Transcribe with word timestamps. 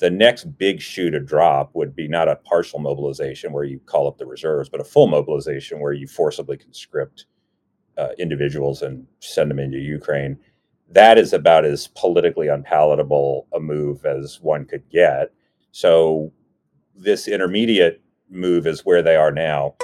the 0.00 0.10
next 0.10 0.44
big 0.56 0.80
shoe 0.80 1.10
to 1.10 1.20
drop 1.20 1.70
would 1.74 1.94
be 1.94 2.08
not 2.08 2.26
a 2.26 2.36
partial 2.36 2.78
mobilization 2.78 3.52
where 3.52 3.64
you 3.64 3.78
call 3.80 4.08
up 4.08 4.16
the 4.16 4.26
reserves, 4.26 4.70
but 4.70 4.80
a 4.80 4.84
full 4.84 5.06
mobilization 5.06 5.78
where 5.78 5.92
you 5.92 6.06
forcibly 6.06 6.56
conscript 6.56 7.26
uh, 7.98 8.08
individuals 8.18 8.80
and 8.80 9.06
send 9.20 9.50
them 9.50 9.58
into 9.58 9.78
Ukraine. 9.78 10.38
That 10.90 11.18
is 11.18 11.34
about 11.34 11.66
as 11.66 11.86
politically 11.88 12.48
unpalatable 12.48 13.46
a 13.52 13.60
move 13.60 14.06
as 14.06 14.40
one 14.40 14.64
could 14.64 14.88
get. 14.88 15.32
So, 15.70 16.32
this 16.96 17.28
intermediate 17.28 18.02
move 18.30 18.66
is 18.66 18.84
where 18.84 19.02
they 19.02 19.16
are 19.16 19.30
now. 19.30 19.74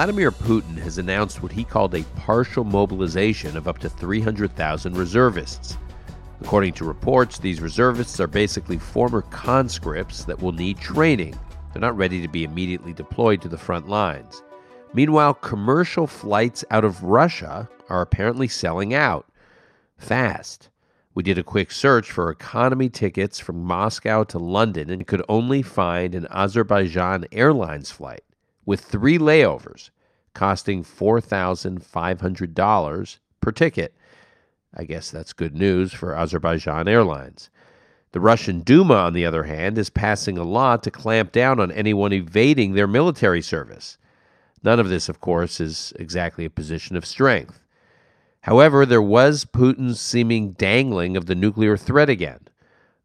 Vladimir 0.00 0.32
Putin 0.32 0.78
has 0.78 0.96
announced 0.96 1.42
what 1.42 1.52
he 1.52 1.62
called 1.62 1.94
a 1.94 2.04
partial 2.16 2.64
mobilization 2.64 3.54
of 3.54 3.68
up 3.68 3.76
to 3.76 3.90
300,000 3.90 4.96
reservists. 4.96 5.76
According 6.40 6.72
to 6.72 6.86
reports, 6.86 7.38
these 7.38 7.60
reservists 7.60 8.18
are 8.18 8.26
basically 8.26 8.78
former 8.78 9.20
conscripts 9.20 10.24
that 10.24 10.40
will 10.40 10.52
need 10.52 10.78
training. 10.78 11.38
They're 11.70 11.82
not 11.82 11.98
ready 11.98 12.22
to 12.22 12.28
be 12.28 12.44
immediately 12.44 12.94
deployed 12.94 13.42
to 13.42 13.48
the 13.48 13.58
front 13.58 13.90
lines. 13.90 14.42
Meanwhile, 14.94 15.34
commercial 15.34 16.06
flights 16.06 16.64
out 16.70 16.86
of 16.86 17.02
Russia 17.02 17.68
are 17.90 18.00
apparently 18.00 18.48
selling 18.48 18.94
out 18.94 19.30
fast. 19.98 20.70
We 21.12 21.22
did 21.22 21.36
a 21.36 21.42
quick 21.42 21.70
search 21.70 22.10
for 22.10 22.30
economy 22.30 22.88
tickets 22.88 23.38
from 23.38 23.64
Moscow 23.64 24.24
to 24.24 24.38
London 24.38 24.88
and 24.88 25.06
could 25.06 25.22
only 25.28 25.60
find 25.60 26.14
an 26.14 26.26
Azerbaijan 26.30 27.26
Airlines 27.32 27.90
flight 27.90 28.24
with 28.70 28.80
three 28.82 29.18
layovers 29.18 29.90
costing 30.32 30.84
$4,500 30.84 33.18
per 33.40 33.50
ticket. 33.50 33.96
I 34.72 34.84
guess 34.84 35.10
that's 35.10 35.32
good 35.32 35.56
news 35.56 35.92
for 35.92 36.14
Azerbaijan 36.14 36.86
Airlines. 36.86 37.50
The 38.12 38.20
Russian 38.20 38.60
Duma, 38.60 38.94
on 38.94 39.12
the 39.12 39.26
other 39.26 39.42
hand, 39.42 39.76
is 39.76 39.90
passing 39.90 40.38
a 40.38 40.44
law 40.44 40.76
to 40.76 40.88
clamp 40.88 41.32
down 41.32 41.58
on 41.58 41.72
anyone 41.72 42.12
evading 42.12 42.74
their 42.74 42.86
military 42.86 43.42
service. 43.42 43.98
None 44.62 44.78
of 44.78 44.88
this, 44.88 45.08
of 45.08 45.20
course, 45.20 45.58
is 45.58 45.92
exactly 45.98 46.44
a 46.44 46.50
position 46.50 46.94
of 46.94 47.04
strength. 47.04 47.58
However, 48.42 48.86
there 48.86 49.02
was 49.02 49.44
Putin's 49.44 49.98
seeming 49.98 50.52
dangling 50.52 51.16
of 51.16 51.26
the 51.26 51.34
nuclear 51.34 51.76
threat 51.76 52.08
again 52.08 52.46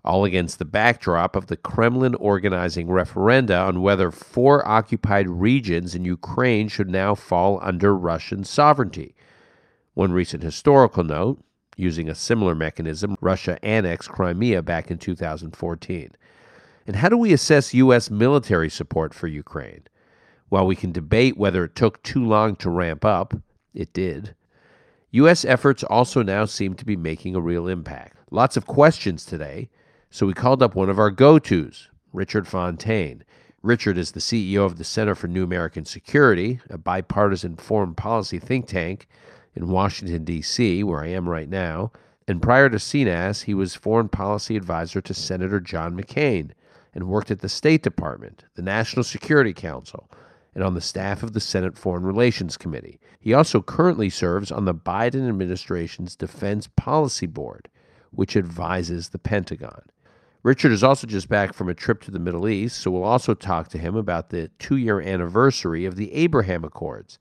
all 0.06 0.24
against 0.24 0.60
the 0.60 0.66
backdrop 0.66 1.36
of 1.36 1.48
the 1.48 1.58
Kremlin 1.58 2.16
organizing 2.16 2.88
referenda 2.88 3.68
on 3.68 3.82
whether 3.82 4.12
four 4.12 4.66
occupied 4.68 5.28
regions 5.28 5.96
in 5.96 6.06
Ukraine 6.06 6.68
should 6.68 6.90
now 6.90 7.16
fall 7.16 7.60
under 7.62 7.96
Russian 7.96 8.44
sovereignty. 8.44 9.16
One 9.96 10.12
recent 10.12 10.44
historical 10.44 11.04
note 11.04 11.44
using 11.76 12.08
a 12.08 12.16
similar 12.16 12.56
mechanism, 12.56 13.18
Russia 13.20 13.58
annexed 13.66 14.10
Crimea 14.10 14.62
back 14.62 14.92
in 14.92 14.98
2014. 14.98 16.12
And 16.88 16.96
how 16.96 17.10
do 17.10 17.18
we 17.18 17.34
assess 17.34 17.74
U.S. 17.74 18.12
military 18.12 18.70
support 18.70 19.14
for 19.14 19.28
Ukraine? 19.28 19.84
While 20.50 20.68
we 20.68 20.76
can 20.76 20.92
debate 20.92 21.38
whether 21.38 21.64
it 21.64 21.76
took 21.76 22.02
too 22.04 22.24
long 22.24 22.56
to 22.58 22.70
ramp 22.70 23.04
up, 23.04 23.34
it 23.74 23.92
did. 23.92 24.36
U.S. 25.12 25.44
efforts 25.46 25.84
also 25.84 26.22
now 26.22 26.46
seem 26.46 26.76
to 26.76 26.86
be 26.86 26.96
making 26.96 27.36
a 27.36 27.42
real 27.42 27.68
impact. 27.68 28.18
Lots 28.30 28.56
of 28.56 28.68
questions 28.68 29.26
today, 29.26 29.70
so 30.16 30.26
we 30.26 30.34
called 30.34 30.64
up 30.64 30.76
one 30.76 30.90
of 30.90 30.98
our 30.98 31.12
go 31.12 31.38
tos, 31.38 31.90
Richard 32.14 32.48
Fontaine. 32.48 33.26
Richard 33.62 33.98
is 33.98 34.14
the 34.14 34.22
CEO 34.22 34.66
of 34.66 34.78
the 34.78 34.86
Center 34.86 35.14
for 35.14 35.28
New 35.28 35.44
American 35.44 35.84
Security, 35.84 36.62
a 36.70 36.78
bipartisan 36.78 37.58
foreign 37.58 37.94
policy 37.96 38.40
think 38.40 38.66
tank 38.66 39.10
in 39.56 39.68
Washington, 39.68 40.24
D.C., 40.24 40.86
where 40.86 41.04
I 41.04 41.08
am 41.08 41.28
right 41.28 41.50
now. 41.50 41.92
And 42.30 42.42
prior 42.42 42.70
to 42.70 42.78
CNAS, 42.78 43.44
he 43.44 43.54
was 43.54 43.76
foreign 43.76 44.08
policy 44.08 44.56
advisor 44.56 45.02
to 45.02 45.14
Senator 45.14 45.60
John 45.60 46.02
McCain 46.02 46.52
and 46.94 47.10
worked 47.10 47.30
at 47.30 47.40
the 47.40 47.50
State 47.50 47.84
Department, 47.84 48.46
the 48.56 48.62
National 48.62 49.04
Security 49.04 49.52
Council, 49.52 50.10
and 50.54 50.64
on 50.64 50.76
the 50.76 50.80
staff 50.80 51.24
of 51.24 51.34
the 51.34 51.42
Senate 51.42 51.78
Foreign 51.78 52.04
Relations 52.06 52.56
Committee. 52.56 53.02
He 53.20 53.34
also 53.34 53.62
currently 53.62 54.10
serves 54.10 54.50
on 54.50 54.64
the 54.64 54.74
Biden 54.74 55.28
administration's 55.28 56.16
Defense 56.16 56.70
Policy 56.78 57.26
Board, 57.26 57.68
which 58.12 58.38
advises 58.38 59.10
the 59.10 59.20
Pentagon. 59.20 59.82
Richard 60.46 60.72
is 60.72 60.84
also 60.84 61.08
just 61.08 61.28
back 61.28 61.54
from 61.56 61.70
a 61.70 61.74
trip 61.74 62.04
to 62.04 62.12
the 62.12 62.20
Middle 62.20 62.48
East, 62.48 62.78
so 62.78 62.92
we'll 62.92 63.04
also 63.04 63.34
talk 63.34 63.68
to 63.70 63.80
him 63.80 63.96
about 63.96 64.30
the 64.30 64.52
two 64.60 64.78
year 64.78 65.02
anniversary 65.02 65.86
of 65.86 65.96
the 65.96 66.14
Abraham 66.14 66.64
Accords, 66.64 67.18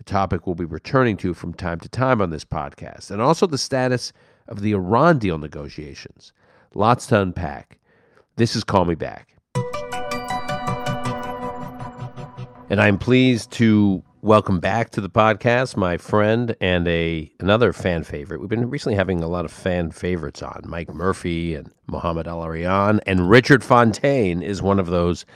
a 0.00 0.02
topic 0.02 0.44
we'll 0.44 0.56
be 0.56 0.64
returning 0.64 1.16
to 1.18 1.34
from 1.34 1.54
time 1.54 1.78
to 1.78 1.88
time 1.88 2.20
on 2.20 2.30
this 2.30 2.44
podcast, 2.44 3.12
and 3.12 3.22
also 3.22 3.46
the 3.46 3.58
status 3.58 4.12
of 4.48 4.60
the 4.60 4.72
Iran 4.72 5.20
deal 5.20 5.38
negotiations. 5.38 6.32
Lots 6.74 7.06
to 7.06 7.20
unpack. 7.20 7.78
This 8.34 8.56
is 8.56 8.64
Call 8.64 8.86
Me 8.86 8.96
Back. 8.96 9.36
And 12.70 12.80
I'm 12.80 12.98
pleased 12.98 13.52
to 13.52 14.02
welcome 14.24 14.58
back 14.58 14.88
to 14.88 15.02
the 15.02 15.10
podcast 15.10 15.76
my 15.76 15.98
friend 15.98 16.56
and 16.58 16.88
a 16.88 17.30
another 17.40 17.74
fan 17.74 18.02
favorite. 18.02 18.40
We've 18.40 18.48
been 18.48 18.70
recently 18.70 18.96
having 18.96 19.22
a 19.22 19.28
lot 19.28 19.44
of 19.44 19.52
fan 19.52 19.90
favorites 19.90 20.42
on. 20.42 20.62
Mike 20.64 20.94
Murphy 20.94 21.54
and 21.54 21.70
Mohamed 21.88 22.26
El-Erian 22.26 23.00
and 23.06 23.28
Richard 23.28 23.62
Fontaine 23.62 24.42
is 24.42 24.62
one 24.62 24.80
of 24.80 24.86
those 24.86 25.26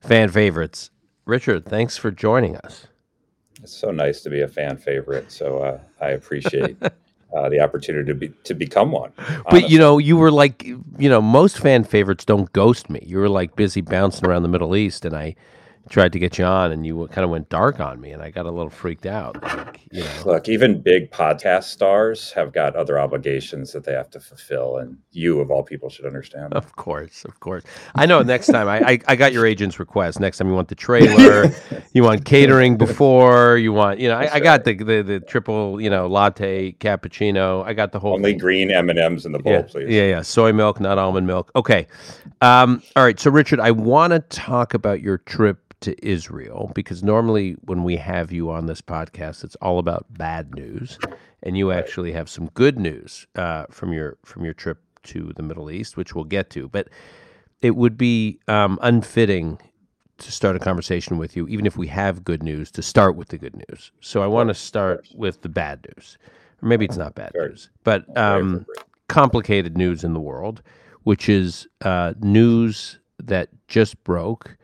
fan 0.00 0.30
favorites. 0.30 0.88
Richard, 1.26 1.66
thanks 1.66 1.98
for 1.98 2.10
joining 2.10 2.56
us. 2.56 2.86
It's 3.62 3.76
so 3.76 3.90
nice 3.90 4.22
to 4.22 4.30
be 4.30 4.40
a 4.40 4.48
fan 4.48 4.78
favorite. 4.78 5.30
So 5.30 5.58
uh, 5.58 5.80
I 6.00 6.12
appreciate 6.12 6.78
uh, 6.82 7.50
the 7.50 7.60
opportunity 7.60 8.06
to 8.06 8.14
be 8.14 8.28
to 8.44 8.54
become 8.54 8.90
one. 8.90 9.12
Honestly. 9.18 9.42
But 9.50 9.68
you 9.68 9.78
know, 9.78 9.98
you 9.98 10.16
were 10.16 10.30
like, 10.30 10.62
you 10.64 11.10
know, 11.10 11.20
most 11.20 11.58
fan 11.58 11.84
favorites 11.84 12.24
don't 12.24 12.50
ghost 12.54 12.88
me. 12.88 13.02
You 13.04 13.18
were 13.18 13.28
like 13.28 13.54
busy 13.54 13.82
bouncing 13.82 14.26
around 14.26 14.44
the 14.44 14.48
Middle 14.48 14.74
East, 14.74 15.04
and 15.04 15.14
I 15.14 15.36
tried 15.88 16.12
to 16.12 16.18
get 16.18 16.38
you 16.38 16.44
on 16.44 16.72
and 16.72 16.86
you 16.86 17.06
kind 17.08 17.24
of 17.24 17.30
went 17.30 17.48
dark 17.48 17.80
on 17.80 18.00
me 18.00 18.12
and 18.12 18.22
I 18.22 18.30
got 18.30 18.46
a 18.46 18.50
little 18.50 18.70
freaked 18.70 19.06
out. 19.06 19.42
Like, 19.42 19.80
you 19.90 20.02
know. 20.02 20.22
Look, 20.24 20.48
even 20.48 20.80
big 20.80 21.10
podcast 21.10 21.64
stars 21.64 22.32
have 22.32 22.52
got 22.52 22.74
other 22.74 22.98
obligations 22.98 23.72
that 23.72 23.84
they 23.84 23.92
have 23.92 24.10
to 24.10 24.20
fulfill. 24.20 24.78
And 24.78 24.96
you, 25.12 25.40
of 25.40 25.50
all 25.50 25.62
people, 25.62 25.90
should 25.90 26.06
understand. 26.06 26.52
That. 26.52 26.56
Of 26.56 26.74
course, 26.76 27.24
of 27.24 27.38
course. 27.40 27.62
I 27.94 28.06
know 28.06 28.22
next 28.22 28.46
time 28.48 28.66
I, 28.66 28.80
I, 28.80 28.98
I, 29.08 29.16
got 29.16 29.32
your 29.32 29.46
agent's 29.46 29.78
request. 29.78 30.20
Next 30.20 30.38
time 30.38 30.48
you 30.48 30.54
want 30.54 30.68
the 30.68 30.74
trailer, 30.74 31.52
you 31.92 32.02
want 32.02 32.24
catering 32.24 32.76
before, 32.76 33.56
you 33.58 33.72
want, 33.72 34.00
you 34.00 34.08
know, 34.08 34.16
I, 34.16 34.34
I, 34.34 34.40
got 34.40 34.64
the, 34.64 34.74
the, 34.74 35.02
the 35.02 35.20
triple, 35.20 35.80
you 35.80 35.90
know, 35.90 36.06
latte, 36.06 36.72
cappuccino. 36.72 37.64
I 37.64 37.74
got 37.74 37.92
the 37.92 38.00
whole 38.00 38.14
Only 38.14 38.32
thing. 38.32 38.38
green 38.38 38.70
M&Ms 38.70 39.26
in 39.26 39.32
the 39.32 39.38
bowl, 39.38 39.52
yeah, 39.52 39.62
please. 39.62 39.90
Yeah, 39.90 40.06
yeah. 40.06 40.22
Soy 40.22 40.52
milk, 40.52 40.80
not 40.80 40.98
almond 40.98 41.26
milk. 41.26 41.50
Okay. 41.54 41.86
Um, 42.40 42.82
all 42.96 43.04
right. 43.04 43.20
So, 43.20 43.30
Richard, 43.30 43.60
I 43.60 43.70
want 43.70 44.12
to 44.12 44.20
talk 44.20 44.74
about 44.74 45.00
your 45.00 45.18
trip 45.18 45.73
to 45.84 46.06
Israel 46.06 46.72
because 46.74 47.02
normally 47.02 47.52
when 47.64 47.84
we 47.84 47.96
have 47.96 48.32
you 48.32 48.50
on 48.50 48.66
this 48.66 48.80
podcast, 48.80 49.44
it's 49.44 49.56
all 49.56 49.78
about 49.78 50.06
bad 50.10 50.54
news, 50.54 50.98
and 51.42 51.56
you 51.56 51.72
actually 51.72 52.12
have 52.12 52.28
some 52.28 52.46
good 52.54 52.78
news 52.78 53.26
uh, 53.36 53.66
from 53.70 53.92
your 53.92 54.16
from 54.24 54.44
your 54.44 54.54
trip 54.54 54.78
to 55.04 55.32
the 55.36 55.42
Middle 55.42 55.70
East, 55.70 55.96
which 55.96 56.14
we'll 56.14 56.24
get 56.24 56.50
to. 56.50 56.68
But 56.68 56.88
it 57.60 57.76
would 57.76 57.96
be 57.96 58.38
um, 58.48 58.78
unfitting 58.82 59.58
to 60.18 60.32
start 60.32 60.56
a 60.56 60.58
conversation 60.58 61.18
with 61.18 61.36
you, 61.36 61.46
even 61.48 61.66
if 61.66 61.76
we 61.76 61.86
have 61.88 62.24
good 62.24 62.42
news, 62.42 62.70
to 62.70 62.82
start 62.82 63.16
with 63.16 63.28
the 63.28 63.38
good 63.38 63.56
news. 63.68 63.90
So 64.00 64.22
I 64.22 64.26
want 64.26 64.48
to 64.48 64.54
start 64.54 65.06
with 65.14 65.42
the 65.42 65.48
bad 65.48 65.86
news, 65.88 66.18
or 66.62 66.68
maybe 66.68 66.84
it's 66.84 66.96
not 66.96 67.14
bad 67.14 67.32
news, 67.34 67.68
but 67.82 68.04
um, 68.16 68.64
complicated 69.08 69.76
news 69.76 70.04
in 70.04 70.14
the 70.14 70.20
world, 70.20 70.62
which 71.02 71.28
is 71.28 71.66
uh, 71.82 72.14
news 72.20 72.98
that 73.22 73.48
just 73.68 74.02
broke 74.04 74.56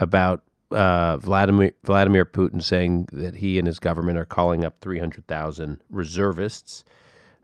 about 0.00 0.42
uh, 0.70 1.16
Vladimir 1.18 1.72
Vladimir 1.84 2.24
Putin 2.24 2.62
saying 2.62 3.08
that 3.12 3.36
he 3.36 3.58
and 3.58 3.66
his 3.66 3.78
government 3.78 4.18
are 4.18 4.24
calling 4.24 4.64
up 4.64 4.76
300,000 4.80 5.80
reservists 5.90 6.84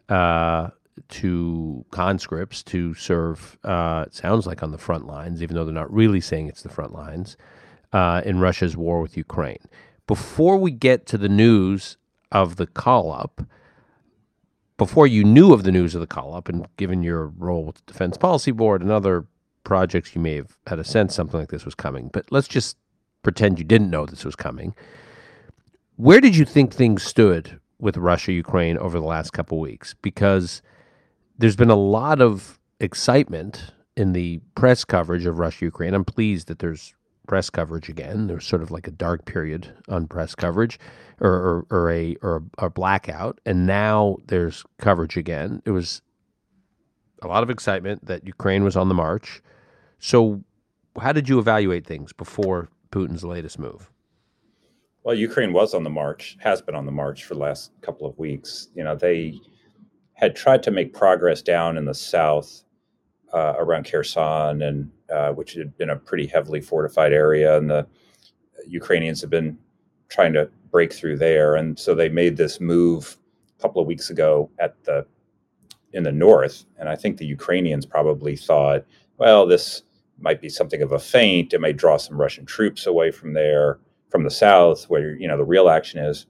uh, 0.08 0.68
to 1.08 1.84
conscripts 1.90 2.62
to 2.64 2.94
serve. 2.94 3.58
Uh, 3.64 4.04
it 4.06 4.14
sounds 4.14 4.46
like 4.46 4.62
on 4.62 4.70
the 4.70 4.78
front 4.78 5.06
lines, 5.06 5.42
even 5.42 5.56
though 5.56 5.64
they're 5.64 5.74
not 5.74 5.92
really 5.92 6.20
saying 6.20 6.48
it's 6.48 6.62
the 6.62 6.68
front 6.68 6.92
lines 6.92 7.36
uh, 7.92 8.22
in 8.24 8.40
Russia's 8.40 8.76
war 8.76 9.00
with 9.00 9.16
Ukraine. 9.16 9.64
Before 10.06 10.56
we 10.56 10.70
get 10.70 11.06
to 11.06 11.18
the 11.18 11.28
news 11.28 11.96
of 12.30 12.56
the 12.56 12.66
call 12.66 13.12
up, 13.12 13.42
before 14.76 15.06
you 15.06 15.24
knew 15.24 15.52
of 15.52 15.64
the 15.64 15.72
news 15.72 15.94
of 15.94 16.00
the 16.00 16.06
call 16.06 16.34
up, 16.34 16.48
and 16.48 16.66
given 16.76 17.02
your 17.02 17.26
role 17.26 17.64
with 17.64 17.76
the 17.76 17.92
Defense 17.92 18.16
Policy 18.16 18.52
Board 18.52 18.82
and 18.82 18.90
other 18.90 19.26
projects, 19.64 20.14
you 20.14 20.20
may 20.20 20.36
have 20.36 20.56
had 20.66 20.78
a 20.78 20.84
sense 20.84 21.14
something 21.14 21.40
like 21.40 21.48
this 21.48 21.64
was 21.64 21.74
coming. 21.74 22.08
But 22.12 22.26
let's 22.30 22.46
just 22.46 22.76
pretend 23.26 23.58
you 23.58 23.64
didn't 23.64 23.90
know 23.90 24.06
this 24.06 24.24
was 24.24 24.36
coming. 24.36 24.72
Where 25.96 26.20
did 26.20 26.36
you 26.36 26.44
think 26.44 26.72
things 26.72 27.02
stood 27.02 27.58
with 27.80 27.96
Russia 27.96 28.32
Ukraine 28.32 28.78
over 28.78 29.00
the 29.00 29.04
last 29.04 29.32
couple 29.32 29.58
weeks? 29.58 29.96
Because 30.00 30.62
there's 31.36 31.56
been 31.56 31.68
a 31.68 31.74
lot 31.74 32.20
of 32.20 32.60
excitement 32.78 33.72
in 33.96 34.12
the 34.12 34.38
press 34.54 34.84
coverage 34.84 35.26
of 35.26 35.40
Russia 35.40 35.64
Ukraine. 35.64 35.92
I'm 35.92 36.04
pleased 36.04 36.46
that 36.46 36.60
there's 36.60 36.94
press 37.26 37.50
coverage 37.50 37.88
again. 37.88 38.28
There 38.28 38.36
was 38.36 38.44
sort 38.44 38.62
of 38.62 38.70
like 38.70 38.86
a 38.86 38.92
dark 38.92 39.24
period 39.24 39.74
on 39.88 40.06
press 40.06 40.36
coverage, 40.36 40.78
or 41.20 41.32
or, 41.32 41.66
or 41.70 41.90
a 41.90 42.14
or 42.22 42.44
a, 42.58 42.66
a 42.66 42.70
blackout, 42.70 43.40
and 43.44 43.66
now 43.66 44.18
there's 44.28 44.62
coverage 44.78 45.16
again. 45.16 45.62
It 45.64 45.72
was 45.72 46.00
a 47.22 47.26
lot 47.26 47.42
of 47.42 47.50
excitement 47.50 48.06
that 48.06 48.24
Ukraine 48.24 48.62
was 48.62 48.76
on 48.76 48.86
the 48.88 48.94
march. 48.94 49.42
So, 49.98 50.44
how 51.00 51.10
did 51.10 51.28
you 51.28 51.40
evaluate 51.40 51.88
things 51.88 52.12
before 52.12 52.68
Putin's 52.96 53.24
latest 53.24 53.58
move? 53.58 53.90
Well, 55.04 55.14
Ukraine 55.14 55.52
was 55.52 55.74
on 55.74 55.84
the 55.84 55.90
march, 55.90 56.38
has 56.40 56.62
been 56.62 56.74
on 56.74 56.86
the 56.86 56.92
march 56.92 57.24
for 57.24 57.34
the 57.34 57.40
last 57.40 57.70
couple 57.82 58.06
of 58.08 58.18
weeks. 58.18 58.68
You 58.74 58.84
know, 58.84 58.96
they 58.96 59.38
had 60.14 60.34
tried 60.34 60.62
to 60.62 60.70
make 60.70 60.94
progress 60.94 61.42
down 61.42 61.76
in 61.76 61.84
the 61.84 61.92
south 61.92 62.62
uh, 63.34 63.52
around 63.58 63.84
Kherson, 63.84 64.62
and 64.62 64.90
uh, 65.12 65.32
which 65.32 65.52
had 65.52 65.76
been 65.76 65.90
a 65.90 65.96
pretty 65.96 66.26
heavily 66.26 66.62
fortified 66.62 67.12
area, 67.12 67.58
and 67.58 67.68
the 67.68 67.86
Ukrainians 68.66 69.20
have 69.20 69.30
been 69.30 69.58
trying 70.08 70.32
to 70.32 70.48
break 70.70 70.90
through 70.90 71.18
there, 71.18 71.56
and 71.56 71.78
so 71.78 71.94
they 71.94 72.08
made 72.08 72.38
this 72.38 72.62
move 72.62 73.18
a 73.58 73.62
couple 73.62 73.82
of 73.82 73.86
weeks 73.86 74.08
ago 74.08 74.50
at 74.58 74.82
the 74.84 75.06
in 75.92 76.02
the 76.02 76.12
north, 76.12 76.64
and 76.78 76.88
I 76.88 76.96
think 76.96 77.18
the 77.18 77.26
Ukrainians 77.26 77.84
probably 77.84 78.36
thought, 78.36 78.86
well, 79.18 79.46
this 79.46 79.82
might 80.18 80.40
be 80.40 80.48
something 80.48 80.82
of 80.82 80.92
a 80.92 80.98
feint. 80.98 81.52
It 81.52 81.60
may 81.60 81.72
draw 81.72 81.96
some 81.96 82.20
Russian 82.20 82.46
troops 82.46 82.86
away 82.86 83.10
from 83.10 83.34
there 83.34 83.78
from 84.10 84.24
the 84.24 84.30
south, 84.30 84.84
where 84.84 85.16
you 85.16 85.28
know 85.28 85.36
the 85.36 85.44
real 85.44 85.68
action 85.68 86.00
is. 86.00 86.26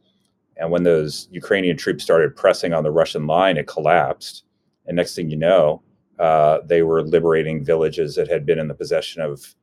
And 0.57 0.71
when 0.71 0.85
those 0.85 1.29
Ukrainian 1.31 1.77
troops 1.77 2.03
started 2.03 2.35
pressing 2.35 2.73
on 2.73 2.83
the 2.83 2.91
Russian 2.91 3.27
line, 3.27 3.59
it 3.59 3.67
collapsed. 3.67 4.45
And 4.87 4.97
next 4.97 5.15
thing 5.15 5.29
you 5.29 5.37
know, 5.37 5.83
uh, 6.19 6.61
they 6.65 6.83
were 6.83 7.03
liberating 7.03 7.65
villages 7.65 8.15
that 8.15 8.29
had 8.29 8.47
been 8.47 8.59
in 8.59 8.69
the 8.69 8.75
possession 8.75 9.21
of 9.21 9.55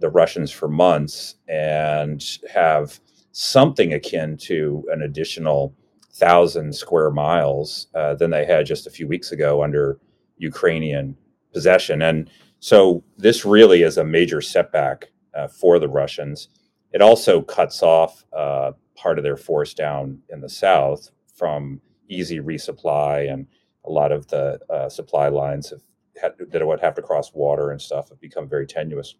the 0.00 0.08
Russians 0.08 0.50
for 0.50 0.68
months 0.68 1.36
and 1.48 2.24
have 2.52 2.98
something 3.32 3.92
akin 3.92 4.36
to 4.36 4.84
an 4.90 5.02
additional 5.02 5.74
thousand 6.14 6.74
square 6.74 7.10
miles 7.10 7.88
uh, 7.94 8.14
than 8.14 8.30
they 8.30 8.44
had 8.44 8.66
just 8.66 8.86
a 8.86 8.90
few 8.90 9.06
weeks 9.06 9.32
ago 9.32 9.62
under 9.62 9.98
Ukrainian 10.38 11.16
possession. 11.52 12.02
And 12.02 12.30
so 12.62 13.02
this 13.16 13.44
really 13.44 13.82
is 13.82 13.98
a 13.98 14.04
major 14.04 14.40
setback 14.40 15.10
uh, 15.34 15.48
for 15.48 15.80
the 15.80 15.88
Russians. 15.88 16.46
It 16.92 17.02
also 17.02 17.42
cuts 17.42 17.82
off 17.82 18.24
uh, 18.32 18.70
part 18.94 19.18
of 19.18 19.24
their 19.24 19.36
force 19.36 19.74
down 19.74 20.20
in 20.28 20.40
the 20.40 20.48
south 20.48 21.10
from 21.34 21.80
easy 22.08 22.38
resupply, 22.38 23.32
and 23.32 23.48
a 23.84 23.90
lot 23.90 24.12
of 24.12 24.28
the 24.28 24.60
uh, 24.70 24.88
supply 24.88 25.26
lines 25.26 25.70
have 25.70 25.80
had, 26.20 26.34
that 26.52 26.64
would 26.64 26.78
have 26.78 26.94
to 26.94 27.02
cross 27.02 27.32
water 27.34 27.72
and 27.72 27.82
stuff 27.82 28.10
have 28.10 28.20
become 28.20 28.48
very 28.48 28.68
tenuous. 28.68 29.16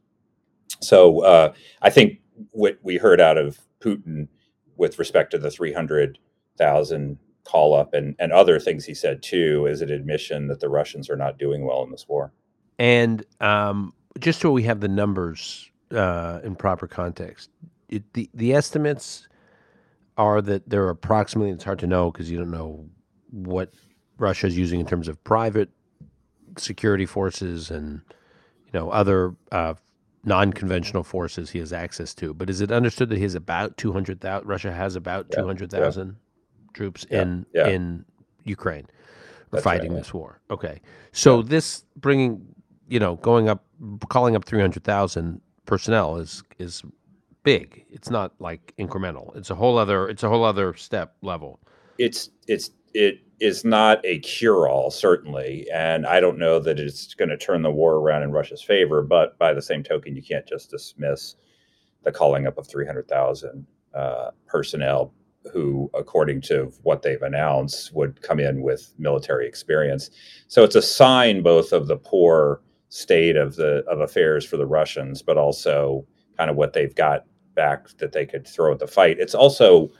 So 0.80 1.24
uh, 1.24 1.52
I 1.82 1.90
think 1.90 2.20
what 2.52 2.78
we 2.84 2.96
heard 2.96 3.20
out 3.20 3.38
of 3.38 3.58
Putin 3.80 4.28
with 4.76 5.00
respect 5.00 5.32
to 5.32 5.38
the 5.38 5.50
300,000 5.50 7.18
call 7.42 7.74
up 7.74 7.92
and, 7.92 8.14
and 8.20 8.32
other 8.32 8.60
things 8.60 8.84
he 8.84 8.94
said 8.94 9.20
too 9.20 9.66
is 9.66 9.82
an 9.82 9.90
admission 9.90 10.46
that 10.46 10.60
the 10.60 10.68
Russians 10.68 11.10
are 11.10 11.16
not 11.16 11.40
doing 11.40 11.66
well 11.66 11.82
in 11.82 11.90
this 11.90 12.06
war. 12.08 12.32
And 12.78 13.24
um, 13.40 13.94
just 14.18 14.40
so 14.40 14.50
we 14.50 14.62
have 14.64 14.80
the 14.80 14.88
numbers 14.88 15.70
uh, 15.94 16.40
in 16.42 16.56
proper 16.56 16.86
context. 16.86 17.50
It, 17.88 18.10
the 18.14 18.28
the 18.34 18.54
estimates 18.54 19.28
are 20.16 20.40
that 20.42 20.68
there 20.68 20.82
are 20.84 20.90
approximately. 20.90 21.50
It's 21.50 21.64
hard 21.64 21.78
to 21.80 21.86
know 21.86 22.10
because 22.10 22.30
you 22.30 22.38
don't 22.38 22.50
know 22.50 22.86
what 23.30 23.72
Russia 24.18 24.46
is 24.46 24.56
using 24.56 24.80
in 24.80 24.86
terms 24.86 25.08
of 25.08 25.22
private 25.24 25.70
security 26.58 27.06
forces 27.06 27.70
and 27.70 28.00
you 28.66 28.72
know 28.72 28.90
other 28.90 29.34
uh, 29.50 29.74
non-conventional 30.24 31.02
forces 31.02 31.50
he 31.50 31.58
has 31.58 31.72
access 31.72 32.14
to. 32.14 32.32
But 32.32 32.48
is 32.48 32.60
it 32.60 32.70
understood 32.70 33.08
that 33.10 33.16
he 33.16 33.22
has 33.22 33.34
about 33.34 33.76
two 33.76 33.92
hundred 33.92 34.20
thousand? 34.20 34.48
Russia 34.48 34.72
has 34.72 34.96
about 34.96 35.26
yeah, 35.30 35.36
two 35.36 35.46
hundred 35.46 35.70
thousand 35.70 36.08
yeah. 36.08 36.70
troops 36.72 37.06
yeah, 37.10 37.22
in 37.22 37.46
in 37.54 38.04
Ukraine 38.44 38.86
fighting 39.60 39.92
right, 39.92 39.98
this 39.98 40.14
war. 40.14 40.40
Okay, 40.50 40.80
so 41.12 41.42
this 41.42 41.84
bringing 41.96 42.46
you 42.92 43.00
know 43.00 43.16
going 43.16 43.48
up, 43.48 43.64
calling 44.10 44.36
up 44.36 44.44
three 44.44 44.60
hundred 44.60 44.84
thousand 44.84 45.40
personnel 45.64 46.18
is 46.18 46.42
is 46.58 46.82
big. 47.42 47.86
It's 47.90 48.10
not 48.10 48.34
like 48.38 48.74
incremental. 48.78 49.34
It's 49.34 49.48
a 49.48 49.54
whole 49.54 49.78
other 49.78 50.08
it's 50.10 50.22
a 50.22 50.28
whole 50.28 50.44
other 50.44 50.74
step 50.74 51.16
level. 51.22 51.58
It's 51.96 52.28
it's 52.48 52.70
it 52.92 53.20
is 53.40 53.64
not 53.64 54.04
a 54.04 54.18
cure 54.18 54.68
all 54.68 54.90
certainly, 54.90 55.66
and 55.72 56.06
I 56.06 56.20
don't 56.20 56.38
know 56.38 56.60
that 56.60 56.78
it's 56.78 57.14
going 57.14 57.30
to 57.30 57.38
turn 57.38 57.62
the 57.62 57.70
war 57.70 57.94
around 57.94 58.24
in 58.24 58.30
Russia's 58.30 58.62
favor. 58.62 59.02
But 59.02 59.38
by 59.38 59.54
the 59.54 59.62
same 59.62 59.82
token, 59.82 60.14
you 60.14 60.22
can't 60.22 60.46
just 60.46 60.70
dismiss 60.70 61.36
the 62.02 62.12
calling 62.12 62.46
up 62.46 62.58
of 62.58 62.68
three 62.68 62.86
hundred 62.86 63.08
thousand 63.08 63.66
uh, 63.94 64.32
personnel 64.46 65.14
who, 65.50 65.90
according 65.94 66.42
to 66.42 66.70
what 66.82 67.00
they've 67.00 67.22
announced, 67.22 67.94
would 67.94 68.20
come 68.20 68.38
in 68.38 68.60
with 68.60 68.92
military 68.98 69.48
experience. 69.48 70.10
So 70.46 70.62
it's 70.62 70.76
a 70.76 70.82
sign 70.82 71.42
both 71.42 71.72
of 71.72 71.86
the 71.86 71.96
poor 71.96 72.60
state 72.92 73.36
of 73.36 73.56
the 73.56 73.82
of 73.88 74.00
affairs 74.00 74.44
for 74.44 74.58
the 74.58 74.66
Russians, 74.66 75.22
but 75.22 75.38
also 75.38 76.06
kind 76.36 76.50
of 76.50 76.56
what 76.56 76.74
they've 76.74 76.94
got 76.94 77.24
back 77.54 77.88
that 77.96 78.12
they 78.12 78.26
could 78.26 78.46
throw 78.46 78.70
at 78.70 78.80
the 78.80 78.86
fight. 78.86 79.18
It's 79.18 79.34
also 79.34 79.90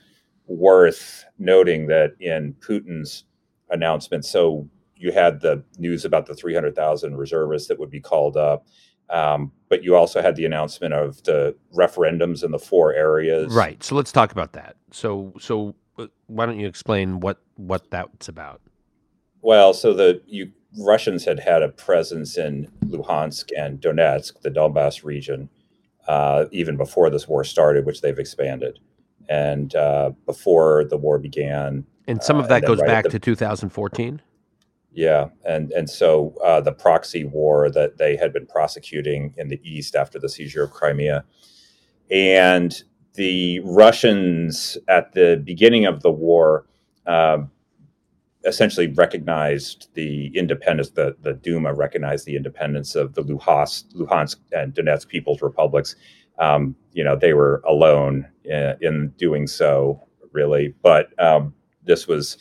worth 0.46 1.24
noting 1.38 1.86
that 1.86 2.12
in 2.20 2.52
Putin's 2.60 3.24
announcement, 3.70 4.26
so 4.26 4.68
you 4.94 5.10
had 5.10 5.40
the 5.40 5.64
news 5.78 6.04
about 6.04 6.26
the 6.26 6.34
300,000 6.34 7.16
reservists 7.16 7.68
that 7.68 7.78
would 7.78 7.88
be 7.88 8.00
called 8.00 8.36
up, 8.36 8.66
um, 9.08 9.52
but 9.70 9.82
you 9.82 9.96
also 9.96 10.20
had 10.20 10.36
the 10.36 10.44
announcement 10.44 10.92
of 10.92 11.22
the 11.22 11.56
referendums 11.74 12.44
in 12.44 12.50
the 12.50 12.58
four 12.58 12.92
areas. 12.92 13.54
Right. 13.54 13.82
So 13.82 13.94
let's 13.94 14.12
talk 14.12 14.32
about 14.32 14.52
that. 14.52 14.76
So 14.90 15.32
so 15.40 15.74
uh, 15.98 16.08
why 16.26 16.44
don't 16.44 16.60
you 16.60 16.66
explain 16.66 17.20
what 17.20 17.40
what 17.56 17.90
that's 17.90 18.28
about? 18.28 18.60
Well, 19.40 19.72
so 19.72 19.94
the 19.94 20.20
you 20.26 20.52
Russians 20.78 21.24
had 21.24 21.40
had 21.40 21.62
a 21.62 21.68
presence 21.68 22.36
in 22.36 22.68
Luhansk 22.84 23.50
and 23.56 23.80
Donetsk, 23.80 24.40
the 24.40 24.50
Donbass 24.50 25.04
region, 25.04 25.48
uh, 26.08 26.46
even 26.50 26.76
before 26.76 27.10
this 27.10 27.28
war 27.28 27.44
started, 27.44 27.84
which 27.84 28.00
they've 28.00 28.18
expanded. 28.18 28.78
And 29.28 29.74
uh, 29.74 30.12
before 30.26 30.84
the 30.84 30.96
war 30.96 31.18
began, 31.18 31.86
and 32.08 32.22
some 32.22 32.38
of 32.38 32.46
uh, 32.46 32.48
that 32.48 32.64
goes 32.64 32.80
right 32.80 32.86
back 32.86 33.04
the, 33.04 33.10
to 33.10 33.18
2014. 33.20 34.20
Yeah, 34.92 35.28
and 35.44 35.70
and 35.72 35.88
so 35.88 36.34
uh, 36.44 36.60
the 36.60 36.72
proxy 36.72 37.24
war 37.24 37.70
that 37.70 37.98
they 37.98 38.16
had 38.16 38.32
been 38.32 38.46
prosecuting 38.46 39.32
in 39.38 39.48
the 39.48 39.60
east 39.62 39.94
after 39.94 40.18
the 40.18 40.28
seizure 40.28 40.64
of 40.64 40.72
Crimea, 40.72 41.24
and 42.10 42.82
the 43.14 43.60
Russians 43.60 44.76
at 44.88 45.12
the 45.12 45.40
beginning 45.42 45.86
of 45.86 46.02
the 46.02 46.10
war 46.10 46.66
um, 47.06 47.50
essentially 48.44 48.88
recognized 48.88 49.88
the 49.94 50.30
independence, 50.36 50.90
the, 50.90 51.16
the 51.20 51.34
Duma 51.34 51.72
recognized 51.74 52.26
the 52.26 52.36
independence 52.36 52.94
of 52.94 53.14
the 53.14 53.22
Luhansk, 53.22 53.92
Luhansk 53.94 54.36
and 54.52 54.74
Donetsk 54.74 55.08
People's 55.08 55.42
Republics. 55.42 55.96
Um, 56.38 56.74
you 56.92 57.04
know, 57.04 57.16
they 57.16 57.34
were 57.34 57.62
alone 57.66 58.26
in, 58.44 58.76
in 58.80 59.08
doing 59.16 59.46
so, 59.46 60.06
really. 60.32 60.74
But 60.82 61.18
um, 61.22 61.54
this 61.84 62.06
was, 62.08 62.38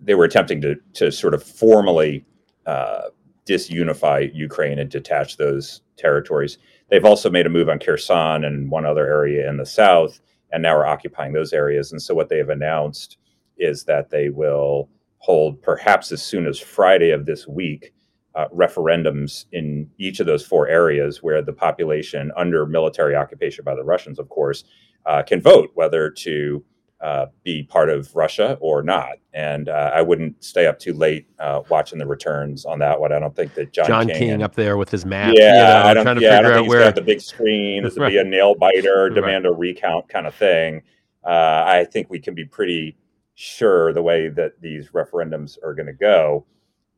they 0.00 0.14
were 0.14 0.24
attempting 0.24 0.60
to, 0.62 0.76
to 0.94 1.10
sort 1.10 1.34
of 1.34 1.42
formally 1.42 2.24
uh, 2.66 3.08
disunify 3.46 4.30
Ukraine 4.34 4.78
and 4.78 4.90
detach 4.90 5.36
those 5.36 5.80
territories. 5.96 6.58
They've 6.90 7.04
also 7.04 7.30
made 7.30 7.46
a 7.46 7.50
move 7.50 7.68
on 7.68 7.78
Kherson 7.78 8.44
and 8.44 8.70
one 8.70 8.86
other 8.86 9.06
area 9.06 9.48
in 9.48 9.56
the 9.56 9.66
south, 9.66 10.20
and 10.52 10.62
now 10.62 10.76
are 10.76 10.86
occupying 10.86 11.32
those 11.32 11.52
areas. 11.52 11.90
And 11.90 12.00
so, 12.00 12.14
what 12.14 12.28
they 12.28 12.38
have 12.38 12.50
announced 12.50 13.16
is 13.58 13.84
that 13.84 14.10
they 14.10 14.28
will 14.28 14.88
hold, 15.18 15.62
perhaps 15.62 16.12
as 16.12 16.22
soon 16.22 16.46
as 16.46 16.58
Friday 16.58 17.10
of 17.10 17.26
this 17.26 17.46
week, 17.46 17.94
uh, 18.34 18.48
referendums 18.48 19.44
in 19.52 19.88
each 19.98 20.20
of 20.20 20.26
those 20.26 20.44
four 20.44 20.66
areas 20.66 21.22
where 21.22 21.42
the 21.42 21.52
population, 21.52 22.32
under 22.36 22.66
military 22.66 23.14
occupation 23.14 23.64
by 23.64 23.74
the 23.74 23.84
Russians, 23.84 24.18
of 24.18 24.28
course, 24.28 24.64
uh, 25.06 25.22
can 25.22 25.40
vote 25.40 25.70
whether 25.74 26.10
to 26.10 26.64
uh, 27.02 27.26
be 27.42 27.64
part 27.64 27.90
of 27.90 28.14
Russia 28.14 28.56
or 28.60 28.82
not. 28.82 29.14
And 29.34 29.68
uh, 29.68 29.90
I 29.92 30.02
wouldn't 30.02 30.42
stay 30.42 30.66
up 30.66 30.78
too 30.78 30.94
late 30.94 31.26
uh, 31.40 31.62
watching 31.68 31.98
the 31.98 32.06
returns 32.06 32.64
on 32.64 32.78
that 32.78 33.00
one. 33.00 33.12
I 33.12 33.18
don't 33.18 33.34
think 33.34 33.54
that 33.54 33.72
John, 33.72 33.86
John 33.86 34.06
King, 34.06 34.18
King 34.18 34.42
up 34.42 34.54
there 34.54 34.76
with 34.76 34.88
his 34.88 35.04
map. 35.04 35.34
Yeah, 35.36 35.46
you 35.46 35.52
know, 35.52 35.90
I 35.90 35.94
don't, 35.94 36.20
yeah, 36.20 36.38
I 36.38 36.42
don't 36.42 36.54
think 36.54 36.68
where... 36.68 36.92
the 36.92 37.02
big 37.02 37.20
screen. 37.20 37.84
Is 37.84 37.98
right. 37.98 38.08
to 38.08 38.12
be 38.12 38.18
a 38.18 38.24
nail 38.24 38.54
biter, 38.54 39.10
demand 39.10 39.44
right. 39.44 39.50
a 39.50 39.52
recount 39.52 40.08
kind 40.08 40.26
of 40.26 40.34
thing. 40.34 40.82
Uh, 41.24 41.64
I 41.66 41.86
think 41.90 42.08
we 42.08 42.20
can 42.20 42.34
be 42.34 42.44
pretty 42.44 42.96
sure 43.34 43.92
the 43.92 44.02
way 44.02 44.28
that 44.28 44.60
these 44.60 44.90
referendums 44.90 45.56
are 45.64 45.74
going 45.74 45.86
to 45.86 45.92
go. 45.92 46.44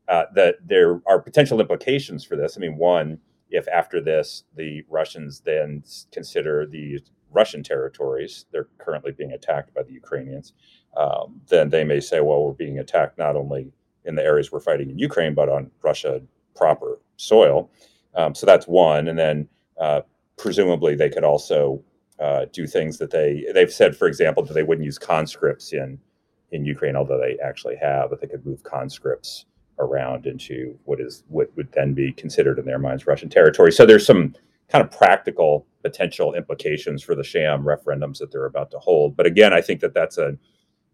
Uh, 0.07 0.25
that 0.35 0.55
there 0.63 1.01
are 1.07 1.19
potential 1.19 1.59
implications 1.59 2.23
for 2.23 2.35
this. 2.35 2.55
I 2.55 2.59
mean, 2.59 2.77
one, 2.77 3.17
if 3.49 3.67
after 3.67 3.99
this 3.99 4.43
the 4.55 4.83
Russians 4.89 5.39
then 5.39 5.83
consider 6.11 6.67
the 6.67 6.99
Russian 7.31 7.63
territories, 7.63 8.45
they're 8.51 8.67
currently 8.77 9.11
being 9.11 9.31
attacked 9.31 9.73
by 9.73 9.83
the 9.83 9.93
Ukrainians, 9.93 10.53
um, 10.95 11.41
then 11.47 11.69
they 11.69 11.83
may 11.83 11.99
say, 11.99 12.21
well, 12.21 12.43
we're 12.43 12.53
being 12.53 12.79
attacked 12.79 13.17
not 13.17 13.35
only 13.35 13.71
in 14.05 14.15
the 14.15 14.23
areas 14.23 14.51
we're 14.51 14.59
fighting 14.59 14.89
in 14.89 14.99
Ukraine, 14.99 15.33
but 15.33 15.49
on 15.49 15.71
Russia 15.81 16.21
proper 16.55 16.99
soil. 17.17 17.69
Um, 18.13 18.33
so 18.35 18.45
that's 18.45 18.67
one. 18.67 19.07
And 19.07 19.17
then 19.17 19.47
uh, 19.79 20.01
presumably 20.37 20.95
they 20.95 21.09
could 21.09 21.23
also 21.23 21.83
uh, 22.19 22.45
do 22.53 22.65
things 22.65 22.97
that 22.99 23.11
they 23.11 23.45
they've 23.53 23.73
said, 23.73 23.97
for 23.97 24.07
example, 24.07 24.43
that 24.45 24.53
they 24.53 24.63
wouldn't 24.63 24.85
use 24.85 24.97
conscripts 24.97 25.73
in 25.73 25.99
in 26.51 26.65
Ukraine, 26.65 26.95
although 26.95 27.19
they 27.19 27.37
actually 27.43 27.75
have, 27.77 28.09
but 28.09 28.21
they 28.21 28.27
could 28.27 28.45
move 28.45 28.63
conscripts 28.63 29.45
around 29.79 30.25
into 30.25 30.77
what 30.85 31.01
is 31.01 31.23
what 31.27 31.49
would 31.55 31.71
then 31.73 31.93
be 31.93 32.11
considered 32.13 32.59
in 32.59 32.65
their 32.65 32.79
minds 32.79 33.07
Russian 33.07 33.29
territory. 33.29 33.71
So 33.71 33.85
there's 33.85 34.05
some 34.05 34.33
kind 34.69 34.83
of 34.83 34.91
practical 34.91 35.65
potential 35.83 36.33
implications 36.33 37.03
for 37.03 37.13
the 37.13 37.23
sham 37.23 37.63
referendums 37.63 38.17
that 38.19 38.31
they're 38.31 38.45
about 38.45 38.71
to 38.71 38.79
hold. 38.79 39.15
But 39.15 39.25
again, 39.25 39.53
I 39.53 39.61
think 39.61 39.81
that 39.81 39.93
that's 39.93 40.17
a 40.17 40.37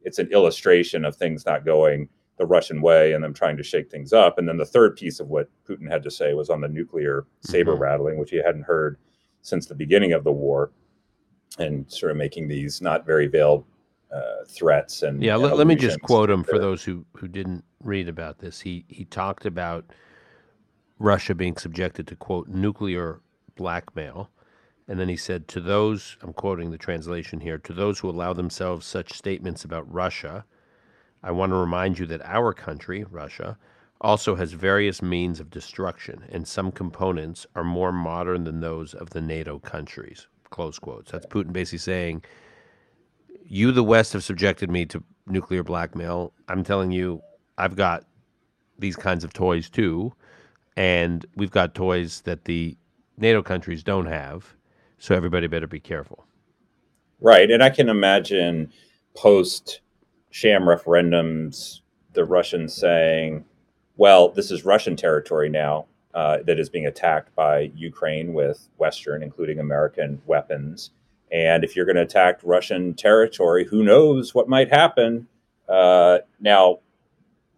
it's 0.03 0.20
an 0.20 0.31
illustration 0.31 1.05
of 1.05 1.15
things 1.15 1.46
not 1.46 1.65
going 1.65 2.10
the 2.38 2.46
Russian 2.46 2.81
way 2.81 3.13
and 3.13 3.24
them 3.24 3.34
trying 3.34 3.55
to 3.58 3.63
shake 3.63 3.91
things 3.91 4.13
up. 4.13 4.39
And 4.39 4.48
then 4.48 4.58
the 4.58 4.65
third 4.65 4.96
piece 4.96 5.20
of 5.20 5.27
what 5.27 5.50
Putin 5.67 5.89
had 5.89 6.01
to 6.03 6.10
say 6.10 6.34
was 6.34 6.50
on 6.50 6.60
the 6.60 6.67
nuclear 6.67 7.27
saber 7.41 7.74
mm-hmm. 7.74 7.84
rattling, 7.84 8.17
which 8.17 8.31
he 8.31 8.38
hadn't 8.38 8.63
heard 8.63 8.98
since 9.43 9.67
the 9.67 9.75
beginning 9.75 10.13
of 10.13 10.24
the 10.24 10.31
war, 10.31 10.72
and 11.60 11.91
sort 11.91 12.12
of 12.12 12.17
making 12.17 12.48
these 12.48 12.81
not 12.81 13.05
very 13.05 13.27
veiled 13.27 13.65
uh, 14.13 14.46
threats. 14.48 15.03
And 15.03 15.24
yeah, 15.24 15.36
let, 15.36 15.58
let, 15.58 15.68
me 15.68 15.75
just 15.75 16.01
quote 16.01 16.30
him 16.30 16.44
for 16.44 16.60
those 16.60 16.84
who 16.84 17.06
who 17.13 17.27
didn't 17.27 17.63
read 17.84 18.08
about 18.08 18.39
this. 18.39 18.60
He 18.60 18.86
he 18.88 19.06
talked 19.06 19.46
about 19.46 19.86
Russia 21.00 21.34
being 21.34 21.58
subjected 21.58 22.08
to 22.08 22.15
quote 22.15 22.48
nuclear 22.48 23.22
blackmail. 23.56 24.30
And 24.88 25.00
then 25.00 25.08
he 25.08 25.15
said, 25.15 25.48
to 25.50 25.62
those, 25.62 26.18
I'm 26.22 26.34
quoting 26.34 26.72
the 26.72 26.77
translation 26.77 27.39
here, 27.39 27.58
to 27.60 27.72
those 27.72 28.00
who 28.00 28.10
allow 28.10 28.34
themselves 28.34 28.86
such 28.86 29.13
statements 29.13 29.63
about 29.63 29.91
Russia, 29.91 30.44
I 31.24 31.32
want 31.32 31.51
to 31.51 31.56
remind 31.56 31.98
you 31.98 32.06
that 32.08 32.25
our 32.25 32.51
country, 32.51 33.06
Russia, 33.10 33.58
also 34.01 34.36
has 34.36 34.51
various 34.51 35.01
means 35.01 35.39
of 35.39 35.51
destruction, 35.51 36.24
and 36.30 36.48
some 36.48 36.72
components 36.72 37.46
are 37.56 37.63
more 37.63 37.91
modern 37.91 38.44
than 38.44 38.60
those 38.60 38.94
of 38.96 39.12
the 39.12 39.22
NATO 39.22 39.60
countries. 39.60 40.27
Close 40.50 40.80
quotes. 40.80 41.12
That's 41.12 41.27
Putin 41.27 41.53
basically 41.53 41.77
saying, 41.77 42.24
You, 43.53 43.74
the 43.74 43.84
West, 43.84 44.13
have 44.13 44.24
subjected 44.24 44.72
me 44.72 44.86
to 44.86 45.03
nuclear 45.27 45.62
blackmail. 45.62 46.31
I'm 46.48 46.63
telling 46.63 46.93
you, 46.93 47.22
I've 47.58 47.75
got 47.75 48.05
these 48.79 48.96
kinds 48.96 49.25
of 49.25 49.34
toys 49.34 49.70
too. 49.70 50.13
And 50.77 51.25
we've 51.36 51.51
got 51.51 51.75
toys 51.75 52.22
that 52.22 52.46
the 52.46 52.77
NATO 53.17 53.43
countries 53.43 53.84
don't 53.84 54.05
have. 54.05 54.55
So 55.00 55.15
everybody 55.15 55.48
better 55.48 55.67
be 55.67 55.81
careful. 55.81 56.25
Right. 57.20 57.51
And 57.51 57.62
I 57.62 57.70
can 57.70 57.89
imagine 57.89 58.72
post 59.17 59.81
sham 60.29 60.62
referendums, 60.62 61.81
the 62.13 62.24
Russians 62.24 62.74
saying, 62.74 63.43
well, 63.98 64.29
this 64.29 64.50
is 64.50 64.63
Russian 64.63 64.96
territory 64.96 65.50
now 65.50 65.88
uh, 66.13 66.38
that 66.46 66.58
is 66.58 66.70
being 66.70 66.88
attacked 66.88 67.36
by 67.36 67.74
Ukraine 67.75 68.31
with 68.31 68.70
Western, 68.77 69.22
including 69.22 69.60
American 69.60 70.22
weapons. 70.25 70.91
And 71.31 71.63
if 71.63 71.75
you're 71.75 71.85
going 71.85 71.95
to 71.95 72.01
attack 72.01 72.39
Russian 72.43 72.93
territory, 72.93 73.65
who 73.65 73.83
knows 73.83 74.35
what 74.35 74.50
might 74.50 74.69
happen? 74.69 75.27
Uh, 75.67 76.19
now, 76.39 76.79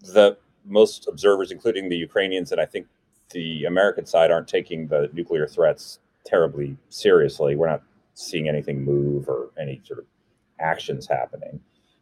the 0.01 0.37
most 0.65 1.07
observers, 1.07 1.51
including 1.51 1.89
the 1.89 1.95
Ukrainians, 1.95 2.51
and 2.51 2.61
I 2.61 2.65
think 2.65 2.87
the 3.31 3.65
American 3.65 4.05
side, 4.05 4.31
aren't 4.31 4.47
taking 4.47 4.87
the 4.87 5.09
nuclear 5.13 5.47
threats 5.47 5.99
terribly 6.25 6.77
seriously. 6.89 7.55
We're 7.55 7.69
not 7.69 7.83
seeing 8.13 8.47
anything 8.47 8.83
move 8.83 9.27
or 9.27 9.49
any 9.59 9.81
sort 9.85 9.99
of 9.99 10.05
actions 10.59 11.07
happening. 11.07 11.59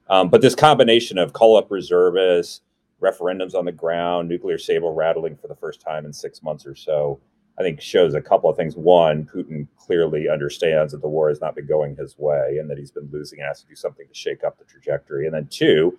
Um, 0.10 0.30
but 0.30 0.42
this 0.42 0.56
combination 0.56 1.18
of 1.18 1.32
call 1.32 1.58
up 1.58 1.72
reservists, 1.72 2.62
referendums 3.02 3.56
on 3.56 3.66
the 3.66 3.72
ground, 3.72 4.28
nuclear 4.28 4.58
saber 4.58 4.92
rattling 4.92 5.38
for 5.38 5.48
the 5.48 5.56
first 5.56 5.80
time 5.80 6.06
in 6.06 6.12
six 6.12 6.44
months 6.44 6.66
or 6.66 6.76
so, 6.76 7.20
I 7.62 7.64
think 7.64 7.80
shows 7.80 8.16
a 8.16 8.22
couple 8.22 8.50
of 8.50 8.58
things. 8.58 8.76
One, 8.76 9.24
Putin 9.24 9.68
clearly 9.78 10.28
understands 10.28 10.92
that 10.94 11.02
the 11.02 11.08
war 11.08 11.30
has 11.30 11.40
not 11.40 11.54
been 11.54 11.68
going 11.68 11.96
his 11.96 12.18
way 12.18 12.58
and 12.60 12.68
that 12.72 12.80
he's 12.80 12.90
been 12.90 13.08
losing 13.12 13.40
and 13.40 13.48
has 13.48 13.62
to 13.62 13.68
do 13.68 13.76
something 13.76 14.08
to 14.08 14.14
shake 14.16 14.44
up 14.44 14.58
the 14.58 14.66
trajectory. 14.66 15.28
And 15.28 15.36
then 15.36 15.48
two, 15.48 15.98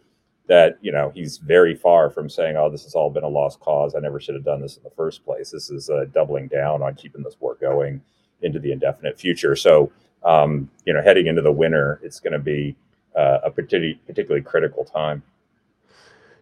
that 0.49 0.77
you 0.81 0.91
know 0.91 1.13
he's 1.15 1.39
very 1.39 1.77
far 1.77 2.11
from 2.11 2.29
saying, 2.29 2.57
"Oh, 2.57 2.69
this 2.69 2.83
has 2.83 2.97
all 2.97 3.11
been 3.11 3.23
a 3.23 3.29
lost 3.29 3.61
cause. 3.61 3.95
I 3.95 4.01
never 4.01 4.19
should 4.19 4.35
have 4.35 4.45
done 4.45 4.61
this 4.61 4.77
in 4.77 4.83
the 4.83 4.91
first 4.91 5.25
place." 5.25 5.53
This 5.53 5.71
is 5.71 5.89
uh, 5.89 6.07
doubling 6.13 6.49
down 6.49 6.83
on 6.83 6.97
keeping 6.97 7.23
this 7.23 7.37
war 7.39 7.57
going 7.61 8.03
into 8.43 8.59
the 8.59 8.73
indefinite 8.73 9.21
future. 9.21 9.55
So, 9.55 9.93
um, 10.25 10.69
you 10.85 10.93
know, 10.93 11.01
heading 11.01 11.29
into 11.29 11.43
the 11.43 11.53
winter, 11.53 12.01
it's 12.03 12.19
going 12.19 12.33
to 12.33 12.41
be 12.41 12.75
uh, 13.15 13.39
a 13.45 13.51
particularly 13.53 14.01
particularly 14.05 14.43
critical 14.43 14.85
time. 14.85 15.23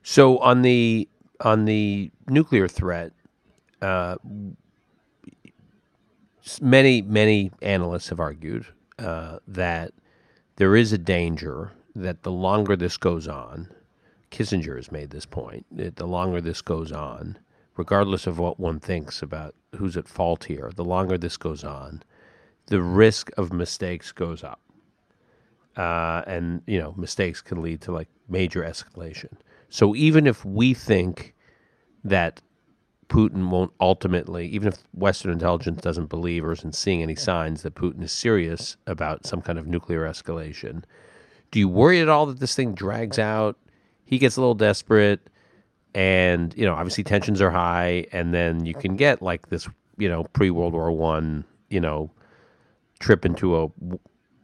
So 0.03 0.39
on 0.39 0.63
the 0.63 1.07
on 1.41 1.67
the 1.67 2.11
nuclear 2.27 2.69
threat, 2.69 3.13
uh, 3.83 4.17
many 6.61 7.03
many 7.03 7.51
analysts 7.63 8.09
have 8.09 8.21
argued 8.21 8.67
uh, 8.99 9.39
that 9.47 9.93
there 10.57 10.77
is 10.77 10.93
a 10.93 10.99
danger 10.99 11.73
that 11.95 12.23
the 12.23 12.33
longer 12.33 12.77
this 12.77 12.97
goes 12.97 13.29
on, 13.29 13.69
Kissinger 14.31 14.77
has 14.77 14.93
made 14.93 15.11
this 15.11 15.27
point 15.27 15.67
that 15.73 15.97
the 15.97 16.07
longer 16.07 16.41
this 16.41 16.63
goes 16.63 16.93
on, 16.93 17.39
regardless 17.77 18.27
of 18.27 18.39
what 18.39 18.61
one 18.61 18.81
thinks 18.81 19.23
about 19.23 19.55
who's 19.77 19.97
at 19.97 20.09
fault 20.09 20.45
here, 20.45 20.71
the 20.75 20.85
longer 20.85 21.19
this 21.19 21.37
goes 21.37 21.65
on, 21.65 22.03
the 22.67 22.81
risk 22.81 23.31
of 23.37 23.53
mistakes 23.53 24.13
goes 24.13 24.45
up 24.45 24.61
uh, 25.77 26.23
and 26.27 26.63
you 26.67 26.79
know 26.79 26.95
mistakes 26.97 27.41
can 27.41 27.63
lead 27.63 27.81
to 27.81 27.93
like 27.93 28.09
major 28.29 28.63
escalation. 28.63 29.33
So 29.69 29.95
even 29.95 30.27
if 30.27 30.45
we 30.45 30.75
think 30.75 31.35
that 32.05 32.41
Putin 33.11 33.51
won't 33.51 33.73
ultimately, 33.81 34.47
even 34.47 34.69
if 34.69 34.79
Western 34.95 35.33
intelligence 35.33 35.83
doesn't 35.83 36.07
believe 36.07 36.45
or 36.45 36.53
isn't 36.53 36.77
seeing 36.77 37.03
any 37.03 37.17
signs 37.17 37.63
that 37.63 37.75
Putin 37.75 38.03
is 38.03 38.13
serious 38.13 38.77
about 38.87 39.27
some 39.27 39.43
kind 39.43 39.59
of 39.59 39.67
nuclear 39.67 40.03
escalation, 40.09 40.85
do 41.51 41.59
you 41.59 41.69
worry 41.69 42.01
at 42.01 42.09
all 42.09 42.25
that 42.27 42.39
this 42.39 42.55
thing 42.55 42.73
drags 42.73 43.19
out? 43.19 43.59
He 44.05 44.19
gets 44.19 44.37
a 44.37 44.41
little 44.41 44.55
desperate, 44.55 45.29
and 45.93 46.55
you 46.57 46.65
know 46.65 46.75
obviously 46.75 47.03
tensions 47.03 47.41
are 47.41 47.51
high, 47.51 48.07
and 48.13 48.33
then 48.33 48.65
you 48.65 48.75
can 48.75 48.97
get 48.97 49.21
like 49.21 49.49
this, 49.49 49.69
you 49.99 50.09
know, 50.09 50.25
pre 50.33 50.51
World 50.51 50.73
War 50.73 50.93
One, 50.93 51.45
you 51.69 51.81
know, 51.81 52.13
trip 53.01 53.27
into 53.27 53.61
a 53.61 53.69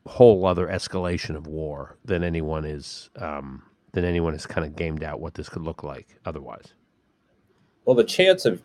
whole 0.09 0.45
other 0.45 0.67
escalation 0.67 1.37
of 1.37 1.47
war 1.47 1.97
than 2.05 2.25
anyone 2.25 2.65
is 2.65 3.11
um, 3.17 3.63
than 3.93 4.05
anyone 4.05 4.33
has 4.33 4.47
kind 4.47 4.67
of 4.67 4.75
gamed 4.75 5.05
out 5.05 5.21
what 5.21 5.35
this 5.35 5.49
could 5.49 5.63
look 5.63 5.85
like 5.85 6.19
otherwise. 6.25 6.75
Well, 7.87 7.95
the 7.95 8.03
chance 8.03 8.45
of 8.45 8.61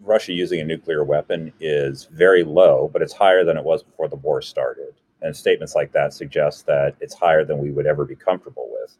Russia 0.00 0.32
using 0.32 0.60
a 0.60 0.64
nuclear 0.64 1.04
weapon 1.04 1.52
is 1.60 2.08
very 2.10 2.42
low, 2.42 2.90
but 2.92 3.00
it's 3.00 3.12
higher 3.12 3.44
than 3.44 3.56
it 3.56 3.62
was 3.62 3.84
before 3.84 4.08
the 4.08 4.16
war 4.16 4.42
started. 4.42 4.92
And 5.22 5.36
statements 5.36 5.76
like 5.76 5.92
that 5.92 6.12
suggest 6.12 6.66
that 6.66 6.96
it's 7.00 7.14
higher 7.14 7.44
than 7.44 7.58
we 7.58 7.70
would 7.70 7.86
ever 7.86 8.04
be 8.04 8.16
comfortable 8.16 8.68
with. 8.72 8.96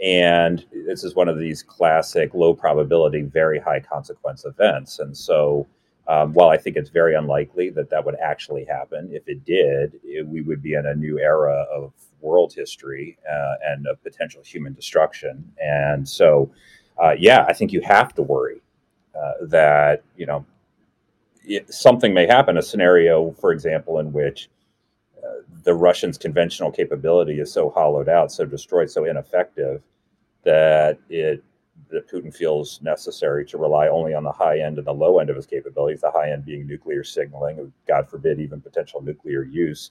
And 0.00 0.64
this 0.86 1.02
is 1.02 1.16
one 1.16 1.28
of 1.28 1.36
these 1.36 1.64
classic 1.64 2.32
low 2.32 2.54
probability, 2.54 3.22
very 3.22 3.58
high 3.58 3.80
consequence 3.80 4.44
events. 4.44 5.00
And 5.00 5.16
so 5.16 5.66
um, 6.06 6.32
while 6.32 6.50
I 6.50 6.56
think 6.56 6.76
it's 6.76 6.90
very 6.90 7.16
unlikely 7.16 7.70
that 7.70 7.90
that 7.90 8.04
would 8.04 8.16
actually 8.22 8.64
happen, 8.64 9.10
if 9.12 9.26
it 9.26 9.44
did, 9.44 9.98
it, 10.04 10.28
we 10.28 10.42
would 10.42 10.62
be 10.62 10.74
in 10.74 10.86
a 10.86 10.94
new 10.94 11.18
era 11.18 11.66
of 11.74 11.92
world 12.20 12.52
history 12.54 13.18
uh, 13.28 13.54
and 13.64 13.88
of 13.88 14.00
potential 14.04 14.42
human 14.44 14.74
destruction. 14.74 15.52
And 15.60 16.08
so, 16.08 16.52
uh, 17.02 17.16
yeah, 17.18 17.44
I 17.48 17.52
think 17.52 17.72
you 17.72 17.80
have 17.80 18.14
to 18.14 18.22
worry 18.22 18.62
uh, 19.14 19.32
that 19.46 20.02
you 20.16 20.26
know 20.26 20.44
it, 21.44 21.72
something 21.72 22.14
may 22.14 22.26
happen. 22.26 22.56
A 22.56 22.62
scenario, 22.62 23.32
for 23.32 23.52
example, 23.52 23.98
in 23.98 24.12
which 24.12 24.48
uh, 25.22 25.42
the 25.64 25.74
Russians' 25.74 26.18
conventional 26.18 26.70
capability 26.70 27.40
is 27.40 27.52
so 27.52 27.70
hollowed 27.70 28.08
out, 28.08 28.32
so 28.32 28.44
destroyed, 28.44 28.90
so 28.90 29.04
ineffective 29.04 29.82
that 30.44 30.98
it 31.08 31.42
that 31.90 32.08
Putin 32.08 32.34
feels 32.34 32.80
necessary 32.82 33.44
to 33.44 33.58
rely 33.58 33.88
only 33.88 34.14
on 34.14 34.24
the 34.24 34.32
high 34.32 34.60
end 34.60 34.78
and 34.78 34.86
the 34.86 34.92
low 34.92 35.18
end 35.18 35.28
of 35.28 35.36
his 35.36 35.46
capabilities, 35.46 36.00
the 36.00 36.10
high 36.10 36.30
end 36.30 36.44
being 36.44 36.66
nuclear 36.66 37.04
signaling, 37.04 37.72
God 37.86 38.08
forbid, 38.08 38.40
even 38.40 38.60
potential 38.62 39.02
nuclear 39.02 39.42
use, 39.42 39.90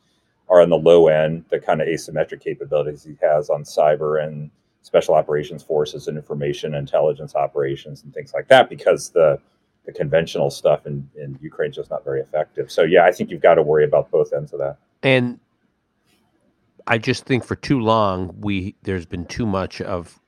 are 0.49 0.61
on 0.61 0.69
the 0.69 0.77
low 0.77 1.07
end, 1.07 1.45
the 1.49 1.59
kind 1.59 1.79
of 1.79 1.87
asymmetric 1.87 2.41
capabilities 2.41 3.03
he 3.03 3.15
has 3.21 3.49
on 3.49 3.63
cyber 3.63 4.23
and 4.23 4.49
special 4.81 5.13
operations 5.13 5.63
forces 5.63 6.07
and 6.07 6.17
information 6.17 6.73
intelligence 6.73 7.35
operations 7.35 8.03
and 8.03 8.13
things 8.13 8.33
like 8.33 8.47
that, 8.47 8.69
because 8.69 9.09
the 9.09 9.39
the 9.85 9.91
conventional 9.91 10.51
stuff 10.51 10.85
in, 10.85 11.09
in 11.15 11.38
Ukraine 11.41 11.71
is 11.71 11.75
just 11.75 11.89
not 11.89 12.03
very 12.03 12.21
effective. 12.21 12.71
So 12.71 12.83
yeah, 12.83 13.03
I 13.03 13.11
think 13.11 13.31
you've 13.31 13.41
got 13.41 13.55
to 13.55 13.63
worry 13.63 13.83
about 13.83 14.11
both 14.11 14.31
ends 14.31 14.53
of 14.53 14.59
that. 14.59 14.77
And 15.01 15.39
I 16.85 17.00
just 17.00 17.25
think 17.25 17.43
for 17.43 17.55
too 17.55 17.79
long 17.79 18.35
we 18.39 18.75
there's 18.83 19.07
been 19.07 19.25
too 19.25 19.45
much 19.45 19.81
of 19.81 20.19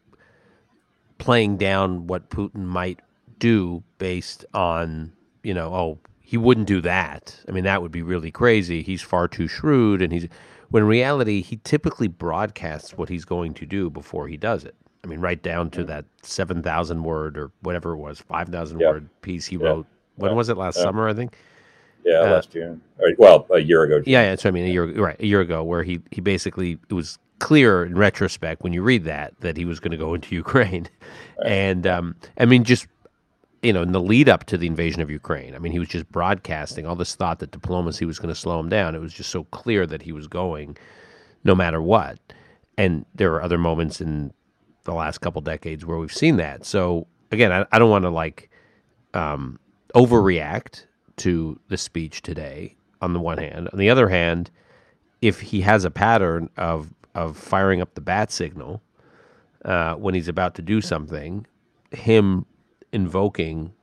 playing 1.19 1.57
down 1.57 2.07
what 2.07 2.29
Putin 2.29 2.65
might 2.65 2.99
do 3.37 3.83
based 3.97 4.45
on, 4.53 5.13
you 5.43 5.53
know, 5.53 5.73
oh, 5.73 5.99
he 6.19 6.37
wouldn't 6.37 6.67
do 6.67 6.81
that. 6.81 7.39
I 7.47 7.51
mean, 7.51 7.63
that 7.65 7.81
would 7.81 7.91
be 7.91 8.01
really 8.01 8.31
crazy. 8.31 8.81
He's 8.81 9.01
far 9.01 9.27
too 9.27 9.47
shrewd. 9.47 10.01
And 10.01 10.11
he's, 10.11 10.27
when 10.73 10.81
in 10.81 10.89
reality, 10.89 11.43
he 11.43 11.57
typically 11.63 12.07
broadcasts 12.07 12.97
what 12.97 13.07
he's 13.07 13.25
going 13.25 13.53
to 13.53 13.63
do 13.63 13.91
before 13.91 14.27
he 14.27 14.37
does 14.37 14.63
it. 14.63 14.73
I 15.03 15.07
mean, 15.07 15.19
right 15.19 15.39
down 15.39 15.69
to 15.69 15.83
that 15.83 16.03
7,000 16.23 17.03
word 17.03 17.37
or 17.37 17.51
whatever 17.61 17.91
it 17.91 17.97
was, 17.97 18.19
5,000 18.19 18.79
yep. 18.79 18.89
word 18.89 19.09
piece 19.21 19.45
he 19.45 19.57
yep. 19.57 19.65
wrote. 19.65 19.85
When 20.15 20.31
yep. 20.31 20.35
was 20.35 20.49
it? 20.49 20.57
Last 20.57 20.77
summer, 20.77 21.07
I 21.07 21.13
think. 21.13 21.37
Yeah, 22.03 22.21
uh, 22.21 22.31
last 22.31 22.49
June. 22.49 22.81
Or, 22.97 23.09
well, 23.19 23.45
a 23.51 23.59
year 23.59 23.83
ago. 23.83 24.01
Yeah, 24.07 24.23
yeah. 24.23 24.35
So 24.35 24.49
I 24.49 24.51
mean, 24.51 24.65
a 24.65 24.69
year 24.69 24.91
right, 24.99 25.15
a 25.19 25.27
year 25.27 25.41
ago, 25.41 25.63
where 25.63 25.83
he 25.83 26.01
he 26.09 26.21
basically 26.21 26.79
it 26.89 26.93
was 26.93 27.19
clear 27.37 27.85
in 27.85 27.95
retrospect 27.95 28.63
when 28.63 28.73
you 28.73 28.81
read 28.81 29.03
that 29.03 29.39
that 29.41 29.57
he 29.57 29.65
was 29.65 29.79
going 29.79 29.91
to 29.91 29.97
go 29.97 30.15
into 30.15 30.33
Ukraine, 30.35 30.89
right. 31.37 31.51
and 31.51 31.85
um, 31.85 32.15
I 32.39 32.45
mean, 32.45 32.63
just 32.63 32.87
you 33.63 33.71
know, 33.71 33.81
in 33.81 33.93
the 33.93 34.01
lead 34.01 34.27
up 34.27 34.43
to 34.45 34.57
the 34.57 34.67
invasion 34.67 35.01
of 35.01 35.09
Ukraine, 35.09 35.55
I 35.55 35.59
mean, 35.59 35.71
he 35.71 35.79
was 35.79 35.87
just 35.87 36.11
broadcasting 36.11 36.85
all 36.85 36.95
this 36.95 37.15
thought 37.15 37.39
that 37.39 37.51
diplomacy 37.51 38.05
was 38.05 38.19
going 38.19 38.33
to 38.33 38.39
slow 38.39 38.59
him 38.59 38.69
down. 38.69 38.93
It 38.93 38.99
was 38.99 39.13
just 39.13 39.29
so 39.29 39.45
clear 39.45 39.87
that 39.87 40.01
he 40.01 40.11
was 40.11 40.27
going, 40.27 40.77
no 41.45 41.55
matter 41.55 41.81
what. 41.81 42.19
And 42.77 43.05
there 43.15 43.33
are 43.33 43.41
other 43.41 43.57
moments 43.57 44.01
in 44.01 44.33
the 44.83 44.93
last 44.93 45.19
couple 45.19 45.41
decades 45.41 45.85
where 45.85 45.97
we've 45.97 46.13
seen 46.13 46.35
that. 46.37 46.65
So 46.65 47.07
again, 47.31 47.51
I, 47.51 47.65
I 47.71 47.79
don't 47.79 47.89
want 47.89 48.03
to 48.03 48.09
like 48.09 48.49
um, 49.13 49.59
overreact 49.95 50.85
to 51.17 51.59
the 51.69 51.77
speech 51.77 52.21
today. 52.21 52.75
On 53.01 53.11
the 53.11 53.19
one 53.19 53.37
hand, 53.37 53.67
on 53.73 53.79
the 53.79 53.89
other 53.89 54.07
hand, 54.07 54.49
if 55.21 55.41
he 55.41 55.59
has 55.59 55.83
a 55.83 55.91
pattern 55.91 56.49
of 56.55 56.89
of 57.15 57.35
firing 57.37 57.81
up 57.81 57.93
the 57.95 58.01
bat 58.01 58.31
signal 58.31 58.81
uh, 59.65 59.95
when 59.95 60.13
he's 60.13 60.29
about 60.29 60.55
to 60.55 60.61
do 60.61 60.79
something, 60.79 61.45
him 61.91 62.45
invoking 62.93 63.73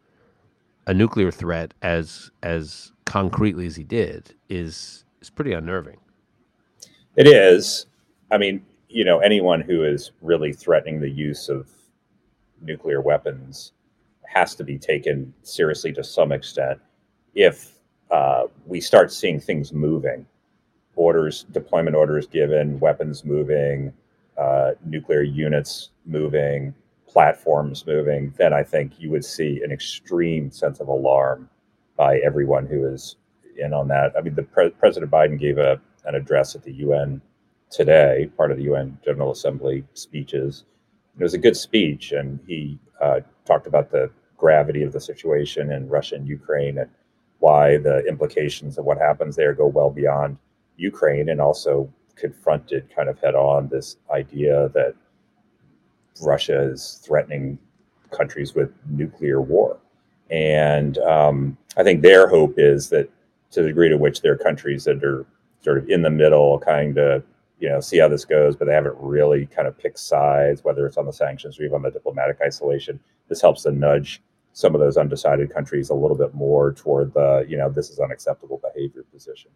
a 0.87 0.95
nuclear 0.95 1.31
threat 1.31 1.75
as 1.83 2.31
as 2.43 2.93
concretely 3.05 3.67
as 3.67 3.77
he 3.77 3.85
did 3.85 4.35
is 4.49 5.05
is 5.21 5.31
pretty 5.31 5.53
unnerving. 5.53 5.99
It 7.17 7.27
is. 7.27 7.87
I 8.31 8.39
mean, 8.39 8.65
you 8.89 9.05
know, 9.05 9.19
anyone 9.19 9.61
who 9.61 9.85
is 9.85 10.13
really 10.23 10.53
threatening 10.53 11.01
the 11.01 11.11
use 11.11 11.49
of 11.49 11.69
nuclear 12.63 13.01
weapons 13.01 13.73
has 14.27 14.55
to 14.55 14.65
be 14.65 14.79
taken 14.79 15.35
seriously 15.43 15.93
to 15.93 16.05
some 16.05 16.33
extent 16.33 16.81
if 17.35 17.75
uh, 18.11 18.45
we 18.67 18.81
start 18.81 19.13
seeing 19.13 19.41
things 19.41 19.73
moving, 19.73 20.27
orders, 20.97 21.45
deployment 21.53 21.97
orders 21.97 22.27
given, 22.27 22.79
weapons 22.81 23.25
moving, 23.25 23.93
uh, 24.37 24.73
nuclear 24.85 25.23
units 25.23 25.91
moving, 26.07 26.75
platforms 27.11 27.87
moving, 27.87 28.33
then 28.37 28.53
I 28.53 28.63
think 28.63 29.01
you 29.01 29.11
would 29.11 29.25
see 29.25 29.61
an 29.65 29.73
extreme 29.73 30.51
sense 30.51 30.79
of 30.79 30.87
alarm 30.87 31.49
by 31.97 32.19
everyone 32.19 32.67
who 32.67 32.87
is 32.87 33.17
in 33.59 33.75
on 33.75 33.89
that. 33.89 34.13
I 34.17 34.21
mean, 34.21 34.35
the 34.35 34.45
pre- 34.45 34.71
President 34.71 35.11
Biden 35.11 35.39
gave 35.39 35.59
a, 35.59 35.81
an 36.05 36.15
address 36.15 36.55
at 36.55 36.63
the 36.63 36.73
UN 36.75 37.21
today, 37.69 38.31
part 38.37 38.53
of 38.53 38.59
the 38.59 38.65
UN 38.65 38.97
General 39.05 39.33
Assembly 39.33 39.85
speeches. 39.95 40.65
It 41.19 41.23
was 41.23 41.35
a 41.35 41.39
good 41.39 41.57
speech, 41.57 42.13
and 42.13 42.39
he 42.47 42.79
uh, 43.01 43.21
talked 43.45 43.67
about 43.67 43.91
the 43.91 44.11
gravity 44.37 44.83
of 44.85 44.93
the 44.93 45.01
situation 45.01 45.73
in 45.73 45.89
Russia 45.89 46.15
and 46.15 46.29
Ukraine 46.29 46.79
and 46.79 46.91
why 47.41 47.77
the 47.77 48.05
implications 48.07 48.79
of 48.79 48.85
what 48.85 48.99
happens 48.99 49.35
there 49.35 49.53
go 49.53 49.67
well 49.67 49.91
beyond 49.91 50.39
Ukraine, 50.77 51.29
and 51.29 51.41
also 51.41 51.93
confronted 52.15 52.95
kind 52.95 53.09
of 53.09 53.19
head 53.19 53.35
on 53.35 53.69
this 53.69 53.97
idea 54.11 54.71
that 54.75 54.95
Russia 56.21 56.61
is 56.61 57.01
threatening 57.05 57.59
countries 58.11 58.55
with 58.55 58.73
nuclear 58.89 59.41
war. 59.41 59.79
And 60.31 60.99
um, 60.99 61.57
I 61.77 61.83
think 61.83 62.03
their 62.03 62.29
hope 62.29 62.55
is 62.57 62.89
that 62.91 63.11
to 63.53 63.63
the 63.63 63.69
degree 63.69 63.89
to 63.89 63.97
which 63.97 64.21
there 64.21 64.33
are 64.33 64.39
countries 64.39 64.85
that 64.85 65.03
are 65.03 65.27
sort 65.61 65.79
of 65.79 65.89
in 65.89 66.03
the 66.03 66.11
middle, 66.11 66.59
kind 66.59 66.99
of, 66.99 67.25
you 67.59 67.69
know, 67.69 67.81
see 67.81 67.99
how 67.99 68.09
this 68.09 68.25
goes, 68.25 68.57
but 68.57 68.67
they 68.67 68.75
haven't 68.75 68.97
really 68.99 69.47
kind 69.47 69.67
of 69.69 69.77
picked 69.77 69.99
sides, 69.99 70.65
whether 70.65 70.87
it's 70.87 70.97
on 70.97 71.07
the 71.07 71.13
sanctions 71.13 71.59
or 71.59 71.65
even 71.65 71.77
on 71.77 71.83
the 71.83 71.91
diplomatic 71.91 72.39
isolation. 72.43 73.01
This 73.29 73.41
helps 73.41 73.65
to 73.65 73.73
nudge 73.73 74.23
some 74.53 74.75
of 74.75 74.81
those 74.81 74.97
undecided 74.97 75.53
countries 75.53 75.91
a 75.91 75.95
little 75.95 76.17
bit 76.17 76.35
more 76.35 76.73
toward 76.73 77.13
the, 77.13 77.45
you 77.49 77.57
know, 77.57 77.69
this 77.69 77.91
is 77.91 77.99
unacceptable 77.99 78.61
behavior 78.63 79.05
position. 79.13 79.51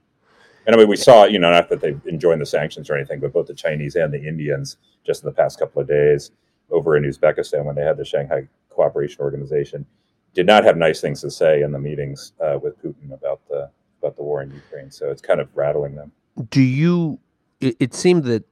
And 0.67 0.75
I 0.75 0.79
mean, 0.79 0.89
we 0.89 0.97
saw, 0.97 1.25
you 1.25 1.39
know, 1.39 1.51
not 1.51 1.69
that 1.69 1.81
they've 1.81 2.01
enjoyed 2.07 2.41
the 2.41 2.47
sanctions 2.47 2.89
or 2.89 2.97
anything, 2.97 3.21
but 3.21 3.33
both 3.33 3.47
the 3.47 3.55
Chinese 3.55 3.97
and 3.97 4.13
the 4.13 4.27
Indians 4.27 4.77
just 5.05 5.23
in 5.23 5.29
the 5.29 5.35
past 5.35 5.59
couple 5.59 5.83
of 5.83 5.89
days 5.89 6.31
over 6.71 6.97
in 6.97 7.05
Uzbekistan 7.05 7.65
when 7.65 7.75
they 7.75 7.83
had 7.83 7.97
the 7.97 8.05
Shanghai 8.05 8.49
Cooperation 8.71 9.21
Organization 9.21 9.87
did 10.35 10.47
not 10.47 10.65
have 10.65 10.77
nice 10.77 11.01
things 11.01 11.21
to 11.21 11.31
say 11.31 11.63
in 11.63 11.73
the 11.73 11.79
meetings 11.79 12.33
uh, 12.41 12.59
with 12.61 12.81
Putin 12.83 13.13
about 13.13 13.41
the 13.49 13.71
about 14.03 14.17
the 14.17 14.23
war 14.23 14.43
in 14.43 14.51
Ukraine. 14.53 14.91
So 14.91 15.11
it's 15.11 15.23
kind 15.23 15.41
of 15.41 15.49
rattling 15.55 15.95
them. 15.95 16.13
Do 16.51 16.61
you? 16.61 17.21
It, 17.61 17.77
it 17.79 17.95
seemed 17.95 18.25
that 18.25 18.45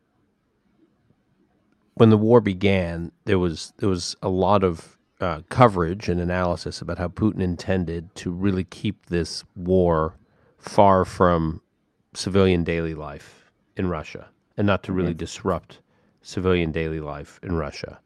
when 1.94 2.10
the 2.10 2.16
war 2.16 2.40
began, 2.40 3.12
there 3.24 3.38
was 3.38 3.72
there 3.78 3.88
was 3.88 4.16
a 4.22 4.28
lot 4.28 4.64
of 4.64 4.96
uh, 5.20 5.42
coverage 5.48 6.08
and 6.08 6.20
analysis 6.20 6.80
about 6.80 6.98
how 6.98 7.08
Putin 7.08 7.40
intended 7.40 8.14
to 8.16 8.30
really 8.30 8.64
keep 8.64 9.06
this 9.06 9.44
war 9.54 10.16
far 10.58 11.04
from 11.04 11.60
civilian 12.14 12.64
daily 12.64 12.94
life 12.94 13.50
in 13.76 13.88
Russia 13.88 14.28
and 14.56 14.66
not 14.66 14.82
to 14.82 14.92
really 14.92 15.10
mm-hmm. 15.10 15.18
disrupt 15.18 15.80
civilian 16.22 16.72
daily 16.72 17.00
life 17.00 17.38
in 17.42 17.56
Russia. 17.56 18.00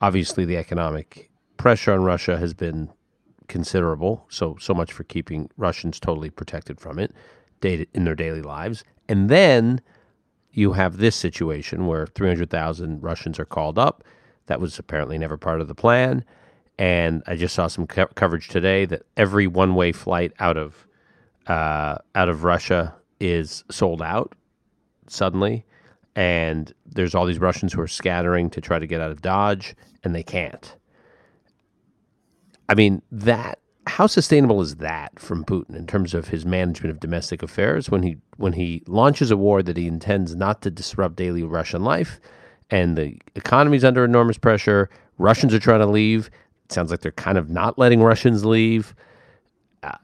Obviously, 0.00 0.44
the 0.44 0.56
economic 0.56 1.30
pressure 1.56 1.92
on 1.92 2.02
Russia 2.02 2.36
has 2.38 2.52
been 2.52 2.90
considerable. 3.48 4.26
So, 4.28 4.56
so 4.60 4.74
much 4.74 4.92
for 4.92 5.04
keeping 5.04 5.50
Russians 5.56 6.00
totally 6.00 6.30
protected 6.30 6.80
from 6.80 6.98
it 6.98 7.14
in 7.62 8.04
their 8.04 8.14
daily 8.14 8.42
lives. 8.42 8.84
And 9.08 9.30
then 9.30 9.80
you 10.52 10.72
have 10.72 10.98
this 10.98 11.16
situation 11.16 11.86
where 11.86 12.06
300,000 12.06 13.02
Russians 13.02 13.38
are 13.38 13.44
called 13.44 13.78
up. 13.78 14.04
That 14.46 14.60
was 14.60 14.78
apparently 14.78 15.16
never 15.18 15.36
part 15.36 15.60
of 15.60 15.68
the 15.68 15.74
plan. 15.74 16.24
And 16.78 17.22
I 17.26 17.36
just 17.36 17.54
saw 17.54 17.66
some 17.66 17.86
co- 17.86 18.06
coverage 18.14 18.48
today 18.48 18.84
that 18.86 19.02
every 19.16 19.46
one-way 19.46 19.92
flight 19.92 20.32
out 20.38 20.56
of 20.56 20.86
uh, 21.46 21.98
out 22.14 22.28
of 22.30 22.42
Russia 22.42 22.94
is 23.20 23.64
sold 23.70 24.00
out 24.00 24.34
suddenly 25.08 25.64
and 26.16 26.72
there's 26.86 27.14
all 27.14 27.26
these 27.26 27.38
Russians 27.38 27.72
who 27.72 27.80
are 27.80 27.88
scattering 27.88 28.50
to 28.50 28.60
try 28.60 28.78
to 28.78 28.86
get 28.86 29.00
out 29.00 29.10
of 29.10 29.22
Dodge, 29.22 29.74
and 30.02 30.14
they 30.14 30.22
can't. 30.22 30.76
I 32.68 32.74
mean, 32.74 33.02
that 33.10 33.58
how 33.86 34.06
sustainable 34.06 34.60
is 34.60 34.76
that 34.76 35.18
from 35.18 35.44
Putin 35.44 35.76
in 35.76 35.86
terms 35.86 36.14
of 36.14 36.28
his 36.28 36.46
management 36.46 36.90
of 36.90 37.00
domestic 37.00 37.42
affairs 37.42 37.90
when 37.90 38.02
he 38.02 38.16
when 38.36 38.54
he 38.54 38.82
launches 38.86 39.30
a 39.30 39.36
war 39.36 39.62
that 39.62 39.76
he 39.76 39.86
intends 39.86 40.34
not 40.34 40.62
to 40.62 40.70
disrupt 40.70 41.16
daily 41.16 41.42
Russian 41.42 41.84
life, 41.84 42.20
and 42.70 42.96
the 42.96 43.18
economy's 43.34 43.84
under 43.84 44.04
enormous 44.04 44.38
pressure. 44.38 44.88
Russians 45.18 45.52
are 45.54 45.60
trying 45.60 45.80
to 45.80 45.86
leave. 45.86 46.30
It 46.64 46.72
sounds 46.72 46.90
like 46.90 47.00
they're 47.00 47.12
kind 47.12 47.36
of 47.36 47.50
not 47.50 47.78
letting 47.78 48.02
Russians 48.02 48.44
leave. 48.44 48.94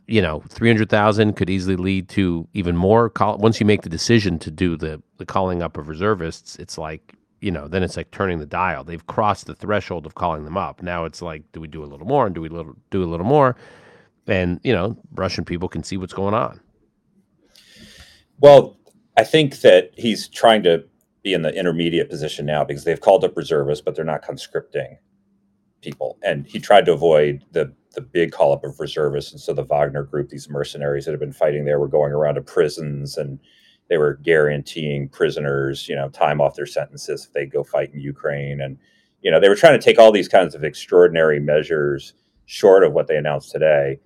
You 0.07 0.23
know, 0.23 0.43
300,000 0.49 1.35
could 1.35 1.51
easily 1.51 1.77
lead 1.77 2.09
to 2.11 2.49
even 2.55 2.77
more. 2.77 3.13
Once 3.19 3.61
you 3.61 3.67
make 3.67 3.83
the 3.83 3.89
decision 3.89 4.39
to 4.41 4.51
do 4.51 4.77
the, 4.77 5.03
the 5.19 5.27
calling 5.27 5.63
up 5.63 5.77
of 5.77 5.89
reservists, 5.89 6.57
it's 6.57 6.79
like, 6.79 7.15
you 7.41 7.51
know, 7.51 7.69
then 7.69 7.83
it's 7.83 7.97
like 7.97 8.11
turning 8.11 8.39
the 8.39 8.47
dial. 8.47 8.85
They've 8.85 9.07
crossed 9.07 9.47
the 9.47 9.55
threshold 9.55 10.07
of 10.07 10.15
calling 10.15 10.45
them 10.45 10.57
up. 10.57 10.83
Now 10.83 11.05
it's 11.05 11.23
like, 11.23 11.43
do 11.53 11.61
we 11.61 11.69
do 11.69 11.83
a 11.83 11.87
little 11.87 12.07
more 12.07 12.27
and 12.27 12.35
do 12.35 12.41
we 12.41 12.49
little, 12.49 12.77
do 12.91 13.03
a 13.03 13.07
little 13.07 13.27
more? 13.27 13.57
And, 14.27 14.61
you 14.63 14.73
know, 14.73 14.97
Russian 15.15 15.45
people 15.45 15.69
can 15.69 15.83
see 15.83 15.97
what's 15.97 16.13
going 16.13 16.35
on. 16.35 16.61
Well, 18.39 18.77
I 19.17 19.25
think 19.25 19.61
that 19.61 19.93
he's 19.97 20.29
trying 20.29 20.63
to 20.65 20.85
be 21.23 21.35
in 21.35 21.43
the 21.43 21.55
intermediate 21.55 22.09
position 22.09 22.47
now 22.47 22.65
because 22.65 22.85
they've 22.85 23.01
called 23.01 23.25
up 23.25 23.37
reservists, 23.37 23.85
but 23.85 23.95
they're 23.95 24.05
not 24.05 24.23
conscripting 24.23 24.99
people. 25.83 26.19
And 26.23 26.47
he 26.47 26.59
tried 26.59 26.87
to 26.87 26.93
avoid 26.93 27.45
the 27.53 27.73
the 27.95 28.01
big 28.01 28.33
call 28.33 28.53
up 28.53 28.65
of 28.65 28.79
reservists. 28.79 29.33
And 29.33 29.41
so 29.41 29.53
the 29.53 29.65
Wagner 29.65 30.05
group, 30.05 30.29
these 30.29 30.49
mercenaries 30.49 31.05
that 31.05 31.11
have 31.11 31.21
been 31.21 31.33
fighting 31.33 31.65
there, 31.65 31.81
were 31.81 31.89
going 31.89 32.13
around 32.13 32.37
to 32.37 32.43
prisons 32.43 33.17
and 33.17 33.39
they 33.89 33.99
were 33.99 34.15
guaranteeing 34.23 35.09
prisoners, 35.09 35.89
you 35.89 35.97
know, 35.97 36.09
time 36.09 36.41
off 36.41 36.55
their 36.55 36.67
sentences 36.67 37.27
if 37.27 37.33
they 37.33 37.45
go 37.45 37.65
fight 37.65 37.93
in 37.93 38.01
Ukraine. 38.01 38.61
And, 38.61 38.79
you 39.21 39.31
know, 39.31 39.41
they 39.41 39.49
were 39.49 39.57
trying 39.57 39.79
to 39.79 39.85
take 39.85 39.99
all 39.99 40.13
these 40.13 40.29
kinds 40.29 40.55
of 40.55 40.63
extraordinary 40.63 41.41
measures 41.41 42.15
short 42.47 42.85
of 42.85 42.93
what 42.93 43.09
they 43.09 43.17
announced 43.17 43.51
today. 43.51 43.99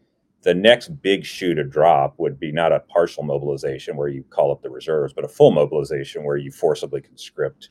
The 0.43 0.55
next 0.55 0.89
big 1.03 1.25
shoe 1.25 1.55
to 1.55 1.65
drop 1.65 2.15
would 2.19 2.41
be 2.41 2.51
not 2.51 2.73
a 2.73 2.81
partial 2.81 3.23
mobilization 3.23 3.97
where 3.97 4.09
you 4.09 4.25
call 4.31 4.51
up 4.51 4.63
the 4.63 4.71
reserves, 4.71 5.13
but 5.13 5.25
a 5.25 5.29
full 5.29 5.51
mobilization 5.51 6.25
where 6.25 6.37
you 6.37 6.51
forcibly 6.51 7.03
conscript 7.03 7.71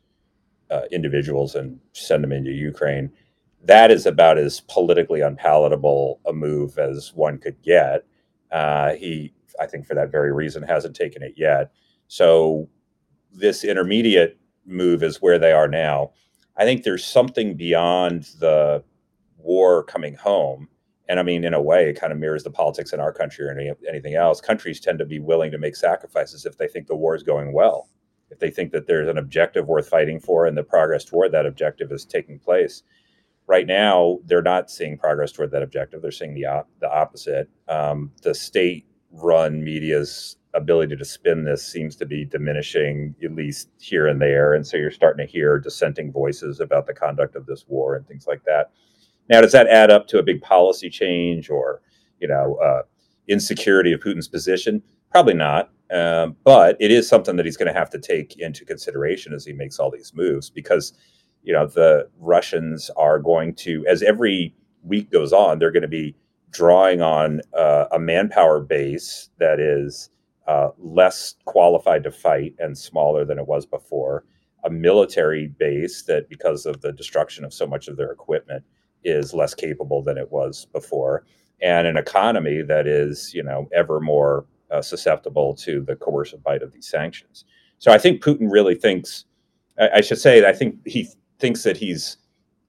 uh, 0.70 0.82
individuals 0.92 1.56
and 1.56 1.80
send 1.94 2.24
them 2.24 2.32
into 2.32 2.52
Ukraine 2.52 3.12
that 3.66 3.92
is 3.92 4.06
about 4.06 4.38
as 4.38 4.60
politically 4.62 5.22
unpalatable 5.22 6.20
a 6.26 6.34
move 6.34 6.78
as 6.78 7.14
one 7.14 7.38
could 7.38 7.62
get. 7.62 8.06
Uh, 8.52 8.94
he, 8.94 9.34
I 9.60 9.68
think, 9.68 9.88
for 9.88 9.96
that 9.96 10.12
very 10.12 10.34
reason, 10.34 10.64
hasn't 10.64 10.96
taken 10.96 11.24
it 11.24 11.34
yet. 11.38 11.72
So 12.08 12.70
this 13.32 13.64
intermediate 13.64 14.38
move 14.66 15.02
is 15.02 15.22
where 15.22 15.40
they 15.40 15.52
are 15.52 15.68
now. 15.68 16.12
I 16.58 16.66
think 16.66 16.84
there's 16.84 17.06
something 17.06 17.56
beyond 17.56 18.30
the 18.40 18.84
war 19.38 19.84
coming 19.84 20.16
home. 20.16 20.68
And 21.10 21.20
I 21.20 21.24
mean, 21.24 21.44
in 21.44 21.54
a 21.54 21.62
way, 21.62 21.90
it 21.90 22.00
kind 22.00 22.14
of 22.14 22.20
mirrors 22.20 22.44
the 22.44 22.52
politics 22.52 22.94
in 22.94 23.00
our 23.00 23.12
country 23.12 23.46
or 23.46 23.52
any, 23.52 23.72
anything 23.88 24.16
else. 24.16 24.40
Countries 24.40 24.80
tend 24.80 25.00
to 25.00 25.06
be 25.06 25.20
willing 25.20 25.52
to 25.52 25.58
make 25.58 25.76
sacrifices 25.76 26.46
if 26.46 26.58
they 26.58 26.68
think 26.68 26.88
the 26.88 26.96
war 26.96 27.16
is 27.16 27.24
going 27.24 27.54
well, 27.54 27.90
if 28.30 28.40
they 28.40 28.50
think 28.50 28.72
that 28.72 28.88
there's 28.88 29.10
an 29.10 29.18
objective 29.18 29.68
worth 29.68 29.90
fighting 29.90 30.20
for 30.20 30.46
and 30.46 30.58
the 30.58 30.64
progress 30.64 31.04
toward 31.04 31.32
that 31.32 31.46
objective 31.46 31.92
is 31.92 32.06
taking 32.06 32.40
place 32.40 32.84
right 33.48 33.68
now 33.68 34.20
they're 34.26 34.42
not 34.42 34.70
seeing 34.70 34.98
progress 34.98 35.32
toward 35.32 35.52
that 35.52 35.64
objective. 35.64 36.02
They're 36.02 36.12
seeing 36.12 36.34
the 36.34 36.46
op- 36.46 36.70
the 36.80 36.92
opposite. 36.92 37.50
Um, 37.68 38.12
the 38.22 38.34
state 38.34 38.86
run 39.12 39.64
media's 39.64 40.38
ability 40.54 40.96
to 40.96 41.06
spin 41.06 41.44
this 41.44 41.66
seems 41.66 41.96
to 41.96 42.06
be 42.06 42.26
diminishing, 42.26 43.16
at 43.24 43.34
least 43.34 43.70
here 43.80 44.08
and 44.08 44.22
there. 44.22 44.54
And 44.54 44.66
so 44.66 44.78
you're 44.78 44.92
starting 44.92 45.26
to 45.26 45.32
hear 45.32 45.60
dissenting 45.60 46.12
voices 46.12 46.60
about 46.60 46.86
the 46.86 46.94
conduct 46.94 47.36
of 47.36 47.46
this 47.46 47.66
war 47.68 47.96
and 47.96 48.08
things 48.08 48.28
like 48.28 48.44
that. 48.46 48.72
Now, 49.30 49.42
does 49.42 49.54
that 49.54 49.68
add 49.68 49.90
up 49.90 50.08
to 50.08 50.20
a 50.20 50.24
big 50.24 50.42
policy 50.42 50.90
change 50.90 51.50
or, 51.50 51.82
you 52.20 52.28
know, 52.28 52.56
uh, 52.56 52.84
insecurity 53.28 53.94
of 53.94 54.02
Putin's 54.02 54.28
position? 54.28 54.84
Probably 55.12 55.34
not. 55.34 55.72
Um, 55.92 56.36
but 56.44 56.76
it 56.80 56.92
is 56.92 57.08
something 57.08 57.36
that 57.36 57.46
he's 57.46 57.58
going 57.58 57.72
to 57.72 57.80
have 57.80 57.90
to 57.92 58.00
take 58.00 58.38
into 58.40 58.66
consideration 58.66 59.34
as 59.34 59.46
he 59.46 59.54
makes 59.54 59.80
all 59.80 59.92
these 59.92 60.12
moves 60.14 60.50
because, 60.50 60.94
you 61.44 61.54
know, 61.54 61.68
the 61.68 62.10
Russians 62.20 62.90
are 62.98 63.20
going 63.20 63.56
to, 63.56 63.86
as 63.88 64.02
every 64.02 64.56
week 64.84 65.12
goes 65.12 65.34
on, 65.34 65.60
they're 65.60 65.72
going 65.72 65.82
to 65.82 65.88
be 65.88 66.16
drawing 66.52 67.02
on 67.02 67.42
uh, 67.58 67.86
a 67.92 68.00
manpower 68.00 68.60
base 68.60 69.30
that 69.40 69.60
is 69.60 70.10
uh, 70.48 70.70
less 70.78 71.36
qualified 71.46 72.04
to 72.04 72.12
fight 72.12 72.54
and 72.60 72.78
smaller 72.78 73.26
than 73.26 73.40
it 73.40 73.48
was 73.48 73.66
before, 73.66 74.26
a 74.64 74.70
military 74.70 75.48
base 75.48 76.04
that, 76.04 76.30
because 76.30 76.66
of 76.66 76.82
the 76.82 76.92
destruction 76.92 77.44
of 77.44 77.54
so 77.54 77.66
much 77.66 77.88
of 77.88 77.98
their 77.98 78.12
equipment, 78.12 78.64
is 79.04 79.34
less 79.34 79.54
capable 79.54 80.02
than 80.02 80.18
it 80.18 80.32
was 80.32 80.66
before, 80.72 81.26
and 81.62 81.88
an 81.88 81.98
economy 81.98 82.62
that 82.62 82.88
is, 82.88 83.34
you 83.34 83.44
know, 83.44 83.68
ever 83.74 84.00
more 84.00 84.46
uh, 84.72 84.82
susceptible 84.82 85.56
to 85.56 85.82
the 85.82 85.96
coercive 85.96 86.44
bite 86.44 86.62
of 86.62 86.72
these 86.72 86.88
sanctions. 86.88 87.46
So 87.80 87.92
I 87.92 87.98
think 87.98 88.24
Putin 88.24 88.50
really 88.50 88.76
thinks, 88.76 89.26
I, 89.78 89.90
I 89.96 90.02
should 90.02 90.20
say, 90.20 90.48
I 90.48 90.54
think 90.54 90.76
he 90.86 91.10
thinks 91.44 91.64
that 91.64 91.76
he's 91.76 92.16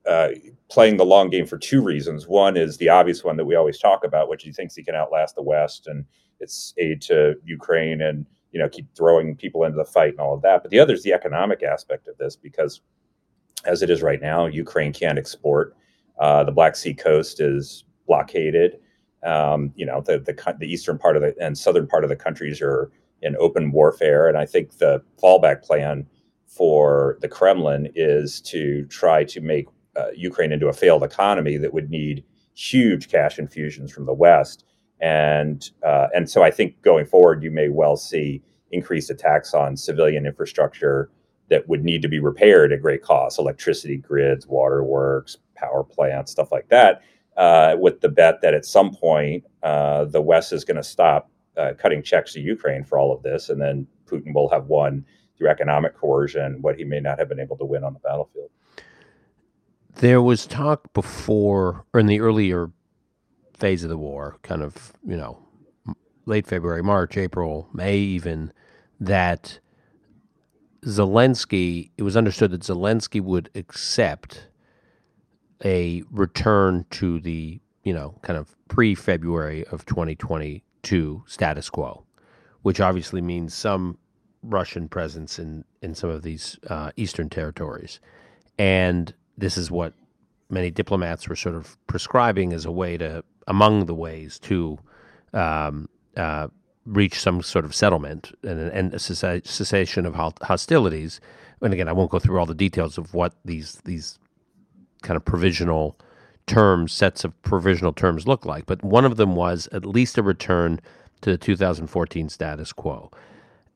uh, 0.05 0.31
playing 0.69 0.97
the 0.97 1.05
long 1.05 1.31
game 1.31 1.47
for 1.47 1.57
two 1.57 1.81
reasons. 1.81 2.27
One 2.27 2.57
is 2.57 2.77
the 2.77 2.89
obvious 2.89 3.23
one 3.23 3.37
that 3.37 3.45
we 3.45 3.55
always 3.55 3.79
talk 3.79 4.03
about, 4.03 4.29
which 4.29 4.43
he 4.43 4.51
thinks 4.51 4.75
he 4.75 4.83
can 4.83 4.97
outlast 4.97 5.37
the 5.37 5.45
West 5.45 5.87
and 5.87 6.05
its 6.41 6.75
aid 6.77 7.01
to 7.03 7.37
Ukraine 7.45 8.03
and 8.03 8.27
you 8.51 8.59
know 8.59 8.69
keep 8.69 8.89
throwing 8.97 9.37
people 9.37 9.63
into 9.63 9.77
the 9.77 9.85
fight 9.85 10.11
and 10.11 10.19
all 10.19 10.35
of 10.35 10.43
that. 10.43 10.63
But 10.63 10.73
the 10.73 10.81
other 10.81 10.93
is 10.93 11.05
the 11.05 11.13
economic 11.13 11.63
aspect 11.63 12.09
of 12.09 12.19
this 12.19 12.35
because 12.35 12.81
as 13.65 13.81
it 13.81 13.91
is 13.91 14.03
right 14.03 14.21
now, 14.21 14.47
Ukraine 14.47 14.93
can't 14.93 15.21
export. 15.21 15.77
Uh, 16.19 16.43
the 16.43 16.51
Black 16.51 16.75
Sea 16.75 16.95
coast 16.95 17.41
is 17.41 17.85
blockaded. 18.09 18.81
Um, 19.23 19.73
you 19.77 19.87
know, 19.87 20.01
the, 20.01 20.19
the 20.19 20.57
the 20.59 20.67
eastern 20.67 20.99
part 20.99 21.15
of 21.15 21.23
the 21.23 21.33
and 21.41 21.57
southern 21.57 21.87
part 21.87 22.03
of 22.03 22.11
the 22.11 22.17
countries 22.17 22.61
are 22.61 22.91
in 23.23 23.37
open 23.37 23.71
warfare, 23.71 24.27
and 24.27 24.37
I 24.37 24.47
think 24.47 24.79
the 24.79 25.01
fallback 25.23 25.63
plan 25.63 26.09
for 26.57 27.19
the 27.21 27.29
Kremlin 27.29 27.89
is 27.95 28.41
to 28.43 28.85
try 28.87 29.25
to 29.25 29.41
make 29.41 29.67
uh, 29.97 30.11
Ukraine 30.15 30.53
into 30.53 30.69
a 30.69 30.73
failed 30.73 31.03
economy 31.03 31.57
that 31.57 31.73
would 31.73 31.91
need 31.91 32.25
huge 32.55 33.09
cash 33.09 33.39
infusions 33.39 33.93
from 33.93 34.07
the 34.07 34.15
West 34.15 34.65
and 35.01 35.71
uh, 35.83 36.09
and 36.15 36.31
so 36.31 36.43
I 36.43 36.51
think 36.51 36.81
going 36.83 37.07
forward, 37.07 37.43
you 37.43 37.51
may 37.51 37.69
well 37.69 37.97
see 37.97 38.43
increased 38.71 39.11
attacks 39.11 39.55
on 39.55 39.77
civilian 39.77 40.27
infrastructure 40.27 41.11
that 41.51 41.69
would 41.69 41.85
need 41.85 42.01
to 42.03 42.09
be 42.09 42.21
repaired 42.21 42.73
at 42.73 42.81
great 42.81 43.03
cost: 43.03 43.39
electricity 43.39 43.97
grids, 43.97 44.47
waterworks, 44.47 45.37
power 45.57 45.85
plants, 45.85 46.33
stuff 46.33 46.53
like 46.53 46.69
that. 46.69 47.03
Uh, 47.37 47.77
with 47.79 48.01
the 48.01 48.09
bet 48.09 48.41
that 48.41 48.55
at 48.55 48.65
some 48.65 48.95
point 48.95 49.45
uh, 49.63 50.05
the 50.05 50.23
West 50.23 50.53
is 50.53 50.65
going 50.65 50.77
to 50.77 50.85
stop 50.85 51.29
uh, 51.57 51.73
cutting 51.77 52.03
checks 52.03 52.33
to 52.33 52.41
Ukraine 52.41 52.85
for 52.85 52.97
all 52.97 53.13
of 53.13 53.23
this, 53.23 53.49
and 53.51 53.61
then 53.61 53.87
Putin 54.07 54.33
will 54.33 54.49
have 54.49 54.67
won 54.67 55.05
through 55.37 55.49
economic 55.49 55.97
coercion 55.97 56.61
what 56.63 56.77
he 56.77 56.85
may 56.85 57.01
not 57.01 57.19
have 57.19 57.29
been 57.29 57.41
able 57.41 57.57
to 57.57 57.65
win 57.65 57.85
on 57.85 57.93
the 57.93 58.01
battlefield. 58.01 58.51
There 59.97 60.23
was 60.23 60.47
talk 60.47 60.93
before, 60.93 61.85
or 61.93 62.01
in 62.01 62.07
the 62.07 62.21
earlier 62.21 62.71
phase 63.57 63.85
of 63.85 63.91
the 63.91 63.97
war, 63.97 64.39
kind 64.43 64.63
of, 64.63 64.93
you 65.07 65.17
know, 65.17 65.39
late 66.27 66.47
February, 66.47 66.83
March, 66.83 67.17
April, 67.17 67.69
May, 67.73 67.99
even, 67.99 68.53
that 69.01 69.61
Zelensky, 70.85 71.91
it 71.97 72.03
was 72.03 72.17
understood 72.17 72.51
that 72.51 72.63
Zelensky 72.63 73.21
would 73.21 73.51
accept 73.55 74.49
a 75.65 76.03
return 76.11 76.85
to 76.91 77.21
the, 77.21 77.61
you 77.85 77.95
know, 77.95 78.19
kind 78.23 78.39
of 78.39 78.55
pre 78.69 78.95
February 78.95 79.65
of 79.67 79.87
2022 79.87 81.23
status 81.27 81.71
quo, 81.71 82.05
which 82.63 82.81
obviously 82.81 83.21
means 83.21 83.55
some 83.55 83.99
Russian 84.45 84.89
presence 84.89 85.39
in, 85.39 85.65
in 85.83 85.95
some 85.95 86.11
of 86.11 86.23
these 86.23 86.59
uh, 86.69 86.91
eastern 86.97 87.29
territories. 87.29 88.01
And 88.59 89.13
this 89.37 89.57
is 89.57 89.71
what 89.71 89.95
many 90.51 90.71
diplomats 90.71 91.29
were 91.29 91.37
sort 91.37 91.55
of 91.55 91.77
prescribing 91.87 92.53
as 92.53 92.65
a 92.65 92.71
way 92.71 92.97
to 92.99 93.25
among 93.47 93.87
the 93.87 93.95
ways 93.95 94.39
to 94.39 94.79
um, 95.33 95.89
uh, 96.17 96.49
reach 96.87 97.19
some 97.19 97.43
sort 97.43 97.65
of 97.65 97.75
settlement 97.75 98.33
and, 98.43 98.61
and 98.61 98.95
a 98.95 98.99
cessation 98.99 100.07
of 100.07 100.15
hostilities. 100.43 101.21
And 101.61 101.73
again, 101.73 101.89
I 101.89 101.93
won't 101.93 102.11
go 102.11 102.19
through 102.19 102.39
all 102.39 102.47
the 102.47 102.55
details 102.55 102.99
of 102.99 103.15
what 103.15 103.35
these 103.45 103.81
these 103.85 104.19
kind 105.03 105.17
of 105.17 105.25
provisional 105.25 105.99
terms, 106.47 106.93
sets 106.93 107.25
of 107.25 107.41
provisional 107.43 107.93
terms 107.93 108.27
look 108.27 108.45
like. 108.45 108.67
But 108.67 108.83
one 108.83 109.05
of 109.05 109.17
them 109.17 109.35
was 109.35 109.69
at 109.73 109.85
least 109.85 110.19
a 110.19 110.23
return 110.23 110.81
to 111.23 111.31
the 111.31 111.39
2014 111.39 112.29
status 112.29 112.73
quo. 112.73 113.11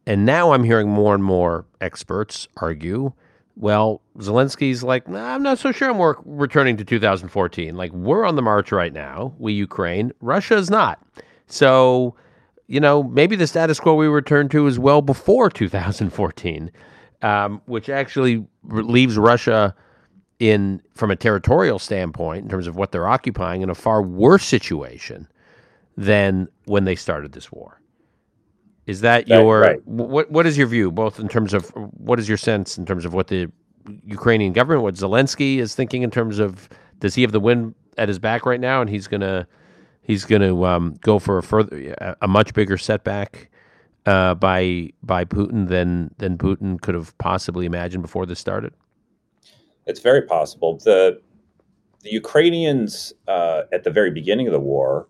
And 0.09 0.25
now 0.25 0.53
I'm 0.53 0.65
hearing 0.65 0.89
more 0.89 1.15
and 1.15 1.23
more 1.23 1.67
experts 1.83 2.49
argue 2.57 3.13
well, 3.57 4.01
Zelensky's 4.19 4.85
like, 4.85 5.09
nah, 5.09 5.35
I'm 5.35 5.43
not 5.43 5.59
so 5.59 5.73
sure 5.73 5.91
I'm 5.91 6.17
returning 6.25 6.77
to 6.77 6.85
2014. 6.85 7.77
Like, 7.77 7.93
we're 7.93 8.25
on 8.25 8.37
the 8.37 8.43
march 8.43 8.71
right 8.71 8.93
now, 8.93 9.35
we 9.39 9.53
Ukraine. 9.53 10.13
Russia 10.21 10.55
is 10.55 10.71
not. 10.71 11.03
So, 11.49 12.15
you 12.69 12.79
know, 12.79 13.03
maybe 13.03 13.35
the 13.35 13.49
status 13.49 13.81
quo 13.81 13.95
we 13.95 14.07
return 14.07 14.49
to 14.51 14.69
is 14.69 14.79
well 14.79 15.03
before 15.03 15.51
2014, 15.51 16.71
um, 17.23 17.61
which 17.67 17.89
actually 17.89 18.47
leaves 18.63 19.19
Russia 19.19 19.75
in, 20.39 20.81
from 20.95 21.11
a 21.11 21.17
territorial 21.17 21.81
standpoint, 21.81 22.45
in 22.45 22.49
terms 22.49 22.69
of 22.69 22.77
what 22.77 22.93
they're 22.93 23.09
occupying, 23.09 23.63
in 23.63 23.71
a 23.71 23.75
far 23.75 24.03
worse 24.03 24.45
situation 24.45 25.27
than 25.97 26.47
when 26.67 26.85
they 26.85 26.95
started 26.95 27.33
this 27.33 27.51
war. 27.51 27.81
Is 28.89 29.03
that 29.03 29.29
your 29.29 29.61
right. 29.61 29.87
what? 29.87 30.31
What 30.31 30.47
is 30.47 30.57
your 30.57 30.67
view, 30.67 30.91
both 30.91 31.21
in 31.21 31.29
terms 31.29 31.53
of 31.53 31.69
what 31.75 32.19
is 32.19 32.27
your 32.27 32.39
sense 32.39 32.79
in 32.79 32.87
terms 32.87 33.05
of 33.05 33.13
what 33.13 33.27
the 33.27 33.53
Ukrainian 34.07 34.55
government, 34.55 34.83
what 34.83 34.95
Zelensky 34.95 35.59
is 35.59 35.75
thinking 35.75 36.03
in 36.03 36.11
terms 36.11 36.39
of 36.39 36.71
does 36.99 37.15
he 37.15 37.21
have 37.21 37.33
the 37.33 37.39
wind 37.39 37.75
at 37.99 38.09
his 38.09 38.19
back 38.19 38.47
right 38.47 38.59
now, 38.59 38.81
and 38.81 38.89
he's 38.89 39.07
gonna 39.07 39.47
he's 40.01 40.25
gonna 40.25 40.59
um, 40.63 40.97
go 41.03 41.19
for 41.19 41.37
a 41.37 41.43
further 41.43 41.95
a 42.23 42.27
much 42.27 42.55
bigger 42.55 42.79
setback 42.79 43.51
uh, 44.07 44.35
by 44.35 44.89
by 45.03 45.23
Putin 45.23 45.69
than 45.69 46.15
than 46.17 46.39
Putin 46.39 46.81
could 46.81 46.95
have 46.95 47.17
possibly 47.19 47.67
imagined 47.67 48.01
before 48.01 48.25
this 48.25 48.39
started. 48.39 48.73
It's 49.85 50.01
very 50.01 50.23
possible. 50.23 50.79
the 50.83 51.21
The 52.05 52.11
Ukrainians 52.13 53.13
uh, 53.27 53.65
at 53.71 53.85
the 53.85 53.91
very 53.91 54.11
beginning 54.11 54.47
of 54.47 54.55
the 54.55 54.61
war 54.61 55.09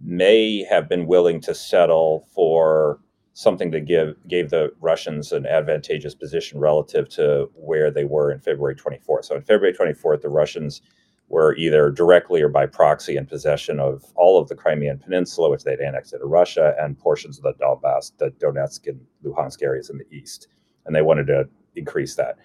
may 0.00 0.64
have 0.64 0.88
been 0.88 1.06
willing 1.06 1.42
to 1.42 1.54
settle 1.54 2.26
for 2.34 3.01
something 3.34 3.70
that 3.70 3.86
give 3.86 4.16
gave 4.28 4.50
the 4.50 4.72
Russians 4.80 5.32
an 5.32 5.46
advantageous 5.46 6.14
position 6.14 6.58
relative 6.58 7.08
to 7.10 7.50
where 7.54 7.90
they 7.90 8.04
were 8.04 8.30
in 8.30 8.40
February 8.40 8.74
24th. 8.74 9.26
So 9.26 9.36
on 9.36 9.42
February 9.42 9.74
24th, 9.74 10.20
the 10.20 10.28
Russians 10.28 10.82
were 11.28 11.56
either 11.56 11.90
directly 11.90 12.42
or 12.42 12.48
by 12.48 12.66
proxy 12.66 13.16
in 13.16 13.24
possession 13.24 13.80
of 13.80 14.04
all 14.16 14.38
of 14.38 14.48
the 14.48 14.54
Crimean 14.54 14.98
Peninsula, 14.98 15.48
which 15.48 15.64
they'd 15.64 15.80
annexed 15.80 16.12
into 16.12 16.26
Russia, 16.26 16.74
and 16.78 16.98
portions 16.98 17.38
of 17.38 17.44
the 17.44 17.54
Donbass, 17.54 18.12
the 18.18 18.30
Donetsk 18.32 18.86
and 18.86 19.00
Luhansk 19.24 19.62
areas 19.62 19.88
in 19.88 19.96
the 19.96 20.14
east, 20.14 20.48
and 20.84 20.94
they 20.94 21.00
wanted 21.00 21.26
to 21.28 21.48
increase 21.74 22.16
that. 22.16 22.38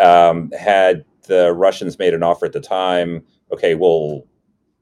Um, 0.00 0.50
had 0.50 1.04
the 1.28 1.52
Russians 1.52 1.98
made 1.98 2.12
an 2.12 2.24
offer 2.24 2.46
at 2.46 2.52
the 2.52 2.60
time, 2.60 3.22
okay, 3.52 3.76
we'll 3.76 4.26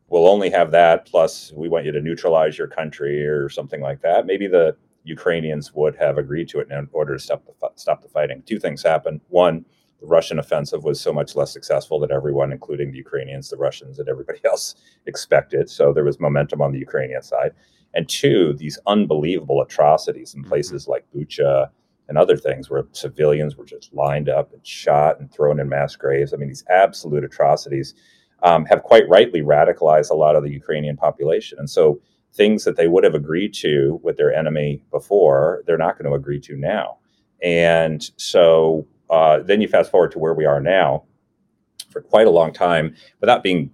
we'll 0.08 0.28
only 0.28 0.50
have 0.50 0.70
that 0.70 1.06
plus 1.06 1.52
we 1.56 1.70
want 1.70 1.86
you 1.86 1.92
to 1.92 2.00
neutralize 2.00 2.58
your 2.58 2.66
country 2.66 3.26
or 3.26 3.48
something 3.48 3.80
like 3.80 4.02
that 4.02 4.26
maybe 4.26 4.46
the 4.46 4.76
ukrainians 5.04 5.72
would 5.74 5.96
have 5.96 6.18
agreed 6.18 6.48
to 6.48 6.58
it 6.58 6.70
in 6.70 6.88
order 6.92 7.14
to 7.14 7.18
stop 7.18 7.44
the, 7.44 7.68
stop 7.76 8.02
the 8.02 8.08
fighting 8.08 8.42
two 8.46 8.58
things 8.58 8.82
happened 8.82 9.20
one 9.28 9.64
the 10.00 10.06
russian 10.06 10.38
offensive 10.38 10.84
was 10.84 11.00
so 11.00 11.12
much 11.12 11.36
less 11.36 11.52
successful 11.52 11.98
that 11.98 12.10
everyone 12.10 12.52
including 12.52 12.90
the 12.90 12.98
ukrainians 12.98 13.50
the 13.50 13.56
russians 13.56 13.98
and 13.98 14.08
everybody 14.08 14.40
else 14.44 14.74
expected 15.06 15.68
so 15.68 15.92
there 15.92 16.04
was 16.04 16.20
momentum 16.20 16.60
on 16.60 16.72
the 16.72 16.78
ukrainian 16.78 17.22
side 17.22 17.52
and 17.94 18.08
two 18.08 18.52
these 18.54 18.78
unbelievable 18.86 19.60
atrocities 19.60 20.34
in 20.34 20.40
mm-hmm. 20.40 20.50
places 20.50 20.88
like 20.88 21.04
bucha 21.14 21.68
and 22.08 22.18
other 22.18 22.36
things 22.36 22.68
where 22.68 22.84
civilians 22.92 23.56
were 23.56 23.64
just 23.64 23.92
lined 23.94 24.28
up 24.28 24.52
and 24.52 24.66
shot 24.66 25.18
and 25.20 25.32
thrown 25.32 25.60
in 25.60 25.68
mass 25.68 25.96
graves 25.96 26.32
i 26.32 26.36
mean 26.36 26.48
these 26.48 26.64
absolute 26.68 27.24
atrocities 27.24 27.94
um, 28.42 28.64
have 28.66 28.82
quite 28.82 29.08
rightly 29.08 29.40
radicalized 29.40 30.10
a 30.10 30.14
lot 30.14 30.36
of 30.36 30.42
the 30.42 30.50
Ukrainian 30.50 30.96
population. 30.96 31.58
And 31.58 31.70
so 31.70 32.00
things 32.34 32.64
that 32.64 32.76
they 32.76 32.88
would 32.88 33.04
have 33.04 33.14
agreed 33.14 33.52
to 33.54 34.00
with 34.02 34.16
their 34.16 34.34
enemy 34.34 34.82
before, 34.90 35.62
they're 35.66 35.78
not 35.78 35.98
going 35.98 36.10
to 36.10 36.16
agree 36.16 36.40
to 36.40 36.56
now. 36.56 36.98
And 37.42 38.08
so 38.16 38.86
uh, 39.10 39.40
then 39.40 39.60
you 39.60 39.68
fast 39.68 39.90
forward 39.90 40.12
to 40.12 40.18
where 40.18 40.34
we 40.34 40.46
are 40.46 40.60
now 40.60 41.04
for 41.90 42.00
quite 42.00 42.26
a 42.26 42.30
long 42.30 42.52
time 42.52 42.94
without 43.20 43.42
being 43.42 43.70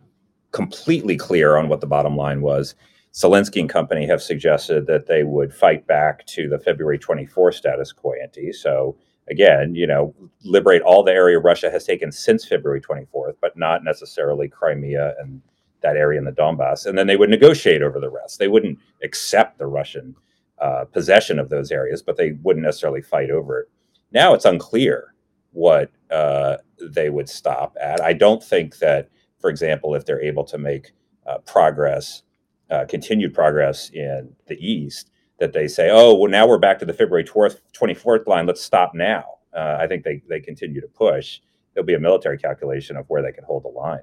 completely 0.52 1.16
clear 1.16 1.56
on 1.56 1.68
what 1.68 1.80
the 1.80 1.86
bottom 1.86 2.16
line 2.16 2.40
was. 2.40 2.74
Zelensky 3.12 3.60
and 3.60 3.70
company 3.70 4.06
have 4.06 4.22
suggested 4.22 4.86
that 4.86 5.06
they 5.06 5.22
would 5.22 5.54
fight 5.54 5.86
back 5.86 6.26
to 6.26 6.48
the 6.48 6.58
February 6.58 6.98
24 6.98 7.52
status 7.52 7.92
quo 7.92 8.12
ante. 8.20 8.52
So 8.52 8.96
again, 9.30 9.74
you 9.74 9.86
know, 9.86 10.14
liberate 10.44 10.82
all 10.82 11.02
the 11.02 11.12
area 11.12 11.38
Russia 11.38 11.70
has 11.70 11.84
taken 11.84 12.12
since 12.12 12.44
February 12.46 12.80
24th, 12.80 13.34
but 13.40 13.56
not 13.56 13.84
necessarily 13.84 14.48
Crimea 14.48 15.14
and 15.18 15.42
that 15.82 15.96
area 15.96 16.18
in 16.18 16.24
the 16.24 16.32
Donbass. 16.32 16.86
And 16.86 16.98
then 16.98 17.06
they 17.06 17.16
would 17.16 17.30
negotiate 17.30 17.82
over 17.82 18.00
the 18.00 18.10
rest. 18.10 18.38
They 18.38 18.48
wouldn't 18.48 18.78
accept 19.02 19.58
the 19.58 19.66
Russian 19.66 20.14
uh, 20.60 20.84
possession 20.86 21.38
of 21.38 21.48
those 21.48 21.70
areas, 21.70 22.02
but 22.02 22.16
they 22.16 22.32
wouldn't 22.42 22.64
necessarily 22.64 23.02
fight 23.02 23.30
over 23.30 23.60
it. 23.60 23.68
Now 24.12 24.34
it's 24.34 24.44
unclear 24.44 25.14
what 25.52 25.90
uh, 26.10 26.56
they 26.80 27.10
would 27.10 27.28
stop 27.28 27.76
at. 27.80 28.00
I 28.00 28.12
don't 28.12 28.42
think 28.42 28.78
that, 28.78 29.08
for 29.40 29.50
example, 29.50 29.94
if 29.94 30.04
they're 30.04 30.22
able 30.22 30.44
to 30.44 30.58
make 30.58 30.92
uh, 31.26 31.38
progress, 31.38 32.22
uh, 32.70 32.86
continued 32.88 33.34
progress 33.34 33.90
in 33.90 34.34
the 34.46 34.56
east, 34.56 35.10
that 35.38 35.52
they 35.52 35.68
say, 35.68 35.90
oh, 35.92 36.14
well, 36.14 36.30
now 36.30 36.46
we're 36.46 36.58
back 36.58 36.78
to 36.80 36.84
the 36.84 36.92
February 36.92 37.24
24th 37.24 38.26
line. 38.26 38.46
Let's 38.46 38.62
stop 38.62 38.94
now. 38.94 39.24
Uh, 39.56 39.76
I 39.78 39.86
think 39.86 40.02
they, 40.02 40.22
they 40.28 40.40
continue 40.40 40.80
to 40.80 40.88
push. 40.88 41.40
There'll 41.74 41.86
be 41.86 41.94
a 41.94 42.00
military 42.00 42.38
calculation 42.38 42.96
of 42.96 43.06
where 43.08 43.22
they 43.22 43.32
can 43.32 43.44
hold 43.44 43.64
the 43.64 43.68
line. 43.68 44.02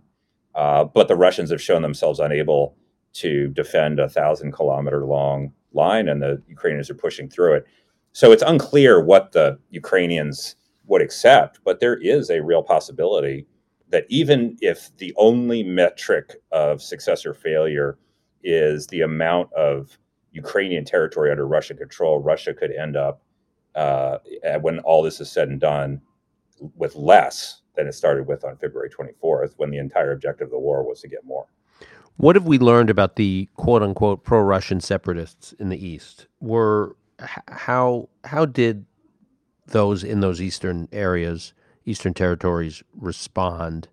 Uh, 0.55 0.85
but 0.85 1.07
the 1.07 1.15
Russians 1.15 1.51
have 1.51 1.61
shown 1.61 1.81
themselves 1.81 2.19
unable 2.19 2.75
to 3.13 3.49
defend 3.49 3.99
a 3.99 4.09
thousand 4.09 4.53
kilometer 4.53 5.05
long 5.05 5.51
line, 5.73 6.07
and 6.07 6.21
the 6.21 6.41
Ukrainians 6.47 6.89
are 6.89 6.95
pushing 6.95 7.29
through 7.29 7.55
it. 7.55 7.65
So 8.13 8.31
it's 8.31 8.43
unclear 8.43 9.01
what 9.01 9.33
the 9.33 9.59
Ukrainians 9.71 10.55
would 10.87 11.01
accept, 11.01 11.59
but 11.65 11.79
there 11.79 11.97
is 11.97 12.29
a 12.29 12.41
real 12.41 12.63
possibility 12.63 13.45
that 13.89 14.05
even 14.09 14.57
if 14.61 14.95
the 14.97 15.13
only 15.17 15.63
metric 15.63 16.35
of 16.51 16.81
success 16.81 17.25
or 17.25 17.33
failure 17.33 17.97
is 18.43 18.87
the 18.87 19.01
amount 19.01 19.51
of 19.53 19.97
Ukrainian 20.31 20.85
territory 20.85 21.31
under 21.31 21.47
Russian 21.47 21.77
control, 21.77 22.19
Russia 22.19 22.53
could 22.53 22.71
end 22.71 22.95
up, 22.95 23.21
uh, 23.75 24.17
when 24.61 24.79
all 24.79 25.01
this 25.01 25.19
is 25.19 25.31
said 25.31 25.49
and 25.49 25.59
done, 25.59 26.01
with 26.75 26.95
less 26.95 27.61
than 27.75 27.87
it 27.87 27.93
started 27.93 28.27
with 28.27 28.43
on 28.43 28.57
February 28.57 28.89
24th, 28.89 29.53
when 29.57 29.69
the 29.69 29.77
entire 29.77 30.11
objective 30.11 30.47
of 30.47 30.51
the 30.51 30.59
war 30.59 30.87
was 30.87 31.01
to 31.01 31.07
get 31.07 31.25
more. 31.25 31.47
What 32.17 32.35
have 32.35 32.45
we 32.45 32.57
learned 32.57 32.89
about 32.89 33.17
the 33.17 33.49
quote 33.55 33.83
unquote 33.83 34.23
pro 34.23 34.39
Russian 34.39 34.79
separatists 34.79 35.53
in 35.53 35.69
the 35.69 35.85
East? 35.85 36.27
Were 36.39 36.95
how 37.19 38.09
how 38.23 38.45
did 38.45 38.85
those 39.67 40.03
in 40.03 40.21
those 40.21 40.41
eastern 40.41 40.87
areas, 40.91 41.53
eastern 41.85 42.13
territories 42.13 42.83
respond? 42.95 43.89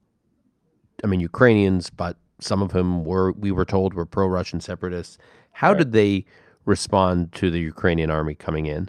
I 1.02 1.08
mean, 1.08 1.20
Ukrainians, 1.20 1.90
but 1.90 2.16
some 2.38 2.62
of 2.62 2.72
them 2.72 3.04
were 3.04 3.32
we 3.32 3.50
were 3.50 3.64
told 3.64 3.94
were 3.94 4.06
pro 4.06 4.26
Russian 4.26 4.60
separatists. 4.60 5.18
How 5.50 5.70
right. 5.70 5.78
did 5.78 5.92
they 5.92 6.24
respond 6.64 7.32
to 7.32 7.50
the 7.50 7.60
Ukrainian 7.60 8.10
army 8.10 8.34
coming 8.34 8.66
in? 8.66 8.88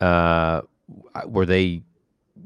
Uh, 0.00 0.62
were 1.26 1.46
they 1.46 1.82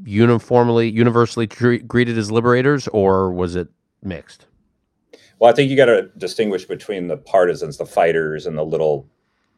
uniformly, 0.05 0.88
universally 0.90 1.46
tre- 1.46 1.78
greeted 1.78 2.18
as 2.18 2.31
liberators, 2.31 2.88
or 2.88 3.33
was 3.33 3.57
it 3.57 3.68
mixed? 4.02 4.46
Well, 5.38 5.50
I 5.50 5.55
think 5.55 5.70
you 5.70 5.76
got 5.76 5.87
to 5.87 6.09
distinguish 6.16 6.64
between 6.66 7.09
the 7.09 7.16
partisans, 7.16 7.76
the 7.76 7.87
fighters, 7.87 8.46
and 8.46 8.57
the 8.57 8.64
little, 8.64 9.09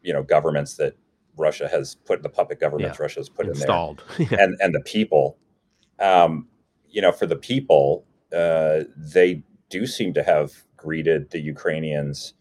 you 0.01 0.13
know, 0.13 0.23
governments 0.23 0.75
that 0.75 0.95
Russia 1.37 1.67
has 1.67 1.95
put 1.95 2.23
the 2.23 2.29
puppet 2.29 2.59
governments 2.59 2.97
yeah. 2.97 3.03
Russia 3.03 3.19
has 3.19 3.29
put 3.29 3.47
installed, 3.47 4.03
in 4.17 4.25
there, 4.25 4.39
and 4.41 4.57
and 4.61 4.73
the 4.73 4.81
people. 4.81 5.37
Um, 5.99 6.47
you 6.89 7.01
know, 7.01 7.11
for 7.11 7.25
the 7.25 7.35
people, 7.35 8.05
uh, 8.33 8.81
they 8.97 9.43
do 9.69 9.85
seem 9.85 10.13
to 10.13 10.23
have 10.23 10.63
greeted 10.77 11.31
the 11.31 11.39
Ukrainians 11.39 12.33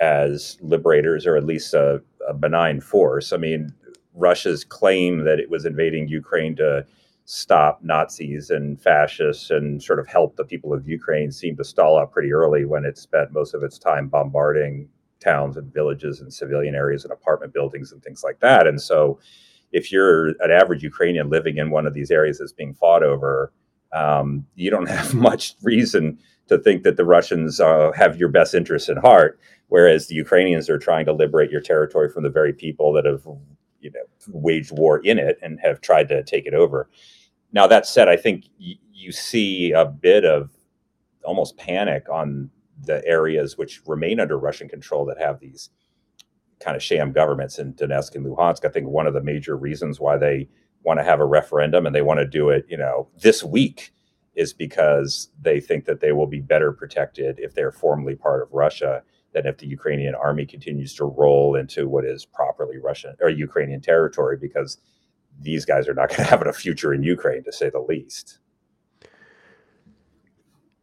as 0.00 0.56
liberators, 0.60 1.26
or 1.26 1.36
at 1.36 1.44
least 1.44 1.74
a, 1.74 2.00
a 2.28 2.34
benign 2.34 2.80
force. 2.80 3.32
I 3.32 3.36
mean, 3.36 3.72
Russia's 4.14 4.64
claim 4.64 5.24
that 5.24 5.40
it 5.40 5.50
was 5.50 5.64
invading 5.64 6.08
Ukraine 6.08 6.56
to 6.56 6.86
stop 7.30 7.80
Nazis 7.82 8.48
and 8.48 8.80
fascists 8.80 9.50
and 9.50 9.82
sort 9.82 9.98
of 9.98 10.08
help 10.08 10.34
the 10.36 10.44
people 10.44 10.72
of 10.72 10.88
Ukraine 10.88 11.30
seemed 11.30 11.58
to 11.58 11.64
stall 11.64 11.98
out 11.98 12.10
pretty 12.10 12.32
early 12.32 12.64
when 12.64 12.86
it 12.86 12.96
spent 12.96 13.32
most 13.32 13.52
of 13.52 13.62
its 13.62 13.78
time 13.78 14.08
bombarding 14.08 14.88
towns 15.20 15.58
and 15.58 15.70
villages 15.74 16.22
and 16.22 16.32
civilian 16.32 16.74
areas 16.74 17.04
and 17.04 17.12
apartment 17.12 17.52
buildings 17.52 17.92
and 17.92 18.02
things 18.02 18.24
like 18.24 18.40
that. 18.40 18.66
And 18.66 18.80
so, 18.80 19.20
if 19.72 19.92
you're 19.92 20.28
an 20.40 20.50
average 20.50 20.82
Ukrainian 20.82 21.28
living 21.28 21.58
in 21.58 21.70
one 21.70 21.86
of 21.86 21.92
these 21.92 22.10
areas 22.10 22.38
that's 22.38 22.52
being 22.52 22.72
fought 22.72 23.02
over, 23.02 23.52
um, 23.92 24.46
you 24.54 24.70
don't 24.70 24.88
have 24.98 25.12
much 25.12 25.54
reason 25.62 26.18
to 26.46 26.56
think 26.56 26.82
that 26.84 26.96
the 26.96 27.04
Russians 27.04 27.60
uh, 27.60 27.92
have 27.94 28.16
your 28.18 28.30
best 28.30 28.54
interests 28.54 28.88
in 28.88 28.96
heart, 28.96 29.38
whereas 29.66 30.06
the 30.06 30.14
Ukrainians 30.14 30.70
are 30.70 30.78
trying 30.78 31.04
to 31.04 31.12
liberate 31.12 31.50
your 31.50 31.60
territory 31.60 32.08
from 32.08 32.22
the 32.22 32.30
very 32.30 32.54
people 32.54 32.90
that 32.94 33.04
have, 33.04 33.26
you 33.82 33.90
know, 33.90 34.00
waged 34.28 34.72
war 34.72 35.00
in 35.00 35.18
it 35.18 35.38
and 35.42 35.60
have 35.60 35.82
tried 35.82 36.08
to 36.08 36.24
take 36.24 36.46
it 36.46 36.54
over. 36.54 36.88
Now 37.52 37.66
that 37.68 37.86
said, 37.86 38.08
I 38.08 38.16
think 38.16 38.46
y- 38.60 38.78
you 38.92 39.12
see 39.12 39.72
a 39.72 39.84
bit 39.86 40.24
of 40.24 40.50
almost 41.24 41.56
panic 41.58 42.08
on 42.10 42.50
the 42.82 43.04
areas 43.06 43.58
which 43.58 43.82
remain 43.86 44.20
under 44.20 44.38
Russian 44.38 44.68
control 44.68 45.04
that 45.06 45.18
have 45.20 45.40
these 45.40 45.70
kind 46.60 46.76
of 46.76 46.82
sham 46.82 47.12
governments 47.12 47.58
in 47.58 47.74
Donetsk 47.74 48.14
and 48.14 48.26
Luhansk. 48.26 48.64
I 48.64 48.68
think 48.70 48.88
one 48.88 49.06
of 49.06 49.14
the 49.14 49.22
major 49.22 49.56
reasons 49.56 50.00
why 50.00 50.16
they 50.16 50.48
want 50.84 51.00
to 51.00 51.04
have 51.04 51.20
a 51.20 51.26
referendum 51.26 51.86
and 51.86 51.94
they 51.94 52.02
want 52.02 52.20
to 52.20 52.26
do 52.26 52.50
it, 52.50 52.66
you 52.68 52.76
know, 52.76 53.08
this 53.20 53.42
week 53.44 53.92
is 54.34 54.52
because 54.52 55.30
they 55.40 55.60
think 55.60 55.86
that 55.86 56.00
they 56.00 56.12
will 56.12 56.26
be 56.26 56.40
better 56.40 56.72
protected 56.72 57.38
if 57.40 57.54
they're 57.54 57.72
formally 57.72 58.14
part 58.14 58.42
of 58.42 58.52
Russia 58.52 59.02
than 59.34 59.46
if 59.46 59.58
the 59.58 59.66
Ukrainian 59.66 60.14
army 60.14 60.46
continues 60.46 60.94
to 60.94 61.04
roll 61.04 61.56
into 61.56 61.88
what 61.88 62.04
is 62.04 62.24
properly 62.26 62.78
Russian 62.78 63.16
or 63.20 63.28
Ukrainian 63.30 63.80
territory 63.80 64.36
because 64.40 64.78
these 65.40 65.64
guys 65.64 65.88
are 65.88 65.94
not 65.94 66.08
going 66.08 66.24
to 66.24 66.24
have 66.24 66.46
a 66.46 66.52
future 66.52 66.92
in 66.92 67.02
Ukraine, 67.02 67.44
to 67.44 67.52
say 67.52 67.70
the 67.70 67.80
least. 67.80 68.38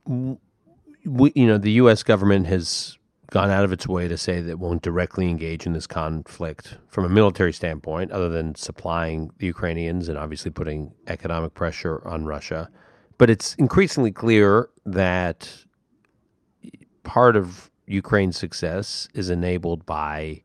We, 0.05 1.31
you 1.35 1.47
know, 1.47 1.57
the 1.57 1.71
U.S. 1.71 2.03
government 2.03 2.47
has 2.47 2.97
gone 3.31 3.49
out 3.49 3.65
of 3.65 3.71
its 3.71 3.87
way 3.87 4.07
to 4.07 4.17
say 4.17 4.39
that 4.39 4.49
it 4.49 4.59
won't 4.59 4.81
directly 4.81 5.29
engage 5.29 5.65
in 5.65 5.73
this 5.73 5.87
conflict 5.87 6.77
from 6.87 7.05
a 7.05 7.09
military 7.09 7.51
standpoint, 7.51 8.11
other 8.11 8.29
than 8.29 8.55
supplying 8.55 9.31
the 9.39 9.47
Ukrainians 9.47 10.07
and 10.07 10.17
obviously 10.17 10.51
putting 10.51 10.93
economic 11.07 11.53
pressure 11.53 12.07
on 12.07 12.25
Russia. 12.25 12.69
But 13.17 13.29
it's 13.29 13.55
increasingly 13.55 14.11
clear 14.11 14.69
that 14.85 15.49
part 17.03 17.35
of 17.35 17.71
Ukraine's 17.87 18.37
success 18.37 19.07
is 19.13 19.29
enabled 19.29 19.85
by 19.85 20.41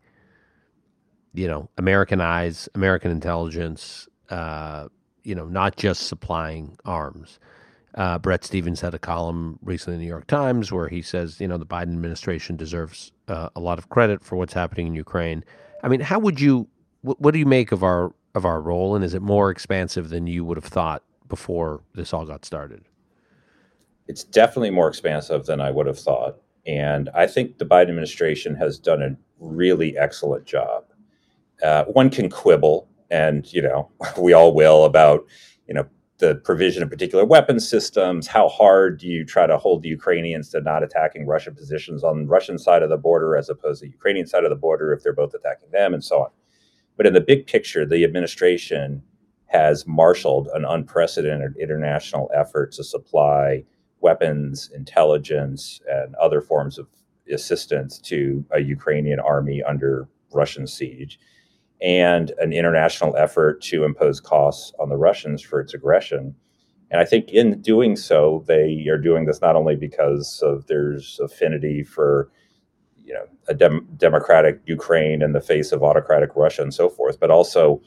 you 1.32 1.46
know, 1.46 1.68
American 1.78 2.20
eyes, 2.20 2.68
American 2.74 3.10
intelligence, 3.10 4.08
uh, 4.30 4.88
you 5.22 5.34
know, 5.34 5.46
not 5.46 5.76
just 5.76 6.08
supplying 6.08 6.76
arms. 6.84 7.38
Uh, 7.94 8.18
Bret 8.18 8.44
Stephens 8.44 8.80
had 8.80 8.94
a 8.94 8.98
column 8.98 9.58
recently 9.62 9.94
in 9.94 10.00
the 10.00 10.04
New 10.04 10.10
York 10.10 10.26
Times 10.26 10.70
where 10.70 10.88
he 10.88 11.02
says, 11.02 11.40
you 11.40 11.48
know, 11.48 11.58
the 11.58 11.66
Biden 11.66 11.92
administration 11.92 12.56
deserves 12.56 13.12
uh, 13.28 13.48
a 13.56 13.60
lot 13.60 13.78
of 13.78 13.88
credit 13.88 14.24
for 14.24 14.36
what's 14.36 14.52
happening 14.52 14.88
in 14.88 14.94
Ukraine. 14.94 15.44
I 15.82 15.88
mean, 15.88 16.00
how 16.00 16.18
would 16.18 16.40
you? 16.40 16.68
What, 17.02 17.20
what 17.20 17.32
do 17.32 17.38
you 17.38 17.46
make 17.46 17.72
of 17.72 17.82
our 17.82 18.12
of 18.34 18.44
our 18.44 18.60
role, 18.60 18.94
and 18.94 19.04
is 19.04 19.14
it 19.14 19.22
more 19.22 19.50
expansive 19.50 20.08
than 20.08 20.26
you 20.26 20.44
would 20.44 20.56
have 20.56 20.64
thought 20.64 21.02
before 21.28 21.82
this 21.94 22.12
all 22.12 22.24
got 22.26 22.44
started? 22.44 22.84
It's 24.06 24.22
definitely 24.22 24.70
more 24.70 24.88
expansive 24.88 25.46
than 25.46 25.60
I 25.60 25.70
would 25.70 25.86
have 25.86 25.98
thought, 25.98 26.36
and 26.66 27.08
I 27.14 27.26
think 27.26 27.58
the 27.58 27.64
Biden 27.64 27.88
administration 27.88 28.54
has 28.56 28.78
done 28.78 29.02
a 29.02 29.16
really 29.40 29.98
excellent 29.98 30.44
job 30.44 30.84
uh, 31.62 31.84
one 31.84 32.10
can 32.10 32.28
quibble, 32.28 32.88
and 33.10 33.50
you 33.52 33.62
know 33.62 33.90
we 34.18 34.32
all 34.32 34.54
will 34.54 34.84
about 34.84 35.26
you 35.66 35.74
know 35.74 35.86
the 36.18 36.36
provision 36.36 36.82
of 36.82 36.90
particular 36.90 37.24
weapon 37.24 37.58
systems. 37.58 38.26
How 38.26 38.48
hard 38.48 38.98
do 38.98 39.06
you 39.06 39.24
try 39.24 39.46
to 39.46 39.56
hold 39.56 39.82
the 39.82 39.88
Ukrainians 39.88 40.50
to 40.50 40.60
not 40.60 40.82
attacking 40.82 41.26
Russian 41.26 41.54
positions 41.54 42.04
on 42.04 42.22
the 42.22 42.28
Russian 42.28 42.58
side 42.58 42.82
of 42.82 42.90
the 42.90 42.96
border 42.96 43.36
as 43.36 43.48
opposed 43.48 43.80
to 43.80 43.86
the 43.86 43.92
Ukrainian 43.92 44.26
side 44.26 44.44
of 44.44 44.50
the 44.50 44.56
border 44.56 44.92
if 44.92 45.02
they're 45.02 45.12
both 45.12 45.34
attacking 45.34 45.70
them, 45.70 45.94
and 45.94 46.04
so 46.04 46.20
on. 46.20 46.30
But 46.96 47.06
in 47.06 47.14
the 47.14 47.20
big 47.20 47.46
picture, 47.46 47.86
the 47.86 48.04
administration 48.04 49.02
has 49.46 49.86
marshaled 49.86 50.48
an 50.54 50.64
unprecedented 50.64 51.56
international 51.56 52.30
effort 52.32 52.72
to 52.72 52.84
supply 52.84 53.64
weapons, 54.00 54.70
intelligence, 54.74 55.80
and 55.88 56.14
other 56.16 56.40
forms 56.40 56.78
of 56.78 56.86
assistance 57.32 57.98
to 57.98 58.44
a 58.52 58.60
Ukrainian 58.60 59.20
army 59.20 59.62
under 59.62 60.08
Russian 60.32 60.66
siege 60.66 61.18
and 61.82 62.32
an 62.38 62.52
international 62.52 63.16
effort 63.16 63.62
to 63.62 63.84
impose 63.84 64.20
costs 64.20 64.72
on 64.78 64.88
the 64.88 64.96
Russians 64.96 65.42
for 65.42 65.60
its 65.60 65.74
aggression. 65.74 66.34
And 66.90 67.00
I 67.00 67.04
think 67.04 67.28
in 67.30 67.60
doing 67.60 67.96
so, 67.96 68.44
they 68.46 68.86
are 68.88 68.98
doing 68.98 69.26
this 69.26 69.40
not 69.40 69.56
only 69.56 69.76
because 69.76 70.40
of 70.42 70.66
there's 70.66 71.20
affinity 71.20 71.84
for, 71.84 72.30
you 72.96 73.14
know, 73.14 73.26
a 73.48 73.54
dem- 73.54 73.88
democratic 73.96 74.60
Ukraine 74.66 75.22
in 75.22 75.32
the 75.32 75.40
face 75.40 75.72
of 75.72 75.82
autocratic 75.82 76.30
Russia 76.34 76.62
and 76.62 76.74
so 76.74 76.88
forth, 76.88 77.18
but 77.20 77.30
also 77.30 77.80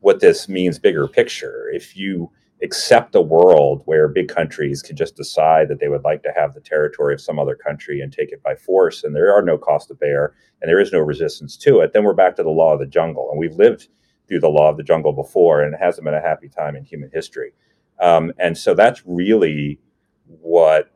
what 0.00 0.20
this 0.20 0.48
means 0.48 0.78
bigger 0.78 1.06
picture. 1.06 1.68
If 1.72 1.96
you 1.96 2.30
accept 2.62 3.14
a 3.14 3.20
world 3.20 3.82
where 3.84 4.08
big 4.08 4.28
countries 4.28 4.82
can 4.82 4.96
just 4.96 5.14
decide 5.14 5.68
that 5.68 5.78
they 5.78 5.88
would 5.88 6.04
like 6.04 6.22
to 6.22 6.32
have 6.34 6.54
the 6.54 6.60
territory 6.60 7.12
of 7.12 7.20
some 7.20 7.38
other 7.38 7.54
country 7.54 8.00
and 8.00 8.12
take 8.12 8.32
it 8.32 8.42
by 8.42 8.54
force, 8.54 9.04
and 9.04 9.14
there 9.14 9.34
are 9.34 9.42
no 9.42 9.58
costs 9.58 9.88
to 9.88 9.94
bear, 9.94 10.34
and 10.60 10.68
there 10.68 10.80
is 10.80 10.92
no 10.92 11.00
resistance 11.00 11.56
to 11.56 11.80
it, 11.80 11.92
then 11.92 12.04
we're 12.04 12.14
back 12.14 12.36
to 12.36 12.42
the 12.42 12.48
law 12.48 12.72
of 12.72 12.80
the 12.80 12.86
jungle. 12.86 13.28
And 13.30 13.38
we've 13.38 13.56
lived 13.56 13.88
through 14.26 14.40
the 14.40 14.48
law 14.48 14.70
of 14.70 14.76
the 14.76 14.82
jungle 14.82 15.12
before, 15.12 15.62
and 15.62 15.74
it 15.74 15.80
hasn't 15.80 16.04
been 16.04 16.14
a 16.14 16.20
happy 16.20 16.48
time 16.48 16.76
in 16.76 16.84
human 16.84 17.10
history. 17.12 17.52
Um, 18.00 18.32
and 18.38 18.56
so 18.56 18.74
that's 18.74 19.02
really 19.06 19.78
what 20.26 20.90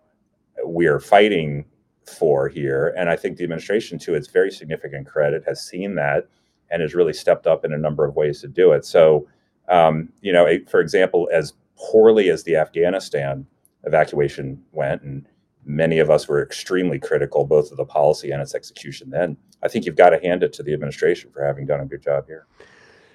we 0.67 0.87
are 0.87 1.01
fighting 1.01 1.65
for 2.07 2.49
here. 2.49 2.95
And 2.97 3.09
I 3.09 3.17
think 3.17 3.37
the 3.37 3.45
administration, 3.45 3.99
to 4.01 4.15
its 4.15 4.29
very 4.29 4.51
significant 4.51 5.07
credit, 5.07 5.45
has 5.47 5.63
seen 5.63 5.95
that 5.97 6.27
and 6.71 6.83
has 6.83 6.95
really 6.95 7.13
stepped 7.13 7.47
up 7.47 7.65
in 7.65 7.73
a 7.73 7.79
number 7.79 8.05
of 8.05 8.17
ways 8.17 8.41
to 8.41 8.49
do 8.49 8.73
it. 8.73 8.85
So, 8.85 9.29
um, 9.71 10.11
you 10.21 10.33
know, 10.33 10.47
for 10.69 10.81
example, 10.81 11.29
as 11.33 11.55
poorly 11.77 12.29
as 12.29 12.43
the 12.43 12.57
Afghanistan 12.57 13.47
evacuation 13.85 14.63
went, 14.73 15.03
and 15.03 15.27
many 15.65 15.99
of 15.99 16.11
us 16.11 16.29
were 16.29 16.43
extremely 16.43 16.99
critical 16.99 17.47
both 17.47 17.71
of 17.71 17.77
the 17.77 17.85
policy 17.85 18.31
and 18.31 18.43
its 18.43 18.55
execution 18.55 19.11
then, 19.11 19.37
I 19.63 19.69
think 19.69 19.87
you've 19.87 19.97
got 19.97 20.11
to 20.11 20.19
hand 20.21 20.43
it 20.43 20.53
to 20.55 20.63
the 20.63 20.75
administration 20.75 21.31
for 21.31 21.45
having 21.45 21.67
done 21.67 21.81
a 21.81 21.87
good 21.87 22.03
job 22.03 22.27
here. 22.27 22.47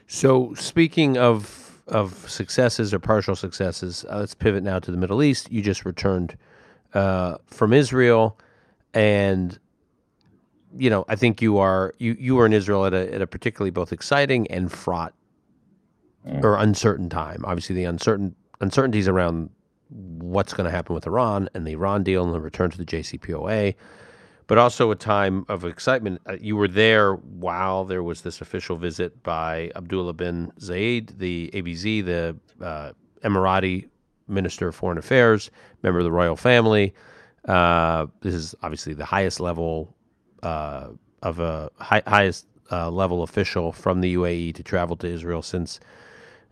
So, 0.08 0.54
speaking 0.56 1.18
of 1.18 1.62
of 1.88 2.28
successes 2.30 2.96
or 2.96 3.00
partial 3.00 3.36
successes, 3.36 4.06
uh, 4.10 4.18
let's 4.18 4.34
pivot 4.34 4.64
now 4.64 4.80
to 4.80 4.90
the 4.90 4.98
Middle 4.98 5.22
East. 5.22 5.52
You 5.52 5.62
just 5.62 5.86
returned 5.86 6.36
uh, 6.96 7.38
from 7.46 7.74
Israel, 7.74 8.40
and 8.94 9.60
you 10.78 10.90
know 10.90 11.06
I 11.08 11.16
think 11.16 11.42
you 11.42 11.58
are 11.58 11.94
you 12.00 12.16
you 12.20 12.36
were 12.36 12.46
in 12.46 12.54
Israel 12.54 12.86
at 12.86 12.94
a 12.94 13.14
at 13.14 13.22
a 13.22 13.28
particularly 13.28 13.72
both 13.72 13.92
exciting 13.92 14.48
and 14.48 14.72
fraught 14.72 15.14
mm. 16.28 16.44
or 16.44 16.58
uncertain 16.58 17.10
time. 17.10 17.44
Obviously, 17.46 17.76
the 17.76 17.86
uncertain 17.86 18.36
uncertainties 18.62 19.08
around 19.08 19.50
what's 19.90 20.54
going 20.54 20.66
to 20.66 20.72
happen 20.72 20.96
with 20.96 21.06
Iran 21.06 21.50
and 21.54 21.68
the 21.68 21.74
Iran 21.74 22.04
deal 22.04 22.24
and 22.24 22.34
the 22.34 22.40
return 22.40 22.72
to 22.72 22.78
the 22.78 22.86
JCPOA 22.86 23.76
but 24.48 24.58
also 24.58 24.92
a 24.92 24.96
time 24.96 25.46
of 25.50 25.66
excitement. 25.66 26.22
Uh, 26.28 26.38
you 26.40 26.56
were 26.56 26.68
there 26.68 27.14
while 27.16 27.84
there 27.84 28.04
was 28.04 28.22
this 28.22 28.42
official 28.42 28.76
visit 28.76 29.24
by 29.24 29.72
Abdullah 29.76 30.14
bin 30.14 30.52
Zayed, 30.60 31.18
the 31.18 31.50
ABZ, 31.54 32.06
the 32.06 32.38
uh, 32.64 32.92
Emirati 33.24 33.90
Minister 34.28 34.68
of 34.68 34.76
Foreign 34.76 34.98
Affairs, 34.98 35.50
member 35.84 36.00
of 36.00 36.06
the 36.06 36.12
royal 36.12 36.36
family. 36.36 36.94
Uh, 37.48 38.08
this 38.22 38.34
is 38.34 38.56
obviously 38.62 38.94
the 38.94 39.06
highest 39.06 39.40
level 39.40 39.96
uh, 40.44 40.90
of 41.22 41.40
a 41.40 41.70
high, 41.80 42.04
highest 42.06 42.46
uh, 42.72 42.90
level 42.90 43.24
official 43.24 43.72
from 43.72 44.02
the 44.02 44.16
UAE 44.16 44.54
to 44.56 44.64
travel 44.64 44.96
to 44.98 45.08
Israel 45.08 45.42
since 45.42 45.80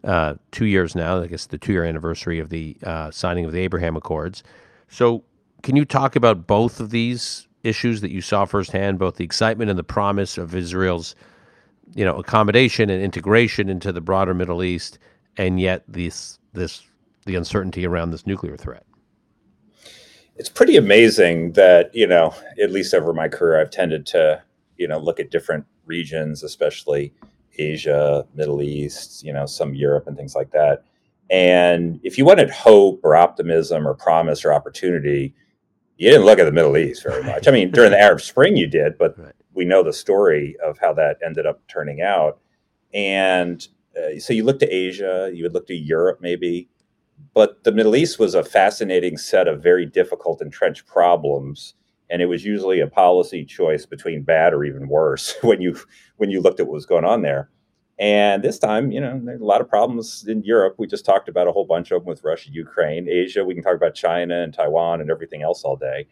uh, 0.04 0.36
two 0.52 0.66
years 0.66 0.96
now. 0.96 1.22
I 1.22 1.28
guess 1.28 1.46
the 1.46 1.58
two 1.58 1.74
year 1.74 1.84
anniversary 1.84 2.39
of 2.39 2.50
the 2.50 2.78
signing 3.12 3.46
of 3.46 3.52
the 3.52 3.60
Abraham 3.60 3.96
Accords. 3.96 4.44
So, 4.89 5.24
can 5.62 5.76
you 5.76 5.86
talk 5.86 6.16
about 6.16 6.46
both 6.46 6.80
of 6.80 6.89
these 6.89 7.48
issues 7.63 8.02
that 8.02 8.12
you 8.12 8.22
saw 8.22 8.46
firsthand, 8.46 9.00
both 9.00 9.16
the 9.16 9.24
excitement 9.24 9.70
and 9.70 9.80
the 9.80 9.84
promise 9.84 10.38
of 10.38 10.54
Israel's, 10.54 11.16
you 11.96 12.06
know, 12.06 12.18
accommodation 12.18 12.89
and 12.89 13.02
integration 13.02 13.70
into 13.70 13.92
the 13.92 14.02
broader 14.02 14.34
Middle 14.34 14.63
East, 14.63 15.00
and 15.38 15.60
yet 15.60 15.84
this 15.88 16.39
this 16.54 16.84
the 17.26 17.36
uncertainty 17.36 17.86
around 17.88 18.12
this 18.12 18.28
nuclear 18.28 18.58
threat. 18.58 18.86
It's 20.36 20.50
pretty 20.50 20.76
amazing 20.76 21.54
that 21.54 21.94
you 21.96 22.08
know, 22.08 22.36
at 22.62 22.72
least 22.72 22.94
over 22.94 23.13
my 23.13 23.30
career, 23.30 23.60
I've 23.60 23.72
tended 23.72 24.06
to 24.08 24.44
you 24.78 24.88
know 24.88 25.00
look 25.00 25.20
at 25.20 25.32
different 25.32 25.66
regions, 25.86 26.44
especially 26.44 27.13
Asia, 27.58 28.26
Middle 28.34 28.62
East, 28.62 29.24
you 29.24 29.34
know, 29.34 29.46
some 29.46 29.74
Europe 29.76 30.08
and 30.08 30.18
things 30.18 30.36
like 30.36 30.52
that. 30.52 30.84
And 31.30 32.00
if 32.04 32.18
you 32.18 32.26
wanted 32.26 32.50
hope 32.50 33.00
or 33.04 33.16
optimism 33.16 33.88
or 33.88 33.94
promise 33.94 34.44
or 34.44 34.54
opportunity, 34.54 35.34
you 35.98 36.10
didn't 36.10 36.26
look 36.26 36.39
at 36.39 36.46
the 36.46 36.52
Middle 36.52 36.78
East 36.78 37.04
very 37.04 37.24
much. 37.24 37.48
I 37.48 37.52
mean, 37.52 37.72
during 37.72 37.92
the 37.92 38.00
Arab 38.00 38.22
Spring, 38.22 38.58
you 38.58 38.68
did, 38.68 38.98
but 38.98 39.18
right. 39.18 39.34
we 39.54 39.66
know 39.66 39.84
the 39.84 39.94
story 39.94 40.56
of 40.63 40.78
how 40.80 40.94
that 40.94 41.18
ended 41.26 41.46
up 41.46 41.62
turning 41.68 42.02
out. 42.02 42.39
And 42.94 43.66
uh, 43.98 44.20
so 44.20 44.34
you 44.34 44.44
look 44.44 44.60
to 44.60 44.68
Asia, 44.68 45.32
you 45.34 45.44
would 45.44 45.54
look 45.54 45.68
to 45.68 45.76
Europe, 45.76 46.20
maybe, 46.22 46.70
but 47.34 47.63
the 47.63 47.72
Middle 47.72 47.96
East 47.96 48.20
was 48.20 48.36
a 48.36 48.44
fascinating 48.44 49.18
set 49.18 49.48
of 49.48 49.63
very 49.63 49.86
difficult 49.86 50.42
entrenched 50.42 50.86
problems, 50.86 51.76
and 52.10 52.22
it 52.22 52.28
was 52.28 52.46
usually 52.46 52.80
a 52.80 52.88
policy 52.88 53.46
choice 53.46 53.86
between 53.86 54.24
bad 54.24 54.54
or 54.54 54.63
even 54.63 54.88
worse 54.88 55.36
when 55.42 55.62
you 55.62 55.78
when 56.18 56.30
you 56.30 56.42
looked 56.42 56.60
at 56.60 56.68
what 56.68 56.74
was 56.74 56.86
going 56.86 57.06
on 57.06 57.22
there. 57.22 57.50
And 58.00 58.44
this 58.44 58.58
time, 58.58 58.92
you 58.92 59.00
know, 59.00 59.22
there's 59.24 59.42
a 59.42 59.46
lot 59.46 59.62
of 59.62 59.70
problems 59.70 60.26
in 60.28 60.44
Europe. 60.44 60.76
We 60.80 60.88
just 60.88 61.06
talked 61.06 61.30
about 61.30 61.48
a 61.48 61.52
whole 61.52 61.66
bunch 61.66 61.92
of 61.92 62.02
them 62.02 62.08
with 62.08 62.24
Russia, 62.24 62.50
Ukraine, 62.52 63.08
Asia. 63.08 63.46
We 63.46 63.54
can 63.54 63.63
talk 63.63 63.76
about 63.76 63.94
China 63.94 64.42
and 64.42 64.54
Taiwan 64.54 65.00
and 65.00 65.12
everything 65.12 65.44
else 65.44 65.63
all 65.63 65.76
day. 65.76 66.08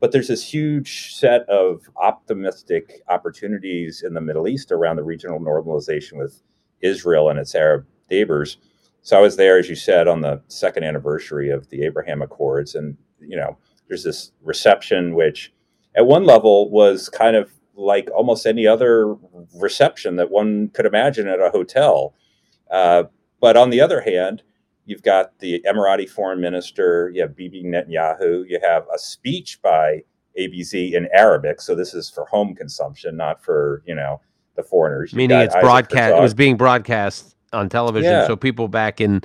But 0.00 0.12
there's 0.12 0.28
this 0.28 0.42
huge 0.42 1.14
set 1.14 1.42
of 1.48 1.82
optimistic 1.96 3.02
opportunities 3.08 4.02
in 4.02 4.14
the 4.14 4.20
Middle 4.20 4.48
East 4.48 4.72
around 4.72 4.96
the 4.96 5.04
regional 5.04 5.40
normalization 5.40 6.14
with 6.14 6.42
Israel 6.80 7.28
and 7.28 7.38
its 7.38 7.54
Arab 7.54 7.86
neighbors. 8.10 8.56
So 9.02 9.18
I 9.18 9.20
was 9.20 9.36
there, 9.36 9.58
as 9.58 9.68
you 9.68 9.74
said, 9.74 10.08
on 10.08 10.20
the 10.20 10.40
second 10.48 10.84
anniversary 10.84 11.50
of 11.50 11.68
the 11.68 11.82
Abraham 11.82 12.22
Accords. 12.22 12.74
And, 12.74 12.96
you 13.20 13.36
know, 13.36 13.58
there's 13.88 14.04
this 14.04 14.32
reception, 14.42 15.14
which 15.14 15.52
at 15.96 16.06
one 16.06 16.24
level 16.24 16.70
was 16.70 17.08
kind 17.08 17.36
of 17.36 17.50
like 17.74 18.08
almost 18.14 18.46
any 18.46 18.66
other 18.66 19.16
reception 19.54 20.16
that 20.16 20.30
one 20.30 20.68
could 20.68 20.86
imagine 20.86 21.28
at 21.28 21.40
a 21.40 21.50
hotel. 21.50 22.14
Uh, 22.70 23.04
but 23.40 23.56
on 23.56 23.70
the 23.70 23.80
other 23.80 24.00
hand, 24.00 24.42
you've 24.84 25.02
got 25.02 25.38
the 25.38 25.62
Emirati 25.66 26.08
foreign 26.08 26.40
minister, 26.40 27.10
you 27.14 27.22
have 27.22 27.36
Bibi 27.36 27.62
Netanyahu, 27.62 28.48
you 28.48 28.58
have 28.62 28.84
a 28.92 28.98
speech 28.98 29.60
by 29.62 30.02
ABZ 30.38 30.92
in 30.92 31.08
Arabic. 31.12 31.60
So 31.60 31.74
this 31.74 31.94
is 31.94 32.10
for 32.10 32.24
home 32.26 32.54
consumption, 32.54 33.16
not 33.16 33.42
for, 33.42 33.82
you 33.86 33.94
know, 33.94 34.20
the 34.56 34.62
foreigners. 34.62 35.12
You've 35.12 35.18
Meaning 35.18 35.40
it's 35.40 35.54
broadcast, 35.56 36.16
it 36.16 36.20
was 36.20 36.34
being 36.34 36.56
broadcast 36.56 37.36
on 37.52 37.68
television. 37.68 38.10
Yeah. 38.10 38.26
So 38.26 38.34
people 38.34 38.68
back 38.68 39.00
in, 39.00 39.22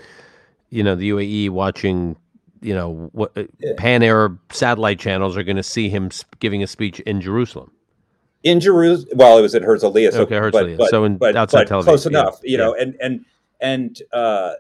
you 0.70 0.84
know, 0.84 0.96
the 0.96 1.10
UAE 1.10 1.50
watching 1.50 2.16
you 2.64 2.74
know 2.74 3.10
what 3.12 3.38
uh, 3.38 3.44
pan 3.78 4.04
Arab 4.04 4.40
satellite 4.52 5.00
channels 5.00 5.38
are 5.38 5.44
going 5.44 5.58
to 5.58 5.64
see 5.64 5.90
him 5.90 6.10
giving 6.40 6.64
a 6.64 6.68
speech 6.68 7.00
in 7.02 7.22
Jerusalem 7.22 7.72
in 8.44 8.60
Jerusalem. 8.60 9.10
Well, 9.16 9.38
it 9.38 9.42
was 9.42 9.56
at 9.56 9.64
Herzliya. 9.64 10.12
So, 10.12 10.22
okay, 10.24 10.36
Herzliya. 10.36 10.78
But, 10.78 10.84
but, 10.84 10.90
so 10.90 11.04
in 11.06 11.18
but, 11.18 11.36
outside 11.36 11.70
but 11.70 11.84
close 11.84 12.06
enough, 12.06 12.40
yeah. 12.44 12.52
you 12.52 12.58
know, 12.58 12.76
yeah. 12.76 12.84
and 12.84 12.96
and 13.02 13.26
and 13.62 14.02
uh, 14.12 14.54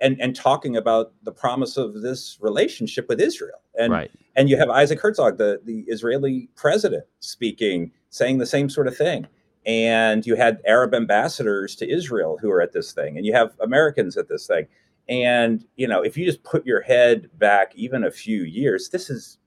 and 0.00 0.20
and 0.20 0.34
talking 0.34 0.76
about 0.76 1.12
the 1.22 1.32
promise 1.32 1.76
of 1.76 2.02
this 2.02 2.38
relationship 2.40 3.08
with 3.08 3.20
Israel, 3.20 3.60
and 3.78 3.92
right. 3.92 4.10
and 4.34 4.48
you 4.48 4.56
have 4.56 4.70
Isaac 4.70 5.00
Herzog, 5.00 5.38
the 5.38 5.60
the 5.64 5.84
Israeli 5.86 6.48
president, 6.56 7.04
speaking, 7.20 7.92
saying 8.10 8.38
the 8.38 8.46
same 8.46 8.68
sort 8.68 8.88
of 8.88 8.96
thing. 8.96 9.28
And 9.66 10.24
you 10.24 10.34
had 10.34 10.62
Arab 10.66 10.94
ambassadors 10.94 11.76
to 11.76 11.90
Israel 11.90 12.38
who 12.40 12.50
are 12.50 12.62
at 12.62 12.72
this 12.72 12.92
thing, 12.92 13.18
and 13.18 13.26
you 13.26 13.34
have 13.34 13.52
Americans 13.60 14.16
at 14.16 14.28
this 14.28 14.46
thing. 14.46 14.66
And 15.08 15.64
you 15.76 15.88
know, 15.88 16.02
if 16.02 16.16
you 16.16 16.24
just 16.24 16.42
put 16.44 16.66
your 16.66 16.82
head 16.82 17.30
back 17.38 17.72
even 17.74 18.04
a 18.04 18.10
few 18.10 18.42
years, 18.42 18.90
this 18.90 19.08
is 19.10 19.38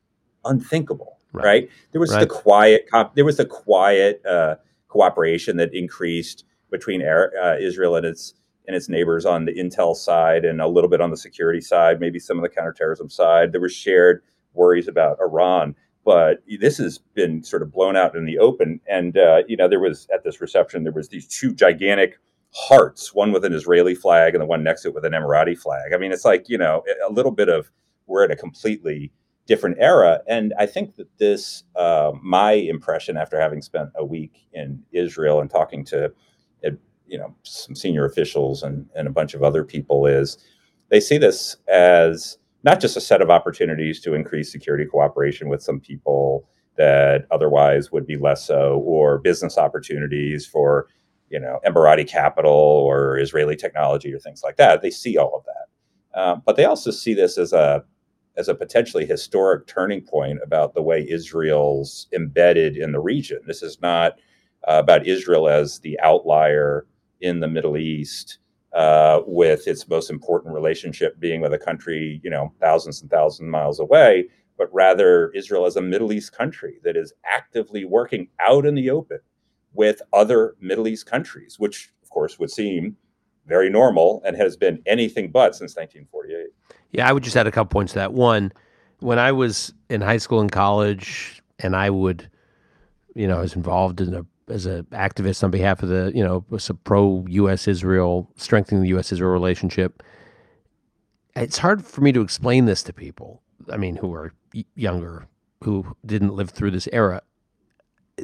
unthinkable 0.43 1.21
right? 1.34 1.43
right? 1.43 1.69
There 1.91 2.02
was 2.02 2.12
right. 2.12 2.21
the 2.21 2.28
quiet, 2.28 2.89
there 3.15 3.26
was 3.26 3.38
the 3.38 3.45
quiet 3.45 4.26
uh, 4.26 4.56
cooperation 4.88 5.58
that 5.58 5.74
increased 5.74 6.45
between 6.69 7.02
uh, 7.02 7.56
Israel 7.60 7.95
and 7.95 8.06
its 8.06 8.34
and 8.67 8.76
its 8.76 8.88
neighbors 8.88 9.26
on 9.26 9.45
the 9.45 9.54
intel 9.54 9.95
side, 9.95 10.45
and 10.45 10.62
a 10.62 10.67
little 10.67 10.89
bit 10.89 11.02
on 11.02 11.10
the 11.10 11.17
security 11.17 11.60
side, 11.60 12.00
maybe 12.00 12.19
some 12.19 12.38
of 12.38 12.43
the 12.43 12.50
counterterrorism 12.50 13.10
side. 13.10 13.52
There 13.52 13.60
were 13.60 13.67
shared 13.67 14.21
worries 14.54 14.88
about 14.88 15.17
Iran, 15.19 15.76
but 16.06 16.43
this 16.60 16.78
has 16.78 17.00
been 17.00 17.43
sort 17.43 17.63
of 17.63 17.71
blown 17.71 17.95
out 17.95 18.15
in 18.15 18.26
the 18.26 18.38
open. 18.38 18.80
And 18.88 19.17
uh, 19.17 19.41
you 19.47 19.58
know, 19.58 19.67
there 19.67 19.80
was 19.80 20.08
at 20.13 20.24
this 20.24 20.39
reception, 20.39 20.84
there 20.84 20.93
was 20.93 21.10
these 21.10 21.28
two 21.28 21.54
gigantic 21.54 22.19
hearts, 22.54 23.14
one 23.14 23.32
with 23.32 23.46
an 23.46 23.54
Israeli 23.54 23.96
flag 23.96 24.36
and 24.36 24.42
the 24.42 24.46
one 24.46 24.64
next 24.64 24.82
to 24.82 24.90
it 24.90 24.94
with 24.94 25.06
an 25.06 25.14
Emirati 25.14 25.58
flag. 25.58 25.94
I 25.94 25.98
mean, 25.98 26.12
it's 26.12 26.26
like 26.26 26.50
you 26.50 26.58
know, 26.58 26.84
a 27.08 27.12
little 27.12 27.32
bit 27.32 27.50
of 27.50 27.72
we're 28.08 28.26
in 28.26 28.32
a 28.32 28.36
completely 28.36 29.12
different 29.48 29.78
era. 29.80 30.22
And 30.28 30.54
I 30.58 30.66
think 30.66 30.96
that 30.96 31.08
this, 31.18 31.64
uh, 31.76 32.12
my 32.22 32.54
impression 32.54 33.18
after 33.18 33.40
having 33.40 33.62
spent 33.62 33.90
a 33.96 34.06
week 34.06 34.47
in 34.54 34.82
Israel 34.91 35.41
and 35.41 35.49
talking 35.49 35.84
to, 35.86 36.06
uh, 36.66 36.70
you 37.08 37.18
know, 37.18 37.36
some 37.43 37.76
senior 37.76 38.06
officials 38.06 38.64
and, 38.64 38.88
and 38.95 39.08
a 39.08 39.12
bunch 39.12 39.34
of 39.34 39.43
other 39.43 39.64
people 39.64 40.06
is 40.06 40.38
they 40.89 40.99
see 40.99 41.18
this 41.18 41.58
as 41.68 42.38
not 42.64 42.80
just 42.80 42.95
a 42.95 43.02
set 43.02 43.22
of 43.22 43.30
opportunities 43.30 43.99
to 44.02 44.14
increase 44.14 44.52
security 44.52 44.86
cooperation 44.86 45.49
with 45.49 45.64
some 45.64 45.80
people 45.80 46.47
that 46.78 47.26
otherwise 47.32 47.91
would 47.91 48.06
be 48.06 48.18
less 48.18 48.45
so, 48.45 48.82
or 48.86 49.18
business 49.18 49.58
opportunities 49.58 50.45
for, 50.45 50.88
you 51.32 51.39
know, 51.39 51.59
Emirati 51.65 52.07
capital 52.07 52.51
or 52.51 53.17
Israeli 53.17 53.55
technology 53.55 54.13
or 54.13 54.19
things 54.19 54.43
like 54.43 54.57
that. 54.57 54.82
They 54.82 54.91
see 54.91 55.17
all 55.17 55.36
of 55.36 55.43
that. 55.45 56.19
Um, 56.19 56.43
but 56.45 56.57
they 56.57 56.65
also 56.65 56.91
see 56.91 57.13
this 57.13 57.38
as 57.38 57.53
a 57.53 57.84
as 58.38 58.47
a 58.47 58.55
potentially 58.55 59.05
historic 59.05 59.67
turning 59.67 60.01
point 60.01 60.39
about 60.43 60.73
the 60.73 60.82
way 60.82 61.05
Israel's 61.09 62.07
embedded 62.13 62.77
in 62.77 62.91
the 62.93 62.99
region. 62.99 63.39
This 63.45 63.61
is 63.61 63.82
not 63.82 64.13
uh, 64.67 64.77
about 64.79 65.05
Israel 65.05 65.49
as 65.49 65.79
the 65.79 65.99
outlier 65.99 66.86
in 67.19 67.41
the 67.41 67.47
Middle 67.47 67.77
East 67.77 68.39
uh, 68.73 69.21
with 69.25 69.67
its 69.67 69.88
most 69.89 70.09
important 70.09 70.53
relationship 70.53 71.19
being 71.19 71.41
with 71.41 71.53
a 71.53 71.57
country, 71.57 72.21
you 72.23 72.29
know, 72.29 72.53
thousands 72.61 73.01
and 73.01 73.11
thousands 73.11 73.47
of 73.47 73.51
miles 73.51 73.82
away, 73.82 74.25
but 74.57 74.73
rather 74.73 75.29
Israel 75.36 75.65
as 75.65 75.75
a 75.75 75.82
Middle 75.82 76.13
East 76.13 76.32
country 76.32 76.79
that 76.84 76.95
is 76.95 77.11
actively 77.25 77.84
working 77.84 78.29
out 78.39 78.65
in 78.65 78.75
the 78.75 78.89
open 78.89 79.19
with 79.74 80.01
other 80.13 80.55
Middle 80.59 80.88
East 80.88 81.05
countries, 81.05 81.57
which 81.59 81.91
of 82.03 82.09
course 82.09 82.39
would 82.39 82.51
seem 82.51 82.97
very 83.47 83.69
normal 83.69 84.22
and 84.26 84.36
has 84.38 84.55
been 84.55 84.82
anything 84.86 85.32
but 85.32 85.55
since 85.55 85.76
1948. 85.76 86.47
Yeah, 86.91 87.07
I 87.07 87.13
would 87.13 87.24
just 87.24 87.36
add 87.36 87.47
a 87.47 87.51
couple 87.51 87.72
points 87.72 87.93
to 87.93 87.99
that. 87.99 88.13
One, 88.13 88.51
when 88.99 89.17
I 89.17 89.32
was 89.32 89.74
in 89.89 90.01
high 90.01 90.17
school 90.17 90.41
and 90.41 90.51
college, 90.51 91.41
and 91.59 91.76
I 91.76 91.89
would, 91.89 92.30
you 93.15 93.28
know, 93.28 93.38
I 93.38 93.41
was 93.41 93.55
involved 93.55 94.01
in 94.01 94.13
a 94.13 94.26
as 94.51 94.65
an 94.65 94.84
activist 94.91 95.43
on 95.43 95.51
behalf 95.51 95.82
of 95.82 95.89
the, 95.89 96.11
you 96.13 96.24
know, 96.24 96.45
pro 96.84 97.26
U.S. 97.30 97.67
Israel, 97.67 98.30
strengthening 98.36 98.82
the 98.82 98.89
U.S. 98.89 99.11
Israel 99.11 99.32
relationship. 99.32 100.03
It's 101.36 101.57
hard 101.57 101.86
for 101.86 102.01
me 102.01 102.11
to 102.11 102.22
explain 102.22 102.65
this 102.65 102.84
to 102.84 102.93
people. 102.93 103.41
I 103.72 103.78
mean, 103.78 103.95
who 103.95 104.13
are 104.13 104.34
younger, 104.76 105.28
who 105.63 105.95
didn't 106.05 106.36
live 106.36 106.49
through 106.49 106.72
this 106.72 106.89
era. 106.91 107.22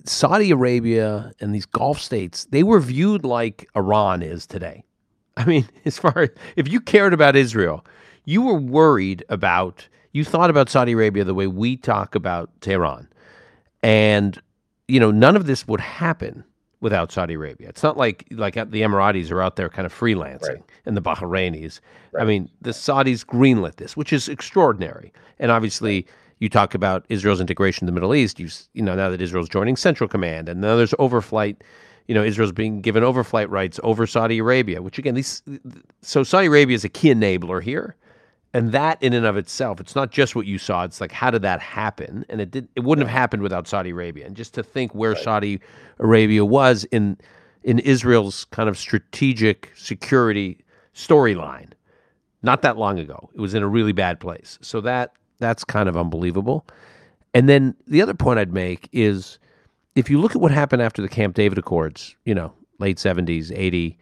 Saudi 0.05 0.51
Arabia 0.51 1.31
and 1.39 1.53
these 1.53 1.65
Gulf 1.65 1.99
states, 1.99 2.45
they 2.45 2.63
were 2.63 2.79
viewed 2.79 3.23
like 3.23 3.69
Iran 3.75 4.21
is 4.21 4.45
today. 4.45 4.83
I 5.37 5.45
mean, 5.45 5.67
as 5.85 5.97
far 5.97 6.17
as 6.19 6.29
if 6.55 6.67
you 6.67 6.81
cared 6.81 7.13
about 7.13 7.35
Israel, 7.35 7.85
you 8.25 8.41
were 8.41 8.59
worried 8.59 9.23
about, 9.29 9.87
you 10.11 10.23
thought 10.23 10.49
about 10.49 10.69
Saudi 10.69 10.91
Arabia 10.93 11.23
the 11.23 11.33
way 11.33 11.47
we 11.47 11.77
talk 11.77 12.15
about 12.15 12.49
Tehran. 12.61 13.07
And, 13.83 14.41
you 14.87 14.99
know, 14.99 15.11
none 15.11 15.35
of 15.35 15.45
this 15.45 15.67
would 15.67 15.79
happen 15.79 16.43
without 16.79 17.11
Saudi 17.11 17.35
Arabia. 17.35 17.69
It's 17.69 17.83
not 17.83 17.97
like 17.97 18.25
like 18.31 18.55
the 18.55 18.81
Emiratis 18.81 19.31
are 19.31 19.41
out 19.41 19.55
there 19.55 19.69
kind 19.69 19.85
of 19.85 19.93
freelancing 19.93 20.41
right. 20.49 20.63
and 20.85 20.95
the 20.95 21.01
Bahrainis. 21.01 21.79
Right. 22.11 22.21
I 22.21 22.25
mean, 22.25 22.49
the 22.61 22.71
Saudis 22.71 23.25
greenlit 23.25 23.77
this, 23.77 23.95
which 23.95 24.13
is 24.13 24.29
extraordinary. 24.29 25.13
And 25.39 25.51
obviously. 25.51 26.07
You 26.39 26.49
talk 26.49 26.73
about 26.73 27.05
Israel's 27.09 27.41
integration 27.41 27.83
in 27.83 27.85
the 27.88 27.91
Middle 27.91 28.13
East. 28.15 28.39
You 28.39 28.49
you 28.73 28.81
know 28.81 28.95
now 28.95 29.09
that 29.09 29.21
Israel's 29.21 29.49
joining 29.49 29.75
Central 29.75 30.07
Command, 30.07 30.49
and 30.49 30.61
now 30.61 30.75
there's 30.75 30.93
overflight. 30.93 31.57
You 32.07 32.15
know, 32.15 32.23
Israel's 32.23 32.53
being 32.53 32.79
given 32.79 33.03
overflight 33.03 33.49
rights 33.49 33.81
over 33.83 34.07
Saudi 34.07 34.38
Arabia, 34.38 34.81
which 34.81 34.97
again, 34.97 35.15
these 35.15 35.43
so 36.01 36.23
Saudi 36.23 36.47
Arabia 36.47 36.75
is 36.75 36.85
a 36.85 36.89
key 36.89 37.09
enabler 37.09 37.61
here. 37.61 37.95
And 38.53 38.71
that 38.71 39.01
in 39.03 39.11
and 39.13 39.25
of 39.25 39.35
itself, 39.35 39.81
it's 39.81 39.93
not 39.93 40.09
just 40.09 40.33
what 40.33 40.45
you 40.45 40.57
saw. 40.57 40.83
It's 40.83 41.01
like 41.01 41.11
how 41.11 41.29
did 41.29 41.41
that 41.41 41.59
happen? 41.59 42.25
And 42.29 42.39
it 42.39 42.49
did. 42.49 42.69
It 42.75 42.85
wouldn't 42.85 43.05
have 43.05 43.15
happened 43.15 43.43
without 43.43 43.67
Saudi 43.67 43.89
Arabia. 43.89 44.25
And 44.25 44.35
just 44.38 44.53
to 44.53 44.63
think 44.63 44.95
where 44.95 45.11
right. 45.11 45.23
Saudi 45.23 45.59
Arabia 45.99 46.45
was 46.45 46.85
in 46.85 47.17
in 47.63 47.79
Israel's 47.79 48.45
kind 48.45 48.69
of 48.69 48.77
strategic 48.77 49.71
security 49.75 50.63
storyline, 50.95 51.71
not 52.41 52.61
that 52.61 52.77
long 52.77 52.97
ago, 52.97 53.29
it 53.35 53.41
was 53.41 53.53
in 53.53 53.61
a 53.61 53.67
really 53.67 53.91
bad 53.91 54.19
place. 54.19 54.57
So 54.61 54.79
that 54.81 55.11
that's 55.39 55.63
kind 55.63 55.88
of 55.89 55.97
unbelievable. 55.97 56.65
And 57.33 57.47
then 57.47 57.75
the 57.88 58.01
other 58.01 58.13
point 58.13 58.39
I'd 58.39 58.53
make 58.53 58.89
is 58.91 59.39
if 59.95 60.09
you 60.09 60.19
look 60.19 60.35
at 60.35 60.41
what 60.41 60.51
happened 60.51 60.81
after 60.81 61.01
the 61.01 61.09
Camp 61.09 61.35
David 61.35 61.57
Accords, 61.57 62.15
you 62.25 62.33
know, 62.35 62.53
late 62.79 62.99
seventies, 62.99 63.51
eighty, 63.51 63.97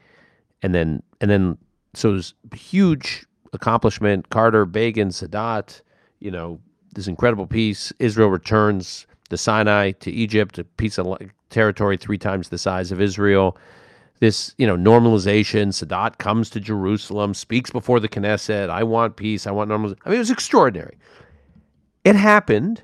and 0.61 0.73
then 0.73 1.01
and 1.21 1.29
then 1.29 1.57
so 1.93 2.11
there's 2.11 2.33
huge 2.53 3.25
accomplishment. 3.53 4.29
Carter, 4.29 4.65
Begin, 4.65 5.09
Sadat, 5.09 5.81
you 6.19 6.29
know, 6.29 6.59
this 6.93 7.07
incredible 7.07 7.47
peace. 7.47 7.91
Israel 7.99 8.29
returns 8.29 9.07
the 9.29 9.38
Sinai 9.38 9.91
to 9.91 10.11
Egypt, 10.11 10.57
a 10.57 10.63
piece 10.63 10.97
of 10.97 11.17
territory 11.49 11.97
three 11.97 12.17
times 12.17 12.49
the 12.49 12.57
size 12.57 12.91
of 12.91 13.01
Israel. 13.01 13.57
This, 14.19 14.53
you 14.57 14.67
know, 14.67 14.77
normalization. 14.77 15.67
Sadat 15.67 16.17
comes 16.19 16.49
to 16.51 16.59
Jerusalem, 16.59 17.33
speaks 17.33 17.69
before 17.69 17.99
the 17.99 18.09
Knesset. 18.09 18.69
I 18.69 18.83
want 18.83 19.15
peace. 19.17 19.45
I 19.47 19.51
want 19.51 19.69
normalization. 19.69 19.97
I 20.05 20.09
mean, 20.09 20.17
it 20.17 20.19
was 20.19 20.31
extraordinary. 20.31 20.97
It 22.05 22.15
happened, 22.15 22.83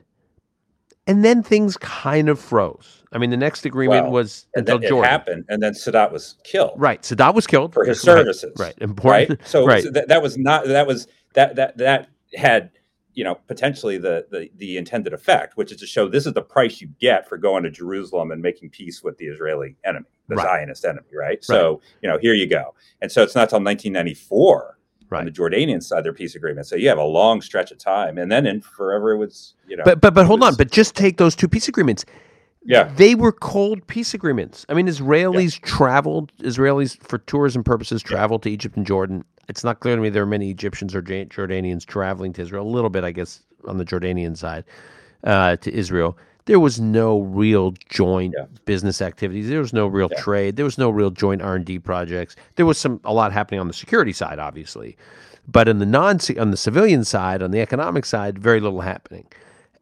and 1.07 1.24
then 1.24 1.43
things 1.43 1.78
kind 1.78 2.28
of 2.28 2.39
froze. 2.39 3.03
I 3.13 3.17
mean, 3.17 3.30
the 3.30 3.38
next 3.38 3.65
agreement 3.65 4.05
well, 4.05 4.13
was 4.13 4.47
until 4.55 4.80
Jordan 4.80 5.09
happened, 5.09 5.45
and 5.49 5.61
then 5.61 5.74
Sadat 5.74 6.11
was 6.11 6.38
killed. 6.43 6.74
Right, 6.78 7.01
Sadat 7.01 7.34
was 7.34 7.45
killed 7.45 7.74
for 7.74 7.86
his 7.86 8.01
services. 8.01 8.53
Right, 8.57 8.67
right. 8.67 8.78
important. 8.82 9.30
Right? 9.30 9.47
So, 9.47 9.65
right. 9.67 9.84
so 9.84 9.91
that, 9.91 10.07
that 10.07 10.22
was 10.22 10.38
not 10.38 10.65
that 10.65 10.88
was 10.88 11.07
that 11.34 11.55
that 11.55 11.78
that 11.78 12.09
had 12.36 12.72
you 13.13 13.24
know 13.24 13.36
potentially 13.47 13.97
the, 13.97 14.26
the 14.32 14.49
the 14.55 14.78
intended 14.78 15.13
effect, 15.13 15.57
which 15.57 15.72
is 15.72 15.80
to 15.82 15.86
show 15.86 16.07
this 16.07 16.26
is 16.26 16.34
the 16.34 16.41
price 16.41 16.82
you 16.82 16.88
get 16.99 17.28
for 17.28 17.38
going 17.38 17.63
to 17.63 17.69
Jerusalem 17.69 18.32
and 18.32 18.41
making 18.41 18.69
peace 18.69 19.03
with 19.03 19.17
the 19.17 19.26
Israeli 19.26 19.76
enemy, 19.84 20.05
the 20.30 20.36
right. 20.36 20.45
Zionist 20.45 20.86
enemy. 20.86 21.09
Right? 21.13 21.43
So 21.43 21.82
you 22.01 22.09
know, 22.09 22.17
here 22.17 22.34
you 22.34 22.47
go. 22.47 22.74
And 23.01 23.11
so 23.11 23.22
it's 23.24 23.36
not 23.36 23.43
until 23.43 23.59
1994 23.59 24.78
right. 25.12 25.20
on 25.20 25.26
the 25.26 25.32
Jordanian 25.32 25.84
side 25.84 26.03
their 26.03 26.14
peace 26.14 26.36
agreement. 26.36 26.66
So 26.66 26.76
you 26.76 26.89
have 26.89 26.97
a 26.97 27.03
long 27.03 27.41
stretch 27.41 27.72
of 27.72 27.78
time, 27.78 28.18
and 28.18 28.32
then 28.32 28.47
in 28.47 28.62
forever 28.62 29.12
it 29.12 29.18
was 29.18 29.53
you 29.68 29.78
know. 29.78 29.84
But 29.86 30.01
but 30.01 30.14
but 30.14 30.26
hold 30.26 30.39
was, 30.39 30.53
on, 30.53 30.55
but 30.55 30.72
just 30.72 30.95
take 30.95 31.18
those 31.18 31.36
two 31.36 31.47
peace 31.47 31.68
agreements. 31.68 32.05
Yeah. 32.64 32.91
They 32.95 33.16
were 33.16 33.32
cold 33.32 33.86
peace 33.88 34.14
agreements. 34.14 34.66
I 34.70 34.76
mean, 34.76 34.88
Israelis 34.88 35.59
yeah. 35.59 35.68
traveled, 35.68 36.32
Israelis 36.39 37.01
for 37.01 37.18
tourism 37.18 37.64
purposes 37.64 38.03
traveled 38.03 38.45
yeah. 38.45 38.51
to 38.51 38.53
Egypt 38.53 38.78
and 38.78 38.86
Jordan. 38.86 39.26
It's 39.49 39.64
not 39.64 39.80
clear 39.80 39.95
to 39.95 40.01
me 40.01 40.09
there 40.09 40.24
are 40.24 40.28
many 40.28 40.51
Egyptians 40.51 40.93
or 40.93 41.01
Jordanians 41.01 41.86
traveling 41.86 42.34
to 42.34 42.41
Israel. 42.43 42.66
A 42.66 42.70
little 42.70 42.91
bit, 42.91 43.03
I 43.03 43.12
guess, 43.12 43.41
on 43.68 43.78
the 43.78 43.86
Jordanian 43.86 44.38
side 44.38 44.64
uh, 45.24 45.55
to 45.57 45.74
Israel. 45.74 46.18
There 46.46 46.60
was 46.60 46.80
no 46.80 47.22
real 47.22 47.74
joint 47.89 48.34
yeah. 48.38 48.46
business 48.66 49.02
activities. 49.02 49.48
There 49.50 49.60
was 49.60 49.74
no 49.74 49.88
real 49.88 50.10
trade. 50.10 50.56
There 50.56 50.66
was 50.66 50.78
no 50.78 50.89
real 50.89 51.12
joint 51.12 51.42
R 51.42 51.56
and 51.56 51.66
D 51.66 51.80
projects. 51.80 52.36
There 52.56 52.66
was 52.66 52.78
some 52.78 53.00
a 53.04 53.14
lot 53.14 53.32
happening 53.32 53.60
on 53.60 53.68
the 53.68 53.74
security 53.74 54.14
side, 54.14 54.39
obviously, 54.39 54.98
but 55.48 55.68
in 55.68 55.80
the 55.80 55.86
non 55.86 56.20
on 56.39 56.52
the 56.52 56.58
civilian 56.58 57.04
side, 57.04 57.42
on 57.44 57.52
the 57.52 57.62
economic 57.62 58.06
side, 58.06 58.39
very 58.39 58.60
little 58.60 58.82
happening. 58.82 59.28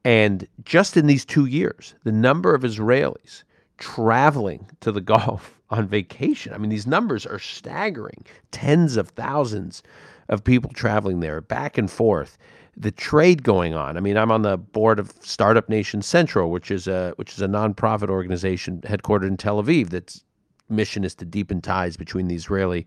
And 0.03 0.47
just 0.63 0.97
in 0.97 1.07
these 1.07 1.25
two 1.25 1.45
years, 1.45 1.95
the 2.03 2.11
number 2.11 2.55
of 2.55 2.63
Israelis 2.63 3.43
traveling 3.77 4.69
to 4.81 4.91
the 4.91 5.01
Gulf 5.13 5.59
on 5.69 5.87
vacation, 5.87 6.53
I 6.53 6.57
mean, 6.57 6.69
these 6.69 6.87
numbers 6.87 7.25
are 7.25 7.39
staggering. 7.39 8.25
Tens 8.51 8.97
of 8.97 9.09
thousands 9.09 9.83
of 10.29 10.43
people 10.43 10.71
traveling 10.73 11.19
there 11.19 11.41
back 11.41 11.77
and 11.77 11.89
forth. 11.89 12.37
The 12.79 12.91
trade 12.91 13.43
going 13.43 13.73
on. 13.73 13.97
I 13.97 13.99
mean, 13.99 14.17
I'm 14.17 14.31
on 14.31 14.41
the 14.43 14.57
board 14.57 14.99
of 14.99 15.13
Startup 15.19 15.67
Nation 15.67 16.01
Central, 16.01 16.49
which 16.49 16.71
is 16.71 16.87
a 16.87 17.13
which 17.17 17.33
is 17.33 17.41
a 17.41 17.47
nonprofit 17.47 18.09
organization 18.09 18.81
headquartered 18.81 19.27
in 19.27 19.37
Tel 19.37 19.61
Aviv. 19.61 19.89
That's 19.89 20.23
mission 20.69 21.03
is 21.03 21.15
to 21.15 21.25
deepen 21.25 21.61
ties 21.61 21.97
between 21.97 22.27
the 22.27 22.35
Israeli 22.35 22.85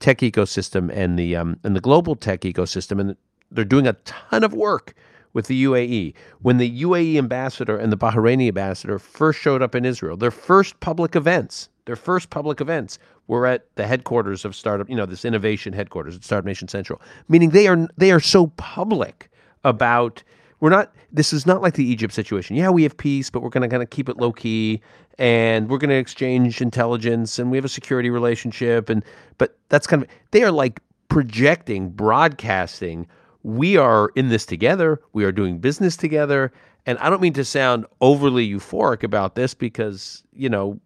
tech 0.00 0.18
ecosystem 0.18 0.90
and 0.92 1.18
the 1.18 1.36
um, 1.36 1.58
and 1.64 1.74
the 1.74 1.80
global 1.80 2.16
tech 2.16 2.40
ecosystem, 2.40 3.00
and 3.00 3.16
they're 3.50 3.64
doing 3.64 3.86
a 3.86 3.94
ton 4.04 4.44
of 4.44 4.52
work 4.52 4.94
with 5.32 5.46
the 5.46 5.64
UAE. 5.64 6.14
When 6.40 6.58
the 6.58 6.82
UAE 6.82 7.16
ambassador 7.16 7.76
and 7.76 7.92
the 7.92 7.96
Bahraini 7.96 8.48
ambassador 8.48 8.98
first 8.98 9.38
showed 9.38 9.62
up 9.62 9.74
in 9.74 9.84
Israel, 9.84 10.16
their 10.16 10.30
first 10.30 10.80
public 10.80 11.14
events, 11.14 11.68
their 11.84 11.96
first 11.96 12.30
public 12.30 12.60
events 12.60 12.98
were 13.30 13.46
at 13.46 13.64
the 13.76 13.86
headquarters 13.86 14.44
of 14.44 14.56
startup, 14.56 14.90
you 14.90 14.96
know, 14.96 15.06
this 15.06 15.24
innovation 15.24 15.72
headquarters 15.72 16.16
at 16.16 16.24
Startup 16.24 16.44
Nation 16.44 16.66
Central. 16.66 17.00
Meaning 17.28 17.50
they 17.50 17.68
are 17.68 17.88
they 17.96 18.10
are 18.10 18.18
so 18.18 18.48
public 18.56 19.30
about 19.62 20.22
we're 20.58 20.68
not 20.68 20.92
this 21.12 21.32
is 21.32 21.46
not 21.46 21.62
like 21.62 21.74
the 21.74 21.84
Egypt 21.84 22.12
situation. 22.12 22.56
Yeah, 22.56 22.70
we 22.70 22.82
have 22.82 22.96
peace, 22.96 23.30
but 23.30 23.40
we're 23.42 23.50
going 23.50 23.62
to 23.62 23.68
kind 23.68 23.84
of 23.84 23.90
keep 23.90 24.08
it 24.08 24.16
low 24.16 24.32
key 24.32 24.80
and 25.16 25.70
we're 25.70 25.78
going 25.78 25.90
to 25.90 25.96
exchange 25.96 26.60
intelligence 26.60 27.38
and 27.38 27.52
we 27.52 27.56
have 27.56 27.64
a 27.64 27.68
security 27.68 28.10
relationship 28.10 28.90
and 28.90 29.04
but 29.38 29.56
that's 29.68 29.86
kind 29.86 30.02
of 30.02 30.08
they 30.32 30.42
are 30.42 30.50
like 30.50 30.80
projecting, 31.08 31.88
broadcasting 31.88 33.06
we 33.42 33.76
are 33.76 34.10
in 34.16 34.28
this 34.28 34.44
together. 34.44 35.00
We 35.12 35.24
are 35.24 35.32
doing 35.32 35.58
business 35.58 35.96
together. 35.96 36.52
And 36.86 36.98
I 36.98 37.10
don't 37.10 37.22
mean 37.22 37.32
to 37.34 37.44
sound 37.44 37.86
overly 38.00 38.48
euphoric 38.48 39.02
about 39.02 39.34
this 39.34 39.54
because, 39.54 40.22
you 40.32 40.48
know, 40.48 40.80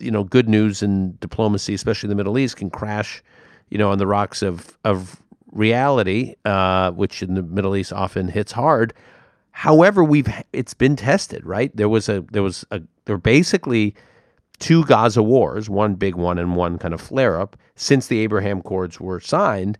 you 0.00 0.10
know, 0.10 0.24
good 0.24 0.48
news 0.48 0.82
and 0.82 1.18
diplomacy, 1.20 1.74
especially 1.74 2.08
in 2.08 2.10
the 2.10 2.16
Middle 2.16 2.38
East, 2.38 2.56
can 2.56 2.70
crash, 2.70 3.22
you 3.70 3.78
know, 3.78 3.90
on 3.90 3.98
the 3.98 4.06
rocks 4.06 4.42
of 4.42 4.76
of 4.84 5.20
reality, 5.52 6.34
uh, 6.44 6.92
which 6.92 7.22
in 7.22 7.34
the 7.34 7.42
Middle 7.42 7.76
East 7.76 7.92
often 7.92 8.28
hits 8.28 8.52
hard. 8.52 8.92
However, 9.50 10.04
we've 10.04 10.28
it's 10.52 10.74
been 10.74 10.96
tested, 10.96 11.44
right? 11.44 11.74
There 11.74 11.88
was 11.88 12.08
a 12.08 12.24
there 12.30 12.42
was 12.42 12.64
a 12.70 12.80
there 13.04 13.16
were 13.16 13.20
basically 13.20 13.94
two 14.58 14.84
Gaza 14.84 15.22
wars, 15.22 15.70
one 15.70 15.94
big 15.94 16.14
one 16.14 16.38
and 16.38 16.56
one 16.56 16.78
kind 16.78 16.94
of 16.94 17.00
flare 17.00 17.40
up 17.40 17.56
since 17.74 18.06
the 18.06 18.18
Abraham 18.20 18.58
Accords 18.58 19.00
were 19.00 19.20
signed, 19.20 19.78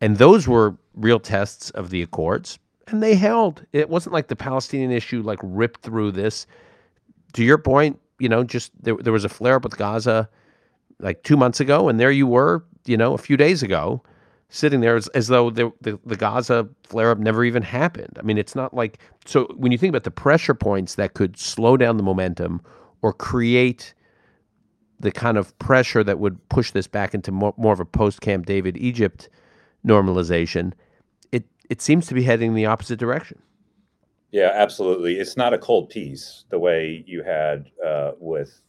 and 0.00 0.16
those 0.16 0.48
were 0.48 0.76
real 0.94 1.20
tests 1.20 1.70
of 1.70 1.90
the 1.90 2.02
Accords, 2.02 2.58
and 2.86 3.02
they 3.02 3.14
held. 3.14 3.64
It 3.72 3.90
wasn't 3.90 4.14
like 4.14 4.28
the 4.28 4.36
Palestinian 4.36 4.90
issue 4.90 5.22
like 5.22 5.40
ripped 5.42 5.82
through 5.82 6.12
this. 6.12 6.46
To 7.34 7.44
your 7.44 7.58
point, 7.58 8.00
you 8.18 8.28
know, 8.28 8.44
just 8.44 8.72
there, 8.82 8.96
there 8.96 9.12
was 9.12 9.24
a 9.24 9.28
flare 9.28 9.56
up 9.56 9.64
with 9.64 9.76
Gaza 9.76 10.28
like 11.00 11.22
two 11.22 11.36
months 11.36 11.60
ago, 11.60 11.88
and 11.88 12.00
there 12.00 12.10
you 12.10 12.26
were, 12.26 12.64
you 12.84 12.96
know, 12.96 13.14
a 13.14 13.18
few 13.18 13.36
days 13.36 13.62
ago, 13.62 14.02
sitting 14.48 14.80
there 14.80 14.96
as, 14.96 15.08
as 15.08 15.28
though 15.28 15.50
the, 15.50 15.70
the, 15.80 15.98
the 16.04 16.16
Gaza 16.16 16.68
flare 16.84 17.10
up 17.10 17.18
never 17.18 17.44
even 17.44 17.62
happened. 17.62 18.16
I 18.18 18.22
mean, 18.22 18.38
it's 18.38 18.54
not 18.54 18.74
like 18.74 18.98
so 19.24 19.46
when 19.56 19.72
you 19.72 19.78
think 19.78 19.90
about 19.90 20.04
the 20.04 20.10
pressure 20.10 20.54
points 20.54 20.94
that 20.96 21.14
could 21.14 21.38
slow 21.38 21.76
down 21.76 21.96
the 21.96 22.02
momentum 22.02 22.60
or 23.02 23.12
create 23.12 23.94
the 25.00 25.12
kind 25.12 25.36
of 25.36 25.56
pressure 25.58 26.02
that 26.02 26.18
would 26.18 26.48
push 26.48 26.72
this 26.72 26.88
back 26.88 27.14
into 27.14 27.30
more, 27.30 27.54
more 27.56 27.72
of 27.72 27.80
a 27.80 27.84
post 27.84 28.20
Camp 28.20 28.46
David 28.46 28.76
Egypt 28.76 29.28
normalization, 29.86 30.72
it 31.30 31.44
it 31.70 31.80
seems 31.80 32.06
to 32.06 32.14
be 32.14 32.22
heading 32.22 32.48
in 32.48 32.54
the 32.54 32.66
opposite 32.66 32.98
direction. 32.98 33.40
Yeah, 34.30 34.50
absolutely. 34.54 35.18
It's 35.18 35.36
not 35.36 35.54
a 35.54 35.58
cold 35.58 35.88
peace 35.88 36.44
the 36.50 36.58
way 36.58 37.02
you 37.06 37.22
had 37.22 37.70
uh, 37.84 38.12
with 38.18 38.60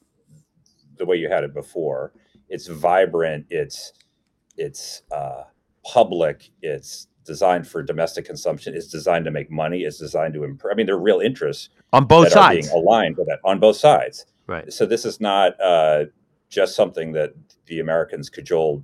the 0.98 1.06
way 1.06 1.18
you 1.18 1.30
had 1.30 1.44
it 1.44 1.54
before. 1.54 2.14
It's 2.48 2.68
vibrant. 2.68 3.46
It's 3.50 3.94
it's 4.58 5.04
uh, 5.12 5.44
public. 5.84 6.50
It's 6.62 7.08
designed 7.26 7.68
for 7.68 7.84
domestic 7.84 8.26
consumption. 8.26 8.74
It's 8.74 8.88
designed 8.88 9.26
to 9.26 9.32
make 9.32 9.52
money. 9.52 9.82
It's 9.82 10.00
designed 10.00 10.34
to 10.36 10.44
improve. 10.44 10.72
I 10.72 10.76
mean, 10.76 10.86
there 10.86 10.96
are 10.96 11.02
real 11.02 11.20
interests 11.20 11.70
on 11.94 12.06
both 12.06 12.32
sides 12.32 12.70
being 12.70 12.82
aligned 12.82 13.18
with 13.18 13.28
that 13.28 13.40
on 13.44 13.60
both 13.60 13.78
sides. 13.78 14.26
Right. 14.48 14.72
So 14.72 14.86
this 14.86 15.06
is 15.06 15.20
not 15.20 15.60
uh, 15.62 16.06
just 16.50 16.76
something 16.76 17.12
that 17.14 17.34
the 17.68 17.80
Americans 17.80 18.30
cajoled 18.30 18.84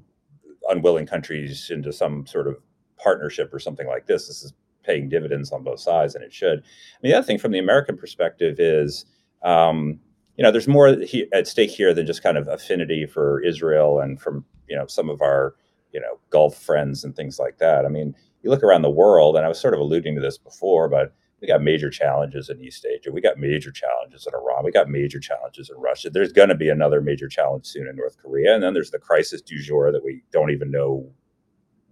unwilling 0.70 1.08
countries 1.08 1.70
into 1.72 1.92
some 1.92 2.26
sort 2.28 2.48
of 2.48 2.58
partnership 2.98 3.54
or 3.54 3.60
something 3.60 3.88
like 3.88 4.06
this. 4.06 4.28
This 4.28 4.44
is 4.44 4.54
paying 4.86 5.10
dividends 5.10 5.52
on 5.52 5.64
both 5.64 5.80
sides, 5.80 6.16
and 6.16 6.24
it 6.24 6.34
should. 6.34 6.60
I 6.60 6.98
mean, 7.02 7.12
the 7.12 7.18
other 7.18 7.26
thing 7.26 7.38
from 7.38 7.52
the 7.52 7.60
American 7.60 7.98
perspective 7.98 8.60
is, 8.60 9.06
um, 9.44 10.00
you 10.38 10.44
know, 10.44 10.52
there's 10.52 10.68
more 10.68 10.98
at 11.34 11.48
stake 11.48 11.72
here 11.72 11.94
than 11.94 12.06
just 12.06 12.24
kind 12.24 12.38
of 12.38 12.48
affinity 12.48 13.06
for 13.06 13.42
Israel 13.42 14.00
and 14.00 14.20
from 14.20 14.46
you 14.70 14.76
know 14.76 14.86
some 14.88 15.10
of 15.10 15.22
our 15.22 15.56
you 15.94 16.00
know 16.00 16.20
Gulf 16.30 16.58
friends 16.58 17.04
and 17.04 17.16
things 17.16 17.40
like 17.40 17.58
that. 17.60 17.86
I 17.86 17.90
mean, 17.90 18.16
you 18.44 18.50
look 18.50 18.64
around 18.64 18.82
the 18.82 18.90
world, 18.90 19.36
and 19.36 19.46
I 19.46 19.50
was 19.50 19.60
sort 19.60 19.74
of 19.74 19.80
alluding 19.80 20.16
to 20.16 20.22
this 20.22 20.38
before, 20.38 20.90
but 20.90 21.14
we 21.42 21.48
got 21.48 21.62
major 21.62 21.90
challenges 21.90 22.50
in 22.50 22.62
East 22.62 22.86
Asia. 22.86 23.12
We 23.12 23.22
got 23.22 23.38
major 23.38 23.72
challenges 23.72 24.26
in 24.26 24.34
Iran. 24.34 24.64
We 24.64 24.72
got 24.72 24.90
major 24.90 25.20
challenges 25.20 25.70
in 25.70 25.78
Russia. 25.78 26.10
There's 26.10 26.32
going 26.32 26.50
to 26.50 26.56
be 26.56 26.70
another 26.70 27.02
major 27.02 27.28
challenge 27.28 27.66
soon 27.66 27.88
in 27.88 27.96
North 27.96 28.18
Korea, 28.18 28.54
and 28.54 28.64
then 28.64 28.74
there's 28.74 28.92
the 28.92 29.00
crisis 29.00 29.42
du 29.42 29.62
jour 29.62 29.92
that 29.92 30.04
we 30.04 30.24
don't 30.32 30.52
even 30.52 30.72
know 30.72 31.10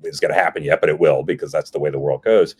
is 0.05 0.19
going 0.19 0.33
to 0.33 0.39
happen 0.39 0.63
yet, 0.63 0.81
but 0.81 0.89
it 0.89 0.99
will 0.99 1.23
because 1.23 1.51
that's 1.51 1.71
the 1.71 1.79
way 1.79 1.89
the 1.89 1.99
world 1.99 2.23
goes. 2.23 2.55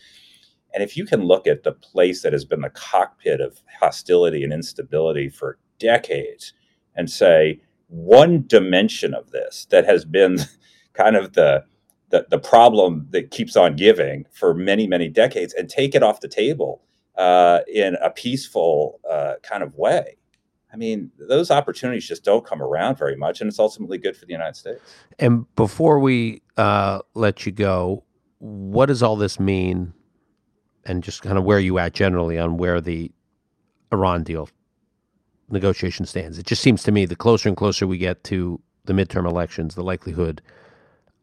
And 0.73 0.83
if 0.83 0.97
you 0.97 1.05
can 1.05 1.23
look 1.23 1.45
at 1.45 1.63
the 1.63 1.71
place 1.71 2.21
that 2.23 2.33
has 2.33 2.45
been 2.45 2.61
the 2.61 2.69
cockpit 2.69 3.41
of 3.41 3.61
hostility 3.79 4.43
and 4.43 4.51
instability 4.51 5.29
for 5.29 5.59
decades 5.79 6.53
and 6.95 7.09
say 7.09 7.61
one 7.87 8.43
dimension 8.47 9.13
of 9.13 9.31
this 9.31 9.65
that 9.69 9.85
has 9.85 10.03
been 10.05 10.39
kind 10.93 11.15
of 11.15 11.33
the 11.33 11.63
the, 12.09 12.27
the 12.29 12.37
problem 12.37 13.07
that 13.09 13.31
keeps 13.31 13.55
on 13.55 13.75
giving 13.75 14.25
for 14.31 14.53
many 14.53 14.87
many 14.87 15.09
decades 15.09 15.53
and 15.53 15.69
take 15.69 15.95
it 15.95 16.03
off 16.03 16.21
the 16.21 16.27
table 16.27 16.83
uh, 17.17 17.59
in 17.71 17.95
a 18.03 18.09
peaceful 18.11 18.99
uh, 19.09 19.33
kind 19.41 19.63
of 19.63 19.75
way 19.75 20.17
I 20.73 20.75
mean, 20.75 21.11
those 21.19 21.51
opportunities 21.51 22.07
just 22.07 22.23
don't 22.23 22.43
come 22.43 22.61
around 22.61 22.97
very 22.97 23.15
much, 23.15 23.41
and 23.41 23.47
it's 23.47 23.59
ultimately 23.59 23.99
good 23.99 24.17
for 24.17 24.25
the 24.25 24.31
United 24.31 24.55
States. 24.55 24.81
And 25.19 25.45
before 25.55 25.99
we 25.99 26.41
uh, 26.57 26.99
let 27.13 27.45
you 27.45 27.51
go, 27.51 28.03
what 28.39 28.87
does 28.87 29.03
all 29.03 29.15
this 29.15 29.39
mean, 29.39 29.93
and 30.85 31.03
just 31.03 31.21
kind 31.21 31.37
of 31.37 31.43
where 31.43 31.59
you 31.59 31.77
at 31.77 31.93
generally 31.93 32.39
on 32.39 32.57
where 32.57 32.81
the 32.81 33.11
Iran 33.91 34.23
deal 34.23 34.49
negotiation 35.49 36.07
stands? 36.07 36.39
It 36.39 36.47
just 36.47 36.63
seems 36.63 36.81
to 36.83 36.91
me 36.91 37.05
the 37.05 37.15
closer 37.15 37.49
and 37.49 37.57
closer 37.57 37.85
we 37.85 37.99
get 37.99 38.23
to 38.25 38.59
the 38.85 38.93
midterm 38.93 39.29
elections, 39.29 39.75
the 39.75 39.83
likelihood 39.83 40.41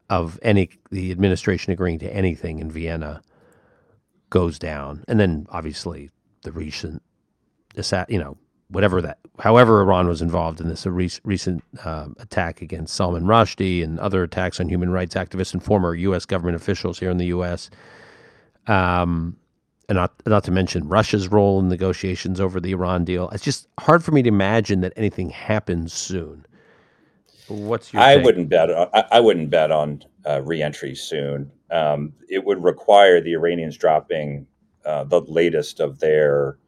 of 0.09 0.39
any 0.43 0.71
the 0.91 1.11
administration 1.11 1.73
agreeing 1.73 1.99
to 1.99 2.15
anything 2.15 2.61
in 2.61 2.71
Vienna 2.71 3.21
goes 4.31 4.61
down, 4.61 5.05
and 5.09 5.19
then 5.19 5.47
obviously 5.51 6.11
the 6.43 6.53
recent, 6.53 7.03
you 8.09 8.19
know, 8.19 8.39
whatever 8.71 9.03
that, 9.03 9.19
however 9.39 9.81
Iran 9.81 10.09
was 10.09 10.23
involved 10.23 10.61
in 10.61 10.69
this 10.69 10.87
a 10.87 10.91
re- 10.91 11.11
recent 11.25 11.63
uh, 11.85 12.09
attack 12.19 12.63
against 12.63 12.95
Salman 12.95 13.25
Rushdie 13.25 13.83
and 13.85 13.99
other 14.01 14.23
attacks 14.23 14.61
on 14.61 14.69
human 14.69 14.91
rights 14.91 15.15
activists 15.15 15.53
and 15.53 15.63
former 15.63 15.95
U.S. 15.95 16.25
government 16.25 16.57
officials 16.57 16.99
here 16.99 17.11
in 17.11 17.19
the 17.19 17.27
U.S. 17.27 17.71
Um, 18.67 19.37
and 19.89 19.97
not 19.97 20.13
not 20.25 20.45
to 20.45 20.53
mention 20.53 20.89
Russia's 20.89 21.29
role 21.29 21.59
in 21.59 21.69
negotiations 21.69 22.41
over 22.41 22.61
the 22.61 22.71
Iran 22.71 23.05
deal. 23.05 23.29
It's 23.31 23.45
just 23.45 23.69
hard 23.81 24.05
for 24.05 24.13
me 24.13 24.23
to 24.23 24.29
imagine 24.29 24.81
that 24.83 24.93
anything 24.97 25.31
happens 25.31 25.93
soon. 25.93 26.47
What's 27.49 27.93
your? 27.93 28.01
I 28.03 28.17
take? 28.17 28.25
wouldn't 28.25 28.49
bet. 28.49 28.71
On, 28.71 28.89
I, 28.95 29.05
I 29.13 29.21
wouldn't 29.21 29.51
bet 29.51 29.73
on 29.73 30.05
uh, 30.25 30.43
reentry 30.43 30.95
soon. 30.95 31.51
Um, 31.73 32.13
it 32.29 32.45
would 32.45 32.63
require 32.63 33.21
the 33.21 33.33
Iranians 33.33 33.77
dropping 33.77 34.47
uh, 34.85 35.05
the 35.05 35.23
latest 35.23 35.81
of 35.81 35.99
their 35.99 36.59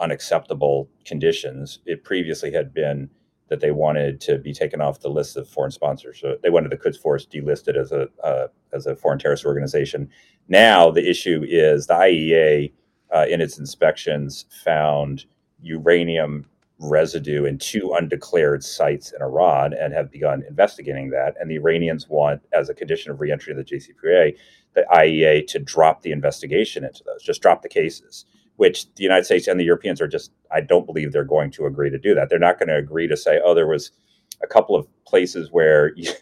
unacceptable 0.00 0.88
conditions. 1.04 1.80
It 1.86 2.04
previously 2.04 2.52
had 2.52 2.74
been 2.74 3.10
that 3.48 3.60
they 3.60 3.70
wanted 3.70 4.20
to 4.22 4.38
be 4.38 4.52
taken 4.52 4.80
off 4.80 5.00
the 5.00 5.08
list 5.10 5.36
of 5.36 5.48
foreign 5.48 5.70
sponsors. 5.70 6.18
So 6.18 6.36
they 6.42 6.50
wanted 6.50 6.72
the 6.72 6.76
Quds 6.76 6.98
Force 6.98 7.26
delisted 7.26 7.76
as 7.76 7.92
a 7.92 8.08
uh, 8.22 8.48
as 8.72 8.86
a 8.86 8.96
foreign 8.96 9.18
terrorist 9.18 9.44
organization. 9.44 10.10
Now 10.48 10.90
the 10.90 11.08
issue 11.08 11.44
is 11.46 11.86
the 11.86 11.94
IAEA 11.94 12.72
uh, 13.14 13.26
in 13.28 13.40
its 13.40 13.58
inspections 13.58 14.46
found 14.64 15.26
uranium 15.60 16.46
residue 16.80 17.44
in 17.44 17.58
two 17.58 17.94
undeclared 17.94 18.64
sites 18.64 19.12
in 19.12 19.22
Iran 19.22 19.72
and 19.72 19.92
have 19.92 20.10
begun 20.10 20.42
investigating 20.48 21.10
that. 21.10 21.34
And 21.40 21.50
the 21.50 21.54
Iranians 21.54 22.08
want, 22.08 22.42
as 22.52 22.68
a 22.68 22.74
condition 22.74 23.12
of 23.12 23.20
reentry 23.20 23.54
to 23.54 23.62
the 23.62 23.64
JCPOA, 23.64 24.36
the 24.74 24.84
IAEA 24.92 25.46
to 25.48 25.58
drop 25.60 26.02
the 26.02 26.10
investigation 26.10 26.84
into 26.84 27.04
those, 27.04 27.22
just 27.22 27.40
drop 27.40 27.62
the 27.62 27.68
cases 27.68 28.26
which 28.56 28.92
the 28.94 29.02
United 29.02 29.24
States 29.24 29.48
and 29.48 29.58
the 29.58 29.64
Europeans 29.64 30.00
are 30.00 30.08
just, 30.08 30.32
I 30.52 30.60
don't 30.60 30.86
believe 30.86 31.12
they're 31.12 31.24
going 31.24 31.50
to 31.52 31.66
agree 31.66 31.90
to 31.90 31.98
do 31.98 32.14
that. 32.14 32.28
They're 32.30 32.38
not 32.38 32.58
going 32.58 32.68
to 32.68 32.76
agree 32.76 33.08
to 33.08 33.16
say, 33.16 33.40
oh, 33.44 33.54
there 33.54 33.66
was 33.66 33.90
a 34.42 34.46
couple 34.46 34.76
of 34.76 34.86
places 35.04 35.50
where 35.50 35.92
you, 35.96 36.12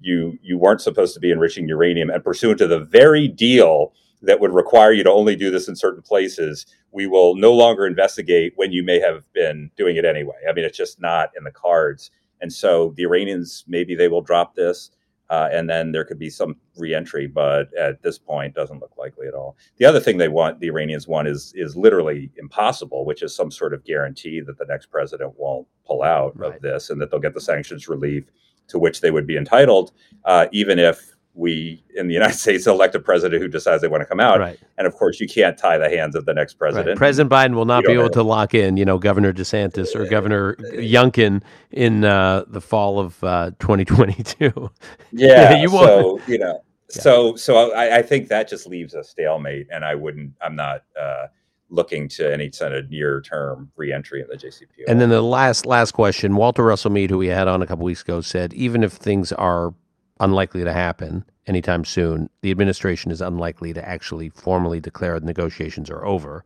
you, 0.00 0.38
you 0.42 0.58
weren't 0.58 0.80
supposed 0.80 1.14
to 1.14 1.20
be 1.20 1.30
enriching 1.30 1.68
uranium, 1.68 2.10
and 2.10 2.24
pursuant 2.24 2.58
to 2.58 2.66
the 2.66 2.80
very 2.80 3.28
deal 3.28 3.92
that 4.22 4.40
would 4.40 4.54
require 4.54 4.92
you 4.92 5.02
to 5.02 5.10
only 5.10 5.34
do 5.36 5.50
this 5.50 5.68
in 5.68 5.76
certain 5.76 6.02
places, 6.02 6.66
we 6.92 7.06
will 7.06 7.34
no 7.34 7.52
longer 7.52 7.86
investigate 7.86 8.52
when 8.56 8.72
you 8.72 8.82
may 8.82 9.00
have 9.00 9.30
been 9.32 9.70
doing 9.76 9.96
it 9.96 10.04
anyway. 10.04 10.36
I 10.48 10.52
mean, 10.52 10.64
it's 10.64 10.78
just 10.78 11.00
not 11.00 11.30
in 11.36 11.44
the 11.44 11.50
cards. 11.50 12.10
And 12.40 12.52
so 12.52 12.92
the 12.96 13.02
Iranians, 13.02 13.64
maybe 13.66 13.94
they 13.94 14.08
will 14.08 14.22
drop 14.22 14.54
this 14.54 14.90
uh, 15.32 15.48
and 15.50 15.68
then 15.68 15.92
there 15.92 16.04
could 16.04 16.18
be 16.18 16.28
some 16.28 16.54
reentry, 16.76 17.26
but 17.26 17.72
at 17.72 18.02
this 18.02 18.18
point, 18.18 18.54
doesn't 18.54 18.80
look 18.80 18.92
likely 18.98 19.26
at 19.26 19.32
all. 19.32 19.56
The 19.78 19.86
other 19.86 19.98
thing 19.98 20.18
they 20.18 20.28
want, 20.28 20.60
the 20.60 20.66
Iranians 20.66 21.08
want, 21.08 21.26
is 21.26 21.54
is 21.56 21.74
literally 21.74 22.30
impossible, 22.36 23.06
which 23.06 23.22
is 23.22 23.34
some 23.34 23.50
sort 23.50 23.72
of 23.72 23.82
guarantee 23.82 24.40
that 24.40 24.58
the 24.58 24.66
next 24.66 24.90
president 24.90 25.32
won't 25.38 25.66
pull 25.86 26.02
out 26.02 26.38
right. 26.38 26.54
of 26.54 26.60
this, 26.60 26.90
and 26.90 27.00
that 27.00 27.10
they'll 27.10 27.18
get 27.18 27.32
the 27.32 27.40
sanctions 27.40 27.88
relief 27.88 28.24
to 28.68 28.78
which 28.78 29.00
they 29.00 29.10
would 29.10 29.26
be 29.26 29.38
entitled, 29.38 29.92
uh, 30.26 30.48
even 30.52 30.78
if 30.78 31.11
we 31.34 31.82
in 31.96 32.08
the 32.08 32.14
United 32.14 32.34
States 32.38 32.66
elect 32.66 32.94
a 32.94 33.00
president 33.00 33.42
who 33.42 33.48
decides 33.48 33.82
they 33.82 33.88
want 33.88 34.02
to 34.02 34.06
come 34.06 34.20
out. 34.20 34.38
Right. 34.38 34.58
And 34.78 34.86
of 34.86 34.94
course, 34.94 35.20
you 35.20 35.28
can't 35.28 35.56
tie 35.56 35.78
the 35.78 35.88
hands 35.88 36.14
of 36.14 36.24
the 36.26 36.34
next 36.34 36.54
president. 36.54 36.88
Right. 36.88 36.96
President 36.96 37.30
Biden 37.30 37.54
will 37.54 37.64
not 37.64 37.84
be 37.84 37.92
able 37.92 38.04
know. 38.04 38.08
to 38.10 38.22
lock 38.22 38.54
in, 38.54 38.76
you 38.76 38.84
know, 38.84 38.98
Governor 38.98 39.32
DeSantis 39.32 39.94
or 39.94 40.06
Governor 40.06 40.56
Youngkin 40.74 41.42
in 41.70 42.04
uh, 42.04 42.44
the 42.46 42.60
fall 42.60 42.98
of 42.98 43.22
uh, 43.24 43.50
2022. 43.58 44.70
Yeah, 45.14 45.60
you 45.60 45.70
won't. 45.70 45.86
So 45.86 46.20
you 46.26 46.38
know, 46.38 46.62
yeah. 46.94 47.02
so 47.02 47.36
so 47.36 47.72
I, 47.72 47.98
I, 47.98 48.02
think 48.02 48.28
that 48.28 48.48
just 48.48 48.66
leaves 48.66 48.94
a 48.94 49.04
stalemate, 49.04 49.66
and 49.70 49.84
I 49.84 49.94
wouldn't. 49.94 50.32
I'm 50.40 50.56
not. 50.56 50.84
Uh, 50.98 51.26
looking 51.68 52.06
to 52.06 52.30
any 52.30 52.50
kind 52.50 52.74
of 52.74 52.88
near 52.90 53.20
term 53.22 53.70
reentry 53.76 54.20
in 54.20 54.28
the 54.28 54.36
JCPOA. 54.36 54.84
And 54.86 55.00
then 55.00 55.08
the 55.08 55.22
last 55.22 55.66
last 55.66 55.92
question, 55.92 56.36
Walter 56.36 56.62
Russell 56.62 56.90
Mead, 56.90 57.10
who 57.10 57.18
we 57.18 57.28
had 57.28 57.48
on 57.48 57.62
a 57.62 57.66
couple 57.66 57.84
weeks 57.84 58.02
ago, 58.02 58.20
said 58.20 58.52
even 58.52 58.84
if 58.84 58.92
things 58.92 59.32
are 59.32 59.74
unlikely 60.22 60.64
to 60.64 60.72
happen 60.72 61.24
anytime 61.46 61.84
soon. 61.84 62.30
The 62.40 62.50
administration 62.50 63.10
is 63.10 63.20
unlikely 63.20 63.72
to 63.74 63.86
actually 63.86 64.30
formally 64.30 64.80
declare 64.80 65.18
the 65.20 65.26
negotiations 65.26 65.90
are 65.90 66.04
over 66.04 66.44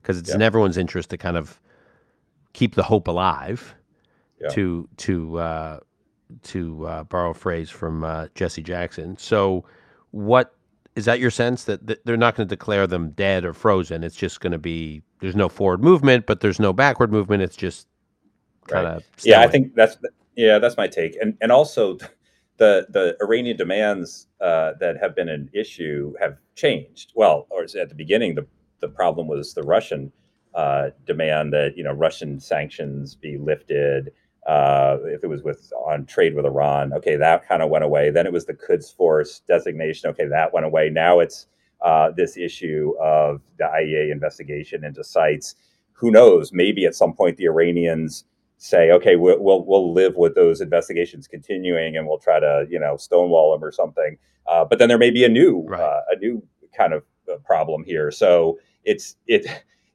because 0.00 0.18
it's 0.18 0.32
in 0.32 0.42
everyone's 0.42 0.76
interest 0.76 1.10
to 1.10 1.16
kind 1.16 1.36
of 1.36 1.58
keep 2.52 2.74
the 2.74 2.82
hope 2.82 3.08
alive. 3.08 3.74
To 4.50 4.86
to 4.98 5.38
uh, 5.38 5.80
to 6.42 6.86
uh, 6.86 7.04
borrow 7.04 7.30
a 7.30 7.34
phrase 7.34 7.70
from 7.70 8.04
uh, 8.04 8.26
Jesse 8.34 8.62
Jackson. 8.62 9.16
So, 9.16 9.64
what 10.10 10.54
is 10.96 11.06
that 11.06 11.18
your 11.18 11.30
sense 11.30 11.64
that, 11.64 12.04
they're 12.04 12.16
not 12.16 12.36
going 12.36 12.46
to 12.46 12.54
declare 12.54 12.86
them 12.86 13.10
dead 13.10 13.44
or 13.44 13.52
frozen? 13.52 14.04
It's 14.04 14.16
just 14.16 14.40
going 14.40 14.52
to 14.52 14.58
be 14.58 15.02
there's 15.20 15.34
no 15.34 15.48
forward 15.48 15.82
movement, 15.82 16.26
but 16.26 16.40
there's 16.40 16.60
no 16.60 16.72
backward 16.72 17.10
movement. 17.10 17.42
It's 17.42 17.56
just 17.56 17.88
kind 18.66 18.86
of 18.86 18.94
right. 18.94 19.04
yeah. 19.24 19.40
I 19.40 19.48
think 19.48 19.74
that's 19.74 19.96
yeah, 20.36 20.58
that's 20.58 20.76
my 20.76 20.88
take, 20.88 21.16
and 21.20 21.36
and 21.40 21.50
also 21.50 21.98
the 22.56 22.86
the 22.90 23.16
Iranian 23.20 23.56
demands 23.56 24.28
uh, 24.40 24.72
that 24.80 24.96
have 25.00 25.14
been 25.14 25.28
an 25.28 25.50
issue 25.52 26.14
have 26.20 26.38
changed. 26.54 27.12
Well, 27.14 27.46
or 27.50 27.64
at 27.64 27.88
the 27.88 27.94
beginning, 27.94 28.34
the 28.34 28.46
the 28.80 28.88
problem 28.88 29.26
was 29.26 29.54
the 29.54 29.62
Russian 29.62 30.12
uh, 30.54 30.90
demand 31.06 31.52
that 31.52 31.76
you 31.76 31.84
know 31.84 31.92
Russian 31.92 32.38
sanctions 32.40 33.14
be 33.14 33.36
lifted. 33.38 34.12
Uh, 34.46 34.98
if 35.04 35.24
it 35.24 35.26
was 35.26 35.42
with 35.42 35.72
on 35.86 36.04
trade 36.04 36.34
with 36.34 36.44
Iran, 36.44 36.92
okay, 36.92 37.16
that 37.16 37.48
kind 37.48 37.62
of 37.62 37.70
went 37.70 37.84
away. 37.84 38.10
Then 38.10 38.26
it 38.26 38.32
was 38.32 38.44
the 38.44 38.54
Quds 38.54 38.94
Force 38.94 39.40
designation. 39.48 40.10
Okay, 40.10 40.26
that 40.26 40.52
went 40.52 40.66
away. 40.66 40.90
Now 40.90 41.20
it's 41.20 41.46
uh, 41.80 42.10
this 42.10 42.36
issue 42.36 42.92
of 43.00 43.40
the 43.58 43.64
IAEA 43.64 44.12
investigation 44.12 44.84
into 44.84 45.02
sites. 45.02 45.56
Who 45.92 46.10
knows? 46.10 46.52
Maybe 46.52 46.86
at 46.86 46.94
some 46.94 47.14
point 47.14 47.36
the 47.36 47.46
Iranians 47.46 48.24
say, 48.64 48.90
okay, 48.90 49.16
we'll, 49.16 49.38
we'll, 49.40 49.62
we'll 49.66 49.92
live 49.92 50.16
with 50.16 50.34
those 50.34 50.62
investigations 50.62 51.28
continuing, 51.28 51.98
and 51.98 52.06
we'll 52.06 52.18
try 52.18 52.40
to 52.40 52.66
you 52.70 52.80
know 52.80 52.96
stonewall 52.96 53.52
them 53.52 53.62
or 53.62 53.70
something. 53.70 54.16
Uh, 54.46 54.64
but 54.64 54.78
then 54.78 54.88
there 54.88 54.98
may 54.98 55.10
be 55.10 55.24
a 55.24 55.28
new 55.28 55.64
right. 55.66 55.80
uh, 55.80 56.00
a 56.10 56.16
new 56.16 56.42
kind 56.76 56.92
of 56.92 57.02
uh, 57.30 57.36
problem 57.44 57.84
here. 57.84 58.10
So 58.10 58.58
it's 58.84 59.16
it 59.26 59.46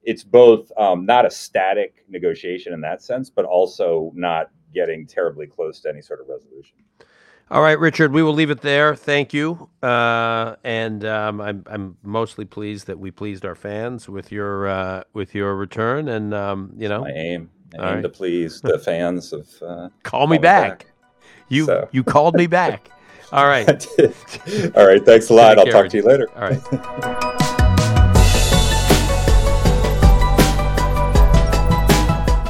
it's 0.04 0.24
both 0.24 0.72
um, 0.78 1.06
not 1.06 1.26
a 1.26 1.32
static 1.32 2.06
negotiation 2.08 2.72
in 2.74 2.82
that 2.82 3.02
sense, 3.02 3.30
but 3.30 3.46
also 3.46 4.12
not 4.16 4.52
getting 4.74 5.08
terribly 5.08 5.48
close 5.48 5.80
to 5.82 5.90
any 5.90 6.02
sort 6.02 6.22
of 6.22 6.28
resolution. 6.28 6.78
All 7.52 7.64
right, 7.64 7.80
Richard, 7.80 8.14
we 8.14 8.22
will 8.22 8.34
leave 8.34 8.52
it 8.52 8.62
there. 8.62 8.96
Thank 8.96 9.34
you. 9.34 9.68
Uh, 9.82 10.56
and 10.64 11.04
um, 11.04 11.42
I'm, 11.42 11.64
I'm 11.66 11.98
mostly 12.04 12.46
pleased 12.46 12.86
that 12.86 13.00
we 13.00 13.10
pleased 13.10 13.44
our 13.44 13.56
fans 13.56 14.08
with 14.08 14.32
your 14.32 14.68
uh, 14.68 15.04
with 15.14 15.34
your 15.34 15.56
return. 15.56 16.08
And 16.10 16.32
um, 16.36 16.72
you 16.78 16.88
know, 16.88 17.02
my 17.02 17.10
aim, 17.10 17.50
aim 17.76 17.82
right. 17.82 18.02
to 18.02 18.10
please 18.10 18.62
the 18.62 18.80
fans 18.86 19.34
of 19.34 19.48
uh, 19.62 19.90
call, 20.04 20.28
me, 20.28 20.38
back. 20.38 20.80
back. 20.80 20.88
You 21.50 21.66
so. 21.66 21.90
you 21.92 22.04
called 22.04 22.36
me 22.36 22.48
back. 22.48 22.90
All 23.32 23.48
right. 23.48 23.70
All 24.76 24.88
right. 24.88 25.06
Thanks 25.06 25.30
a 25.30 25.34
lot. 25.34 25.56
Take 25.56 25.60
I'll 25.60 25.64
care, 25.66 25.74
talk 25.74 25.84
Richard. 25.84 25.92
to 25.92 25.98
you 25.98 26.04
later. 26.04 26.30
All 26.36 26.50
right. 26.50 27.36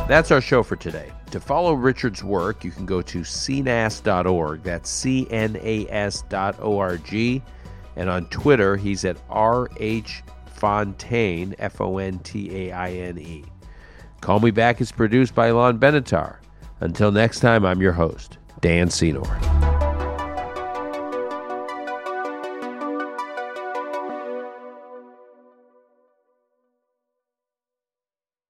That's 0.08 0.32
our 0.32 0.42
show 0.42 0.64
for 0.64 0.76
today. 0.76 1.12
To 1.32 1.40
follow 1.40 1.74
Richard's 1.74 2.24
work, 2.24 2.64
you 2.64 2.72
can 2.72 2.88
go 2.88 3.02
to 3.04 3.20
cnas.org. 3.20 4.64
That's 4.64 4.90
C 4.90 5.28
N 5.30 5.56
A 5.62 5.88
S 5.90 6.24
dot 6.30 6.56
O 6.60 6.80
R 6.80 6.98
G. 6.98 7.44
And 7.96 8.10
on 8.10 8.26
Twitter, 8.28 8.76
he's 8.76 9.06
at 9.06 9.18
RH 9.30 10.24
Fontaine, 10.48 11.54
F 11.60 11.80
O 11.80 12.00
N 12.00 12.18
T 12.20 12.70
A 12.70 12.72
I 12.72 12.92
N 12.92 13.20
E. 13.20 13.44
Call 14.22 14.40
Me 14.40 14.52
Back 14.52 14.82
is 14.82 14.92
produced 14.92 15.34
by 15.34 15.52
Lon 15.52 15.80
Benatar. 15.80 16.38
Until 16.82 17.12
next 17.12 17.40
time, 17.40 17.66
I'm 17.66 17.82
your 17.82 17.94
host, 17.94 18.38
Dan 18.62 18.90
Senor. 18.90 19.79